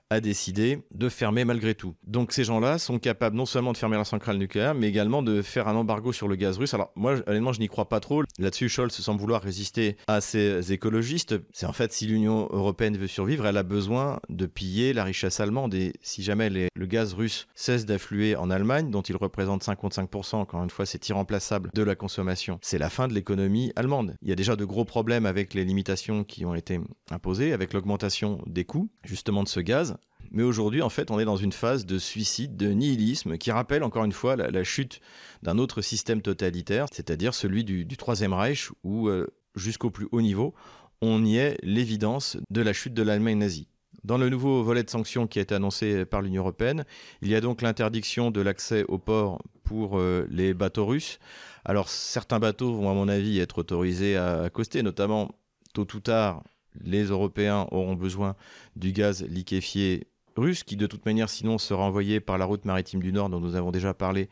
a 0.10 0.20
décidé 0.22 0.80
de 0.94 1.08
fermer 1.08 1.46
malgré 1.46 1.76
tout. 1.76 1.96
Donc 2.06 2.32
ces 2.32 2.44
gens-là 2.44 2.80
sont 2.80 2.98
capables 2.98 3.36
non 3.36 3.46
seulement 3.46 3.72
de 3.74 3.78
fermer 3.78 3.98
la 3.98 4.06
centrale 4.06 4.38
nucléaire, 4.38 4.74
mais 4.74 4.88
également 4.88 5.22
de 5.22 5.42
faire 5.42 5.68
un 5.68 5.76
embargo 5.76 6.12
sur 6.12 6.28
le 6.28 6.36
gaz 6.36 6.58
russe. 6.58 6.74
Alors 6.74 6.92
moi, 6.96 7.16
honnêtement, 7.28 7.54
je 7.54 7.60
n'y 7.60 7.68
crois 7.68 7.90
pas 7.90 8.00
trop. 8.00 8.24
Là-dessus, 8.40 8.70
Scholz 8.70 8.92
semble 8.92 9.22
vouloir 9.22 9.42
résister 9.42 9.98
à 10.08 10.20
ces 10.22 10.74
écologistes. 10.74 11.36
C'est 11.54 11.68
en 11.68 11.74
fait, 11.74 11.94
si 11.94 12.08
l'Union 12.08 12.48
européenne 12.52 12.98
veut 12.98 13.08
survivre, 13.08 13.46
elle 13.46 13.58
a 13.58 13.64
besoin 13.64 14.20
de 14.30 14.46
piller 14.46 14.94
la 14.94 15.04
richesse 15.04 15.40
allemande. 15.40 15.74
Et 15.76 15.94
si 16.02 16.24
jamais 16.24 16.50
le 16.50 16.86
gaz 16.86 17.14
russe 17.14 17.48
cesse 17.54 17.86
d'affluer 17.86 18.36
en 18.36 18.50
Allemagne, 18.50 18.90
dont 18.90 19.02
il 19.02 19.16
représente 19.16 19.64
55%, 19.64 20.38
encore 20.38 20.64
une 20.64 20.70
fois, 20.72 20.86
c'est 20.88 21.08
irremplaçable 21.10 21.70
de 21.74 21.84
la 21.84 21.96
consommation, 21.96 22.58
c'est 22.62 22.80
la 22.80 22.90
fin 22.90 23.08
de 23.08 23.14
l'économie 23.14 23.72
allemande. 23.76 24.16
Il 24.24 24.30
y 24.30 24.32
a 24.32 24.36
déjà 24.36 24.56
de 24.56 24.66
gros 24.66 24.86
problèmes 24.86 25.28
avec 25.28 25.54
les 25.54 25.66
limitations 25.66 26.24
qui 26.24 26.46
ont 26.46 26.56
été 26.56 26.80
imposées, 27.12 27.54
avec 27.54 27.74
l'augmentation 27.74 28.42
des 28.48 28.66
coûts, 28.66 28.90
justement, 29.04 29.44
de 29.44 29.48
ce 29.48 29.60
gaz. 29.60 29.98
Mais 30.32 30.44
aujourd'hui, 30.44 30.82
en 30.82 30.90
fait, 30.90 31.12
on 31.12 31.20
est 31.20 31.26
dans 31.26 31.38
une 31.38 31.52
phase 31.52 31.86
de 31.86 31.98
suicide, 31.98 32.56
de 32.56 32.70
nihilisme, 32.70 33.38
qui 33.38 33.52
rappelle 33.52 33.84
encore 33.84 34.06
une 34.06 34.12
fois 34.12 34.36
la, 34.36 34.64
chute 34.64 35.02
d'un 35.42 35.58
autre 35.58 35.82
système 35.82 36.22
totalitaire, 36.22 36.86
c'est-à-dire 36.92 37.34
celui 37.34 37.64
du, 37.64 37.86
Troisième 37.98 38.34
Reich, 38.34 38.70
où 38.84 39.08
euh, 39.08 39.28
jusqu'au 39.56 39.90
plus 39.90 40.08
haut 40.12 40.22
niveau, 40.22 40.54
on 41.02 41.24
y 41.26 41.38
est 41.38 41.58
l'évidence 41.64 42.38
de 42.50 42.62
la 42.62 42.74
chute 42.74 42.94
de 42.94 43.02
l'Allemagne 43.02 43.40
nazie. 43.40 43.68
Dans 44.04 44.18
le 44.18 44.30
nouveau 44.30 44.64
volet 44.64 44.84
de 44.84 44.90
sanctions 44.90 45.28
qui 45.28 45.40
a 45.40 45.42
été 45.42 45.56
annoncé 45.56 46.06
par 46.06 46.22
l'Union 46.22 46.44
européenne, 46.44 46.86
il 47.22 47.30
y 47.30 47.36
a 47.36 47.42
donc 47.42 47.62
l'interdiction 47.62 48.32
de 48.32 48.42
l'accès 48.42 48.86
au 48.88 48.98
port 48.98 49.42
pour 49.64 50.00
euh, 50.00 50.26
les 50.30 50.54
bateaux 50.54 50.86
russes. 50.86 51.20
Alors 51.66 51.90
certains 51.90 52.40
bateaux 52.40 52.74
vont 52.74 52.90
à 52.90 52.94
mon 52.94 53.10
avis 53.10 53.40
être 53.40 53.58
autorisés 53.60 54.16
à 54.16 54.44
accoster, 54.44 54.84
notamment 54.84 55.32
tôt 55.74 55.88
ou 55.94 56.00
tard 56.00 56.44
les 56.84 57.06
Européens 57.06 57.68
auront 57.72 57.96
besoin 57.96 58.36
du 58.76 58.92
gaz 58.92 59.24
liquéfié 59.24 60.08
russe, 60.36 60.64
qui 60.64 60.78
de 60.78 60.88
toute 60.88 61.06
manière 61.06 61.30
sinon 61.30 61.58
sera 61.58 61.84
envoyé 61.84 62.20
par 62.20 62.38
la 62.38 62.46
route 62.46 62.66
maritime 62.66 63.02
du 63.02 63.12
Nord 63.12 63.30
dont 63.30 63.40
nous 63.40 63.56
avons 63.56 63.72
déjà 63.72 63.94
parlé 63.94 64.30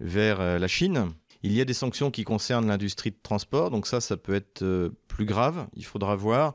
vers 0.00 0.40
euh, 0.40 0.58
la 0.58 0.68
Chine. 0.68 1.12
Il 1.42 1.52
y 1.52 1.60
a 1.60 1.64
des 1.64 1.74
sanctions 1.74 2.10
qui 2.10 2.24
concernent 2.24 2.66
l'industrie 2.66 3.10
de 3.10 3.18
transport, 3.22 3.70
donc 3.70 3.86
ça, 3.86 4.00
ça 4.00 4.16
peut 4.16 4.34
être 4.34 4.62
euh, 4.62 4.90
plus 5.08 5.26
grave. 5.26 5.66
Il 5.74 5.84
faudra 5.84 6.16
voir. 6.16 6.54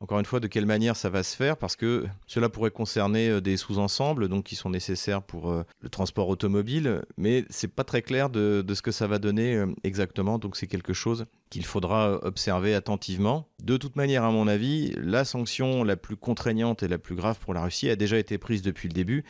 Encore 0.00 0.20
une 0.20 0.26
fois, 0.26 0.38
de 0.38 0.46
quelle 0.46 0.66
manière 0.66 0.94
ça 0.94 1.10
va 1.10 1.24
se 1.24 1.34
faire 1.34 1.56
Parce 1.56 1.74
que 1.74 2.06
cela 2.28 2.48
pourrait 2.48 2.70
concerner 2.70 3.30
euh, 3.30 3.40
des 3.40 3.56
sous-ensembles, 3.56 4.28
donc 4.28 4.44
qui 4.44 4.54
sont 4.54 4.70
nécessaires 4.70 5.22
pour 5.22 5.50
euh, 5.50 5.64
le 5.80 5.88
transport 5.88 6.28
automobile, 6.28 7.02
mais 7.16 7.44
c'est 7.50 7.74
pas 7.74 7.82
très 7.82 8.02
clair 8.02 8.30
de, 8.30 8.64
ce 8.72 8.82
que 8.82 8.92
ça 8.92 9.08
va 9.08 9.18
donner 9.18 9.56
euh, 9.56 9.66
exactement. 9.82 10.38
Donc 10.38 10.56
c'est 10.56 10.68
quelque 10.68 10.92
chose 10.92 11.26
qu'il 11.50 11.64
faudra 11.64 12.24
observer 12.24 12.74
attentivement. 12.74 13.48
De 13.62 13.76
toute 13.76 13.96
manière, 13.96 14.22
à 14.22 14.30
mon 14.30 14.46
avis, 14.46 14.94
la 15.02 15.24
sanction 15.24 15.82
la 15.82 15.96
plus 15.96 16.16
contraignante 16.16 16.84
et 16.84 16.88
la 16.88 16.98
plus 16.98 17.16
grave 17.16 17.38
pour 17.40 17.52
la 17.52 17.64
Russie 17.64 17.90
a 17.90 17.96
déjà 17.96 18.18
été 18.18 18.38
prise 18.38 18.62
depuis 18.62 18.88
le 18.88 18.94
début, 18.94 19.24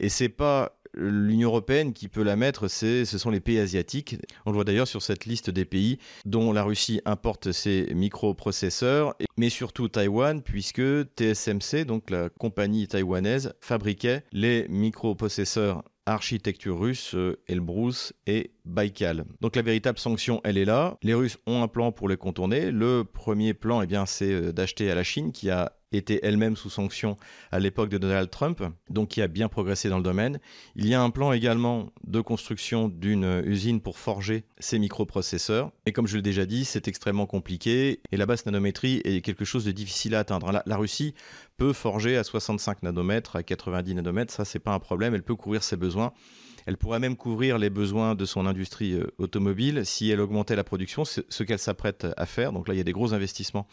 et 0.00 0.08
c'est 0.08 0.28
pas 0.28 0.79
L'Union 0.94 1.48
européenne 1.48 1.92
qui 1.92 2.08
peut 2.08 2.22
la 2.22 2.36
mettre, 2.36 2.68
ce 2.68 3.04
sont 3.04 3.30
les 3.30 3.40
pays 3.40 3.58
asiatiques. 3.58 4.16
On 4.46 4.50
le 4.50 4.54
voit 4.54 4.64
d'ailleurs 4.64 4.88
sur 4.88 5.02
cette 5.02 5.26
liste 5.26 5.50
des 5.50 5.64
pays 5.64 5.98
dont 6.24 6.52
la 6.52 6.62
Russie 6.62 7.00
importe 7.04 7.52
ses 7.52 7.92
microprocesseurs, 7.94 9.14
mais 9.36 9.50
surtout 9.50 9.88
Taïwan, 9.88 10.42
puisque 10.42 10.82
TSMC, 11.16 11.84
donc 11.84 12.10
la 12.10 12.28
compagnie 12.28 12.88
taïwanaise, 12.88 13.54
fabriquait 13.60 14.24
les 14.32 14.66
microprocesseurs 14.68 15.82
architecture 16.06 16.78
russe, 16.78 17.14
euh, 17.14 17.38
Elbrus 17.46 18.12
et 18.26 18.50
Baïkal. 18.70 19.24
Donc 19.40 19.56
la 19.56 19.62
véritable 19.62 19.98
sanction, 19.98 20.40
elle 20.44 20.56
est 20.56 20.64
là. 20.64 20.96
Les 21.02 21.14
Russes 21.14 21.38
ont 21.46 21.62
un 21.62 21.68
plan 21.68 21.92
pour 21.92 22.08
les 22.08 22.16
contourner. 22.16 22.70
Le 22.70 23.04
premier 23.04 23.54
plan, 23.54 23.82
eh 23.82 23.86
bien, 23.86 24.06
c'est 24.06 24.32
euh, 24.32 24.52
d'acheter 24.52 24.90
à 24.90 24.94
la 24.94 25.04
Chine, 25.04 25.32
qui 25.32 25.50
a 25.50 25.72
était 25.92 26.20
elle-même 26.22 26.56
sous 26.56 26.70
sanction 26.70 27.16
à 27.50 27.58
l'époque 27.58 27.88
de 27.88 27.98
Donald 27.98 28.30
Trump, 28.30 28.62
donc 28.88 29.08
qui 29.08 29.22
a 29.22 29.28
bien 29.28 29.48
progressé 29.48 29.88
dans 29.88 29.96
le 29.96 30.04
domaine. 30.04 30.38
Il 30.76 30.86
y 30.86 30.94
a 30.94 31.02
un 31.02 31.10
plan 31.10 31.32
également 31.32 31.90
de 32.04 32.20
construction 32.20 32.88
d'une 32.88 33.42
usine 33.44 33.80
pour 33.80 33.98
forger 33.98 34.44
ces 34.58 34.78
microprocesseurs. 34.78 35.72
Et 35.86 35.92
comme 35.92 36.06
je 36.06 36.16
l'ai 36.16 36.22
déjà 36.22 36.46
dit, 36.46 36.64
c'est 36.64 36.86
extrêmement 36.88 37.26
compliqué 37.26 38.00
et 38.12 38.16
la 38.16 38.26
basse 38.26 38.46
nanométrie 38.46 39.00
est 39.04 39.20
quelque 39.20 39.44
chose 39.44 39.64
de 39.64 39.72
difficile 39.72 40.14
à 40.14 40.20
atteindre. 40.20 40.52
La, 40.52 40.62
la 40.64 40.76
Russie 40.76 41.14
peut 41.56 41.72
forger 41.72 42.16
à 42.16 42.24
65 42.24 42.82
nanomètres, 42.82 43.36
à 43.36 43.42
90 43.42 43.94
nanomètres, 43.94 44.32
ça 44.32 44.44
c'est 44.44 44.58
pas 44.58 44.72
un 44.72 44.78
problème, 44.78 45.14
elle 45.14 45.22
peut 45.22 45.34
couvrir 45.34 45.62
ses 45.62 45.76
besoins. 45.76 46.12
Elle 46.66 46.76
pourrait 46.76 46.98
même 46.98 47.16
couvrir 47.16 47.58
les 47.58 47.70
besoins 47.70 48.14
de 48.14 48.24
son 48.24 48.46
industrie 48.46 48.94
euh, 48.94 49.06
automobile 49.18 49.82
si 49.84 50.10
elle 50.10 50.20
augmentait 50.20 50.56
la 50.56 50.64
production, 50.64 51.04
ce 51.04 51.42
qu'elle 51.42 51.58
s'apprête 51.58 52.06
à 52.16 52.26
faire. 52.26 52.52
Donc 52.52 52.68
là, 52.68 52.74
il 52.74 52.78
y 52.78 52.80
a 52.80 52.84
des 52.84 52.92
gros 52.92 53.14
investissements 53.14 53.66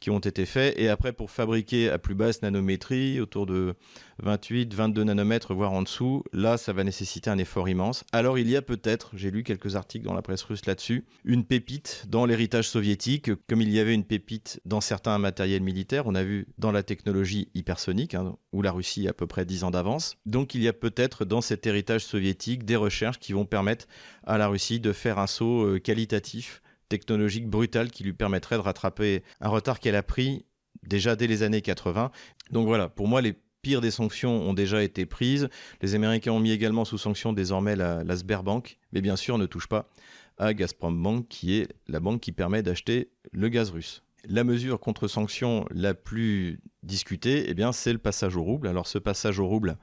qui 0.00 0.10
ont 0.10 0.18
été 0.18 0.46
faits. 0.46 0.78
Et 0.78 0.88
après, 0.88 1.12
pour 1.12 1.30
fabriquer 1.30 1.90
à 1.90 1.98
plus 1.98 2.14
basse 2.14 2.42
nanométrie, 2.42 3.20
autour 3.20 3.46
de 3.46 3.74
28, 4.22 4.74
22 4.74 5.04
nanomètres, 5.04 5.54
voire 5.54 5.72
en 5.72 5.82
dessous, 5.82 6.22
là, 6.32 6.56
ça 6.56 6.72
va 6.72 6.84
nécessiter 6.84 7.30
un 7.30 7.38
effort 7.38 7.68
immense. 7.68 8.04
Alors, 8.12 8.38
il 8.38 8.48
y 8.48 8.56
a 8.56 8.62
peut-être, 8.62 9.10
j'ai 9.14 9.30
lu 9.30 9.42
quelques 9.42 9.76
articles 9.76 10.04
dans 10.04 10.14
la 10.14 10.22
presse 10.22 10.42
russe 10.42 10.66
là-dessus, 10.66 11.04
une 11.24 11.44
pépite 11.44 12.04
dans 12.08 12.26
l'héritage 12.26 12.68
soviétique, 12.68 13.30
comme 13.48 13.60
il 13.60 13.70
y 13.70 13.78
avait 13.78 13.94
une 13.94 14.04
pépite 14.04 14.60
dans 14.64 14.80
certains 14.80 15.18
matériels 15.18 15.62
militaires. 15.62 16.06
On 16.06 16.14
a 16.14 16.22
vu 16.22 16.46
dans 16.58 16.72
la 16.72 16.82
technologie 16.82 17.48
hypersonique, 17.54 18.14
hein, 18.14 18.36
où 18.52 18.62
la 18.62 18.72
Russie 18.72 19.06
a 19.06 19.10
à 19.10 19.12
peu 19.12 19.26
près 19.26 19.44
10 19.44 19.64
ans 19.64 19.70
d'avance. 19.70 20.16
Donc, 20.26 20.54
il 20.54 20.62
y 20.62 20.68
a 20.68 20.72
peut-être 20.72 21.24
dans 21.24 21.40
cet 21.40 21.66
héritage 21.66 22.04
soviétique 22.04 22.64
des 22.64 22.76
recherches 22.76 23.18
qui 23.18 23.32
vont 23.32 23.44
permettre 23.44 23.86
à 24.24 24.38
la 24.38 24.48
Russie 24.48 24.80
de 24.80 24.92
faire 24.92 25.18
un 25.18 25.26
saut 25.26 25.64
euh, 25.64 25.78
qualitatif 25.78 26.62
technologique 26.88 27.48
brutale 27.48 27.90
qui 27.90 28.04
lui 28.04 28.12
permettrait 28.12 28.56
de 28.56 28.62
rattraper 28.62 29.22
un 29.40 29.48
retard 29.48 29.80
qu'elle 29.80 29.96
a 29.96 30.02
pris 30.02 30.44
déjà 30.82 31.16
dès 31.16 31.26
les 31.26 31.42
années 31.42 31.62
80. 31.62 32.10
Donc 32.50 32.66
voilà, 32.66 32.88
pour 32.88 33.08
moi, 33.08 33.20
les 33.20 33.34
pires 33.62 33.80
des 33.80 33.90
sanctions 33.90 34.48
ont 34.48 34.54
déjà 34.54 34.82
été 34.82 35.06
prises. 35.06 35.48
Les 35.82 35.94
Américains 35.94 36.32
ont 36.32 36.40
mis 36.40 36.52
également 36.52 36.84
sous 36.84 36.98
sanction 36.98 37.32
désormais 37.32 37.76
la, 37.76 38.16
Sberbank, 38.16 38.78
mais 38.92 39.00
bien 39.00 39.16
sûr 39.16 39.38
ne 39.38 39.46
touche 39.46 39.66
pas 39.66 39.90
à 40.38 40.54
Gazprom 40.54 41.02
Bank, 41.02 41.26
qui 41.28 41.58
est 41.58 41.68
la 41.88 41.98
banque 41.98 42.20
qui 42.20 42.30
permet 42.30 42.62
d'acheter 42.62 43.10
le 43.32 43.48
gaz 43.48 43.70
russe. 43.70 44.02
La 44.28 44.44
mesure 44.44 44.80
contre 44.80 45.08
sanction 45.08 45.64
la 45.70 45.94
plus 45.94 46.60
discutée, 46.82 47.46
eh 47.48 47.54
bien, 47.54 47.72
c'est 47.72 47.92
le 47.92 47.98
passage 47.98 48.36
au 48.36 48.42
rouble. 48.42 48.68
Alors 48.68 48.86
ce 48.86 48.98
passage 48.98 49.40
au 49.40 49.46
rouble, 49.46 49.78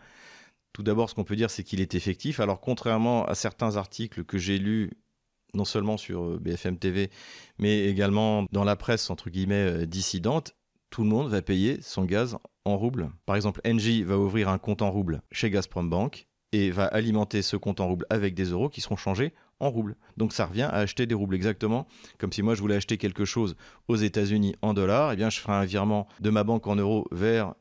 tout 0.74 0.84
d'abord, 0.84 1.10
ce 1.10 1.16
qu'on 1.16 1.24
peut 1.24 1.36
dire, 1.36 1.52
c'est 1.52 1.64
qu'il 1.64 1.82
est 1.82 1.94
effectif. 1.94 2.40
Alors, 2.40 2.60
contrairement 2.60 3.26
à 3.26 3.36
certains 3.36 3.78
articles 3.78 4.24
que 4.24 4.40
j'ai 4.40 4.58
lus 4.58 4.92
non 5.54 5.66
seulement 5.66 5.98
sur 5.98 6.24
euh, 6.24 6.40
BFM 6.40 6.78
TV, 6.78 7.10
mais 7.60 7.86
également 7.86 8.46
dans 8.52 8.64
la 8.64 8.76
presse, 8.76 9.10
entre 9.10 9.30
guillemets, 9.30 9.84
euh, 9.84 9.86
dissidente, 9.86 10.56
tout 10.90 11.04
le 11.04 11.10
monde 11.10 11.30
va 11.30 11.42
payer 11.42 11.80
son 11.82 12.06
gaz 12.06 12.38
en 12.66 12.78
roubles. 12.78 13.10
Par 13.26 13.36
exemple, 13.36 13.62
Engie 13.66 14.04
va 14.04 14.18
ouvrir 14.18 14.50
un 14.50 14.58
compte 14.58 14.82
en 14.82 14.92
roubles 14.92 15.22
chez 15.32 15.50
Gazprom 15.50 15.90
Bank 15.90 16.28
et 16.52 16.70
va 16.70 16.86
alimenter 16.86 17.42
ce 17.42 17.58
compte 17.58 17.80
en 17.80 17.88
roubles 17.88 18.06
avec 18.10 18.36
des 18.36 18.46
euros 18.46 18.70
qui 18.70 18.82
seront 18.82 18.96
changés 18.96 19.34
en 19.60 19.72
roubles. 19.72 19.96
Donc 20.18 20.34
ça 20.34 20.46
revient 20.46 20.64
à 20.64 20.76
acheter 20.76 21.06
des 21.06 21.16
roubles 21.16 21.36
exactement 21.36 21.88
comme 22.20 22.32
si 22.32 22.42
moi 22.42 22.54
je 22.54 22.62
voulais 22.62 22.76
acheter 22.76 22.98
quelque 22.98 23.26
chose 23.26 23.56
aux 23.88 23.96
États-Unis 23.96 24.56
en 24.62 24.74
dollars, 24.74 25.14
eh 25.14 25.16
bien 25.16 25.30
je 25.30 25.40
ferai 25.40 25.54
un 25.54 25.66
virement 25.66 26.08
de 26.20 26.30
ma 26.30 26.44
banque 26.44 26.68
en 26.68 26.76
euros 26.76 27.08
vers 27.12 27.56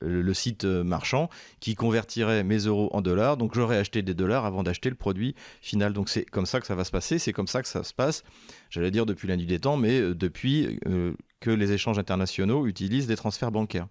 le 0.00 0.34
site 0.34 0.64
euh, 0.64 0.84
marchand 0.84 1.30
qui 1.60 1.74
convertirait 1.74 2.44
mes 2.44 2.58
euros 2.58 2.90
en 2.92 3.00
dollars. 3.02 3.36
Donc 3.36 3.54
j'aurais 3.54 3.78
acheté 3.78 4.02
des 4.02 4.14
dollars 4.14 4.44
avant 4.44 4.62
d'acheter 4.62 4.90
le 4.90 4.96
produit 4.96 5.34
final. 5.60 5.92
Donc 5.92 6.08
c'est 6.08 6.24
comme 6.24 6.46
ça 6.46 6.60
que 6.60 6.66
ça 6.66 6.74
va 6.74 6.84
se 6.84 6.90
passer, 6.90 7.18
c'est 7.18 7.32
comme 7.32 7.46
ça 7.46 7.62
que 7.62 7.68
ça 7.68 7.82
se 7.82 7.94
passe, 7.94 8.22
j'allais 8.70 8.90
dire 8.90 9.06
depuis 9.06 9.28
la 9.28 9.36
nuit 9.36 9.46
des 9.46 9.60
temps, 9.60 9.76
mais 9.76 10.00
euh, 10.00 10.14
depuis 10.14 10.78
euh, 10.86 11.14
que 11.40 11.50
les 11.50 11.72
échanges 11.72 11.98
internationaux 11.98 12.66
utilisent 12.66 13.06
des 13.06 13.16
transferts 13.16 13.52
bancaires. 13.52 13.88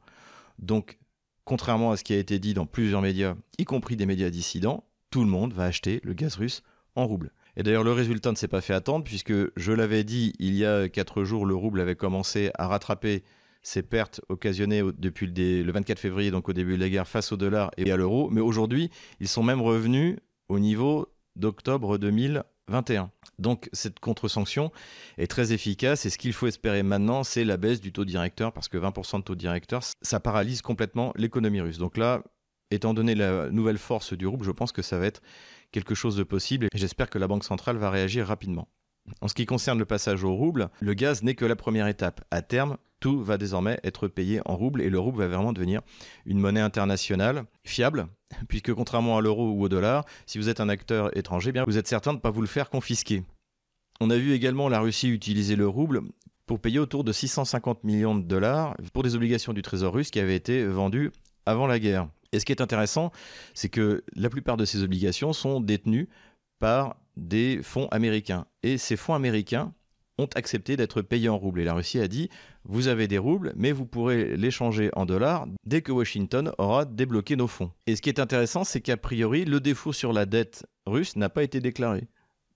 Donc 0.60 0.98
contrairement 1.44 1.92
à 1.92 1.98
ce 1.98 2.04
qui 2.04 2.14
a 2.14 2.18
été 2.18 2.40
dit 2.40 2.54
dans 2.54 2.66
plusieurs 2.66 3.02
médias, 3.02 3.36
y 3.58 3.66
compris 3.66 3.96
des 3.96 4.06
médias 4.06 4.30
dissidents, 4.30 4.84
tout 5.12 5.24
le 5.24 5.30
monde 5.30 5.54
va 5.54 5.66
acheter 5.66 6.02
le 6.04 6.14
gaz 6.14 6.36
russe 6.36 6.64
en 6.96 7.06
roubles. 7.06 7.32
Et 7.58 7.64
d'ailleurs, 7.64 7.84
le 7.84 7.94
résultat 7.94 8.32
ne 8.32 8.36
s'est 8.36 8.50
pas 8.50 8.62
fait 8.62 8.74
attendre, 8.74 9.06
puisque 9.06 9.34
je 9.56 9.72
l'avais 9.72 10.04
dit, 10.04 10.34
il 10.40 10.56
y 10.56 10.66
a 10.66 10.90
quatre 10.90 11.24
jours, 11.24 11.46
le 11.46 11.56
rouble 11.56 11.80
avait 11.80 11.96
commencé 11.96 12.52
à 12.56 12.68
rattraper 12.68 13.24
ces 13.66 13.82
pertes 13.82 14.22
occasionnées 14.30 14.84
depuis 14.98 15.26
le 15.26 15.72
24 15.72 15.98
février, 15.98 16.30
donc 16.30 16.48
au 16.48 16.54
début 16.54 16.76
de 16.76 16.82
la 16.82 16.88
guerre, 16.88 17.08
face 17.08 17.32
au 17.32 17.38
dollar 17.38 17.72
et 17.78 17.92
à 17.92 17.98
l'euro. 17.98 18.30
Mais 18.30 18.40
aujourd'hui, 18.40 18.92
ils 19.20 19.28
sont 19.28 19.42
même 19.42 19.60
revenus 19.60 20.18
au 20.50 20.60
niveau 20.60 21.08
d'octobre 21.36 21.98
2021. 21.98 23.10
Donc 23.40 23.68
cette 23.74 24.00
contre-sanction 24.00 24.72
est 25.18 25.26
très 25.26 25.52
efficace 25.52 26.06
et 26.06 26.12
ce 26.12 26.20
qu'il 26.20 26.32
faut 26.32 26.46
espérer 26.46 26.84
maintenant, 26.84 27.24
c'est 27.24 27.44
la 27.44 27.58
baisse 27.58 27.82
du 27.82 27.92
taux 27.92 28.06
directeur 28.06 28.54
parce 28.54 28.68
que 28.68 28.78
20% 28.78 29.18
de 29.18 29.24
taux 29.24 29.36
directeur, 29.36 29.82
ça 30.02 30.20
paralyse 30.20 30.62
complètement 30.62 31.12
l'économie 31.16 31.60
russe. 31.60 31.80
Donc 31.80 31.98
là, 31.98 32.22
étant 32.70 32.94
donné 32.94 33.16
la 33.16 33.50
nouvelle 33.50 33.80
force 33.80 34.14
du 34.14 34.28
rouble, 34.28 34.46
je 34.46 34.52
pense 34.52 34.74
que 34.74 34.84
ça 34.84 35.00
va 35.00 35.08
être 35.08 35.22
quelque 35.72 35.96
chose 35.96 36.16
de 36.16 36.24
possible 36.24 36.68
et 36.68 36.78
j'espère 36.78 37.10
que 37.10 37.18
la 37.18 37.28
Banque 37.28 37.44
centrale 37.44 37.78
va 37.78 37.90
réagir 37.90 38.28
rapidement. 38.28 38.68
En 39.22 39.28
ce 39.28 39.34
qui 39.34 39.46
concerne 39.46 39.80
le 39.80 39.86
passage 39.86 40.24
au 40.24 40.34
rouble, 40.34 40.70
le 40.80 40.94
gaz 40.94 41.24
n'est 41.24 41.36
que 41.36 41.46
la 41.46 41.56
première 41.56 41.88
étape. 41.88 42.22
À 42.32 42.42
terme, 42.42 42.78
tout 43.00 43.22
va 43.22 43.38
désormais 43.38 43.80
être 43.84 44.08
payé 44.08 44.42
en 44.46 44.56
rouble 44.56 44.82
et 44.82 44.90
le 44.90 45.00
rouble 45.00 45.20
va 45.20 45.28
vraiment 45.28 45.54
devenir 45.54 45.82
une 46.26 46.40
monnaie 46.40 46.62
internationale 46.62 47.46
fiable, 47.64 48.08
puisque 48.48 48.74
contrairement 48.74 49.18
à 49.18 49.22
l'euro 49.22 49.52
ou 49.52 49.64
au 49.64 49.70
dollar, 49.70 50.06
si 50.26 50.38
vous 50.38 50.50
êtes 50.50 50.60
un 50.60 50.70
acteur 50.70 51.16
étranger, 51.18 51.52
bien 51.52 51.66
vous 51.68 51.78
êtes 51.78 51.88
certain 51.88 52.12
de 52.12 52.18
ne 52.18 52.22
pas 52.22 52.32
vous 52.32 52.42
le 52.42 52.48
faire 52.48 52.70
confisquer. 52.70 53.24
On 54.02 54.10
a 54.10 54.18
vu 54.18 54.34
également 54.34 54.70
la 54.70 54.80
Russie 54.80 55.10
utiliser 55.10 55.56
le 55.56 55.68
rouble 55.68 56.02
pour 56.46 56.60
payer 56.60 56.80
autour 56.80 57.04
de 57.04 57.12
650 57.12 57.84
millions 57.84 58.16
de 58.16 58.24
dollars 58.24 58.76
pour 58.94 59.04
des 59.04 59.16
obligations 59.16 59.54
du 59.54 59.62
Trésor 59.62 59.94
russe 59.94 60.12
qui 60.12 60.20
avaient 60.20 60.36
été 60.36 60.66
vendues 60.66 61.12
avant 61.46 61.68
la 61.68 61.80
guerre. 61.80 62.08
Et 62.32 62.40
ce 62.40 62.46
qui 62.46 62.52
est 62.52 62.62
intéressant, 62.62 63.12
c'est 63.54 63.70
que 63.70 64.04
la 64.16 64.30
plupart 64.30 64.58
de 64.58 64.66
ces 64.66 64.84
obligations 64.84 65.32
sont 65.32 65.62
détenues 65.62 66.10
par 66.60 66.98
des 67.18 67.62
fonds 67.64 67.88
américains. 67.90 68.46
Et 68.64 68.78
ces 68.78 68.98
fonds 68.98 69.14
américains 69.14 69.74
ont 70.18 70.30
accepté 70.36 70.78
d'être 70.78 71.02
payés 71.02 71.30
en 71.30 71.38
roubles. 71.38 71.60
Et 71.60 71.66
la 71.66 71.74
Russie 71.74 72.00
a 72.00 72.08
dit, 72.08 72.30
vous 72.64 72.88
avez 72.88 73.08
des 73.08 73.18
roubles, 73.18 73.54
mais 73.56 73.72
vous 73.72 73.86
pourrez 73.86 74.38
les 74.38 74.52
changer 74.52 74.90
en 74.94 75.06
dollars 75.06 75.48
dès 75.66 75.82
que 75.82 75.92
Washington 75.92 76.52
aura 76.58 76.86
débloqué 76.86 77.36
nos 77.36 77.48
fonds. 77.48 77.72
Et 77.86 77.96
ce 77.96 78.02
qui 78.02 78.10
est 78.10 78.20
intéressant, 78.20 78.64
c'est 78.64 78.82
qu'a 78.82 78.98
priori, 78.98 79.46
le 79.46 79.60
défaut 79.60 79.94
sur 79.94 80.14
la 80.14 80.26
dette 80.26 80.66
russe 80.86 81.16
n'a 81.16 81.30
pas 81.30 81.44
été 81.44 81.60
déclaré. 81.60 82.08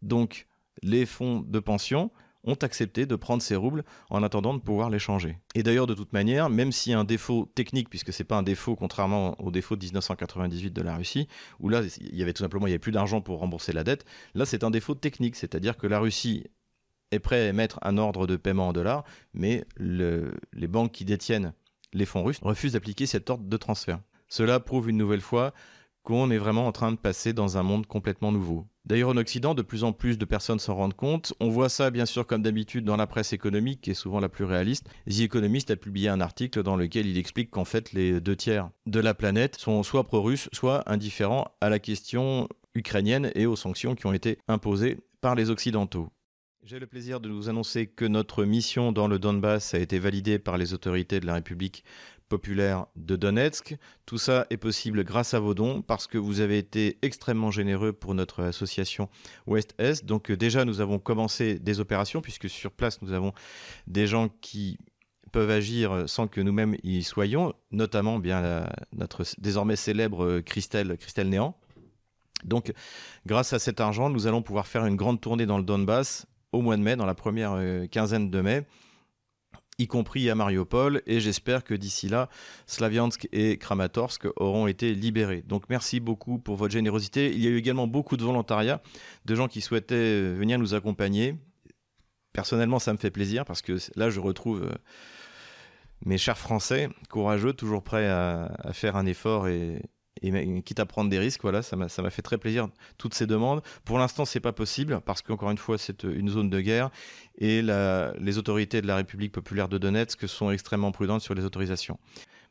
Donc, 0.02 0.48
les 0.82 1.06
fonds 1.06 1.39
de 1.39 1.60
pension 1.60 2.12
ont 2.43 2.56
accepté 2.56 3.06
de 3.06 3.15
prendre 3.15 3.41
ces 3.41 3.56
roubles 3.56 3.84
en 4.10 4.23
attendant 4.23 4.54
de 4.54 4.60
pouvoir 4.60 4.89
les 4.89 4.99
changer. 4.99 5.38
Et 5.56 5.63
d'ailleurs, 5.63 5.88
de 5.88 5.93
toute 5.93 6.13
manière, 6.13 6.49
même 6.49 6.71
a 6.88 6.97
un 6.97 7.04
défaut 7.04 7.52
technique, 7.54 7.89
puisque 7.89 8.13
c'est 8.13 8.23
pas 8.23 8.38
un 8.38 8.43
défaut 8.43 8.75
contrairement 8.75 9.39
au 9.41 9.52
défaut 9.52 9.75
de 9.75 9.84
1998 9.84 10.71
de 10.71 10.82
la 10.82 10.95
Russie, 10.95 11.28
où 11.60 11.69
là, 11.69 11.82
il 11.99 12.15
y 12.15 12.21
avait 12.21 12.34
tout 12.34 12.43
simplement 12.43 12.67
plus 12.80 12.91
d'argent 12.91 13.21
pour 13.21 13.39
rembourser 13.39 13.73
la 13.73 13.84
dette, 13.84 14.06
là 14.36 14.45
c'est 14.45 14.63
un 14.63 14.71
défaut 14.71 14.95
technique, 14.95 15.36
c'est-à-dire 15.36 15.78
que 15.78 15.88
la 15.88 15.99
Russie 15.99 16.45
est 17.12 17.19
prêt 17.19 17.41
à 17.41 17.47
émettre 17.47 17.80
un 17.82 17.97
ordre 17.97 18.28
de 18.28 18.36
paiement 18.36 18.69
en 18.69 18.73
dollars, 18.73 19.04
mais 19.34 19.65
les 19.78 20.67
banques 20.67 20.91
qui 20.91 21.06
détiennent 21.06 21.54
les 21.93 22.06
fonds 22.06 22.23
russes 22.23 22.39
refusent 22.41 22.73
d'appliquer 22.73 23.06
cet 23.08 23.30
ordre 23.30 23.45
de 23.45 23.58
transfert. 23.58 23.99
Cela 24.28 24.60
prouve 24.60 24.89
une 24.89 24.97
nouvelle 24.97 25.21
fois 25.21 25.54
qu'on 26.04 26.30
est 26.30 26.38
vraiment 26.38 26.67
en 26.67 26.71
train 26.71 26.91
de 26.91 26.97
passer 26.97 27.34
dans 27.34 27.58
un 27.58 27.63
monde 27.63 27.88
complètement 27.88 28.32
nouveau. 28.32 28.67
D'ailleurs, 28.86 29.10
en 29.10 29.18
Occident, 29.18 29.54
de 29.54 29.62
plus 29.62 29.84
en 29.84 29.94
plus 29.94 30.18
de 30.18 30.26
personnes 30.26 30.60
s'en 30.60 30.76
rendent 30.76 30.96
compte. 30.96 31.34
On 31.39 31.50
voit 31.50 31.70
ça, 31.70 31.92
bien 31.92 32.06
sûr, 32.06 32.26
comme 32.26 32.42
d'habitude, 32.42 32.86
dans 32.86 32.96
la 32.96 33.08
presse 33.08 33.34
économique, 33.34 33.82
qui 33.82 33.92
est 33.92 33.96
souvent 33.96 34.20
la 34.20 34.30
plus 34.30 34.46
réaliste. 34.46 34.89
The 35.08 35.22
Economist 35.22 35.70
a 35.72 35.76
publié 35.76 36.10
un 36.10 36.22
article 36.22 36.63
dans 36.63 36.76
lequel 36.76 37.06
il 37.06 37.18
explique 37.18 37.52
qu'en 37.52 37.65
fait, 37.65 37.92
les 37.94 38.20
deux 38.20 38.36
tiers 38.36 38.70
de 38.86 39.00
la 39.00 39.13
planète 39.13 39.58
sont 39.58 39.84
soit 39.84 40.06
pro-russes, 40.06 40.50
soit 40.54 40.89
indifférents 40.89 41.54
à 41.62 41.70
la 41.70 41.80
question 41.80 42.48
ukrainienne 42.74 43.32
et 43.36 43.46
aux 43.46 43.56
sanctions 43.56 43.96
qui 43.96 44.06
ont 44.06 44.13
été 44.13 44.39
imposées 44.48 44.98
par 45.22 45.36
les 45.36 45.50
Occidentaux. 45.50 46.10
J'ai 46.63 46.80
le 46.80 46.88
plaisir 46.88 47.20
de 47.20 47.30
vous 47.30 47.50
annoncer 47.50 47.88
que 47.88 48.06
notre 48.06 48.44
mission 48.44 48.92
dans 48.92 49.08
le 49.08 49.18
Donbass 49.18 49.74
a 49.74 49.80
été 49.80 49.98
validée 49.98 50.39
par 50.39 50.58
les 50.58 50.74
autorités 50.74 51.20
de 51.20 51.26
la 51.26 51.36
République 51.36 51.84
populaire 52.30 52.86
de 52.96 53.15
Donetsk. 53.15 53.76
Tout 54.06 54.18
ça 54.18 54.46
est 54.50 54.58
possible 54.58 55.04
grâce 55.04 55.34
à 55.34 55.39
vos 55.39 55.54
dons 55.54 55.82
parce 55.82 56.08
que 56.08 56.18
vous 56.18 56.39
avez 56.39 56.58
été 56.58 56.98
extrêmement 57.02 57.52
généreux 57.52 57.92
pour 57.92 58.13
notre 58.15 58.44
association 58.44 59.10
Ouest-Est. 59.48 60.06
Donc 60.06 60.32
euh, 60.32 60.38
déjà, 60.38 60.63
nous 60.63 60.80
avons 60.80 61.00
commencé 61.00 61.60
des 61.60 61.80
opérations 61.80 62.22
puisque 62.22 62.50
sur 62.50 62.72
place, 62.72 63.02
nous 63.02 63.12
avons 63.12 63.34
des 63.88 64.08
gens 64.08 64.30
qui 64.42 64.78
peuvent 65.32 65.52
agir 65.52 66.06
sans 66.08 66.28
que 66.28 66.42
nous-mêmes 66.42 66.76
y 66.84 67.04
soyons, 67.04 67.54
notamment 67.72 68.20
bien 68.20 68.68
notre 68.94 69.24
désormais 69.38 69.76
célèbre 69.76 70.26
euh, 70.26 70.42
Christelle, 70.42 70.98
Christelle 70.98 71.30
Néant. 71.30 71.56
Donc, 72.44 72.72
grâce 73.26 73.54
à 73.54 73.60
cet 73.60 73.82
argent, 73.82 74.10
nous 74.10 74.28
allons 74.28 74.42
pouvoir 74.42 74.68
faire 74.68 74.86
une 74.86 74.96
grande 74.96 75.20
tournée 75.20 75.46
dans 75.46 75.58
le 75.58 75.63
Donbass 75.63 76.26
au 76.52 76.62
mois 76.62 76.78
de 76.78 76.82
mai, 76.82 76.96
dans 76.96 77.06
la 77.06 77.15
première 77.15 77.54
euh, 77.54 77.86
quinzaine 77.88 78.30
de 78.30 78.42
mai, 78.42 78.65
y 79.80 79.88
compris 79.88 80.30
à 80.30 80.36
Mariupol, 80.36 81.02
et 81.08 81.20
j'espère 81.20 81.63
que 81.63 81.74
d'ici 81.74 82.08
là, 82.08 82.30
Slaviansk 82.68 83.28
et 83.32 83.58
Kramatorsk 83.58 84.28
auront 84.36 84.68
été 84.68 84.94
libérés. 84.94 85.44
Donc 85.48 85.63
merci 85.70 86.00
beaucoup 86.00 86.38
pour 86.38 86.56
votre 86.58 86.74
générosité. 86.74 87.32
Il 87.32 87.39
y 87.39 87.48
a 87.48 87.50
eu 87.50 87.58
également 87.58 87.88
beaucoup 87.88 88.18
de 88.18 88.24
volontariat, 88.24 88.82
de 89.26 89.36
gens 89.36 89.48
qui 89.48 89.62
souhaitaient 89.62 89.96
euh, 89.96 90.36
venir 90.38 90.60
nous 90.60 90.76
accompagner. 90.76 91.36
Personnellement, 92.34 92.80
ça 92.80 92.94
me 92.94 92.98
fait 92.98 93.10
plaisir 93.10 93.46
parce 93.46 93.62
que 93.62 93.78
là, 93.96 94.10
je 94.10 94.20
retrouve 94.20 94.63
euh, 94.63 94.76
mes 96.06 96.18
chers 96.18 96.38
Français, 96.38 96.89
courageux, 97.10 97.54
toujours 97.54 97.82
prêts 97.82 98.08
à, 98.08 98.52
à 98.60 98.74
faire 98.74 98.96
un 98.96 99.06
effort 99.06 99.48
et, 99.48 99.82
et 100.21 100.62
quitte 100.62 100.79
à 100.79 100.86
prendre 100.86 101.10
des 101.10 101.19
risques, 101.19 101.41
voilà, 101.41 101.62
ça 101.62 101.75
m'a 101.75 101.88
fait 101.88 102.21
très 102.21 102.38
plaisir 102.38 102.67
toutes 102.97 103.13
ces 103.13 103.25
demandes. 103.25 103.62
Pour 103.86 103.97
l'instant, 103.99 104.25
c'est 104.25 104.39
pas 104.39 104.53
possible 104.53 104.99
parce 105.05 105.21
qu'encore 105.21 105.51
une 105.51 105.58
fois, 105.58 105.77
c'est 105.77 106.03
une 106.03 106.29
zone 106.29 106.49
de 106.49 106.60
guerre 106.60 106.89
et 107.38 107.62
les 107.62 108.38
autorités 108.38 108.82
de 108.82 108.88
la 108.88 108.97
République 108.97 109.32
populaire 109.32 109.69
de 109.69 109.77
Donetsk 109.77 110.27
sont 110.27 110.51
extrêmement 110.51 110.91
prudentes 110.91 111.21
sur 111.21 111.34
les 111.34 111.45
autorisations. 111.45 111.99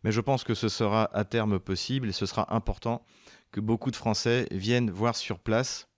Mais 0.04 0.12
je 0.12 0.20
pense 0.20 0.44
que 0.44 0.54
ce 0.54 0.68
sera 0.68 1.10
à 1.16 1.24
terme 1.24 1.58
possible 1.58 2.08
et 2.08 2.12
ce 2.12 2.24
sera 2.24 2.54
important 2.54 3.04
que 3.50 3.60
beaucoup 3.60 3.90
de 3.90 3.96
Français 3.96 4.46
viennent 4.50 4.90
voir 4.90 5.16
sur 5.16 5.38
place 5.38 5.88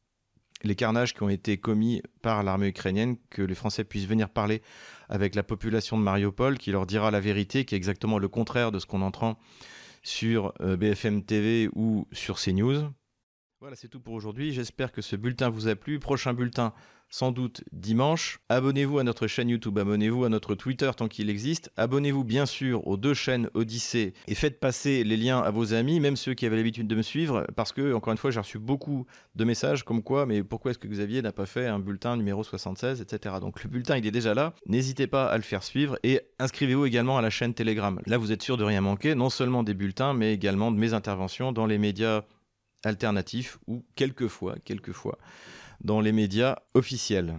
les 0.62 0.74
carnages 0.74 1.14
qui 1.14 1.22
ont 1.22 1.28
été 1.28 1.56
commis 1.56 2.02
par 2.20 2.42
l'armée 2.42 2.68
ukrainienne, 2.68 3.16
que 3.30 3.42
les 3.42 3.54
Français 3.54 3.82
puissent 3.84 4.06
venir 4.06 4.28
parler 4.28 4.62
avec 5.08 5.34
la 5.34 5.42
population 5.42 5.96
de 5.96 6.02
Mariupol, 6.02 6.58
qui 6.58 6.70
leur 6.70 6.86
dira 6.86 7.10
la 7.10 7.20
vérité, 7.20 7.64
qui 7.64 7.74
est 7.74 7.78
exactement 7.78 8.18
le 8.18 8.28
contraire 8.28 8.70
de 8.70 8.78
ce 8.78 8.86
qu'on 8.86 9.02
entend 9.02 9.38
sur 10.02 10.52
euh, 10.60 10.76
BFM 10.76 11.24
TV 11.24 11.68
ou 11.74 12.06
sur 12.12 12.38
CNews. 12.38 12.90
Voilà, 13.60 13.76
c'est 13.76 13.88
tout 13.88 14.00
pour 14.00 14.14
aujourd'hui. 14.14 14.52
J'espère 14.52 14.90
que 14.90 15.02
ce 15.02 15.16
bulletin 15.16 15.50
vous 15.50 15.68
a 15.68 15.76
plu. 15.76 15.98
Prochain 15.98 16.32
bulletin, 16.32 16.72
sans 17.10 17.32
doute 17.32 17.62
dimanche. 17.72 18.38
Abonnez-vous 18.48 18.98
à 18.98 19.04
notre 19.04 19.26
chaîne 19.26 19.48
YouTube, 19.48 19.78
abonnez-vous 19.78 20.24
à 20.24 20.28
notre 20.28 20.54
Twitter 20.54 20.90
tant 20.96 21.08
qu'il 21.08 21.28
existe. 21.28 21.70
Abonnez-vous 21.76 22.24
bien 22.24 22.46
sûr 22.46 22.86
aux 22.86 22.96
deux 22.96 23.14
chaînes 23.14 23.50
Odyssée 23.54 24.14
et 24.28 24.34
faites 24.34 24.60
passer 24.60 25.04
les 25.04 25.16
liens 25.16 25.40
à 25.40 25.50
vos 25.50 25.74
amis, 25.74 26.00
même 26.00 26.16
ceux 26.16 26.34
qui 26.34 26.46
avaient 26.46 26.56
l'habitude 26.56 26.86
de 26.86 26.94
me 26.94 27.02
suivre, 27.02 27.46
parce 27.56 27.72
que, 27.72 27.92
encore 27.92 28.12
une 28.12 28.18
fois, 28.18 28.30
j'ai 28.30 28.40
reçu 28.40 28.58
beaucoup 28.58 29.06
de 29.34 29.44
messages 29.44 29.84
comme 29.84 30.02
quoi, 30.02 30.24
mais 30.24 30.42
pourquoi 30.42 30.70
est-ce 30.70 30.78
que 30.78 30.88
Xavier 30.88 31.20
n'a 31.20 31.32
pas 31.32 31.46
fait 31.46 31.66
un 31.66 31.80
bulletin 31.80 32.16
numéro 32.16 32.44
76, 32.44 33.00
etc. 33.00 33.34
Donc 33.40 33.62
le 33.64 33.68
bulletin, 33.68 33.96
il 33.96 34.06
est 34.06 34.12
déjà 34.12 34.32
là. 34.32 34.54
N'hésitez 34.66 35.08
pas 35.08 35.26
à 35.26 35.36
le 35.36 35.42
faire 35.42 35.64
suivre 35.64 35.98
et 36.04 36.20
inscrivez-vous 36.38 36.86
également 36.86 37.18
à 37.18 37.22
la 37.22 37.30
chaîne 37.30 37.54
Telegram. 37.54 38.00
Là, 38.06 38.18
vous 38.18 38.32
êtes 38.32 38.42
sûr 38.42 38.56
de 38.56 38.64
rien 38.64 38.80
manquer, 38.80 39.14
non 39.14 39.30
seulement 39.30 39.64
des 39.64 39.74
bulletins, 39.74 40.14
mais 40.14 40.32
également 40.32 40.70
de 40.70 40.78
mes 40.78 40.94
interventions 40.94 41.52
dans 41.52 41.66
les 41.66 41.78
médias 41.78 42.22
alternatifs 42.84 43.58
ou 43.66 43.84
quelquefois, 43.94 44.54
quelquefois 44.64 45.18
dans 45.80 46.00
les 46.00 46.12
médias 46.12 46.56
officiels. 46.74 47.28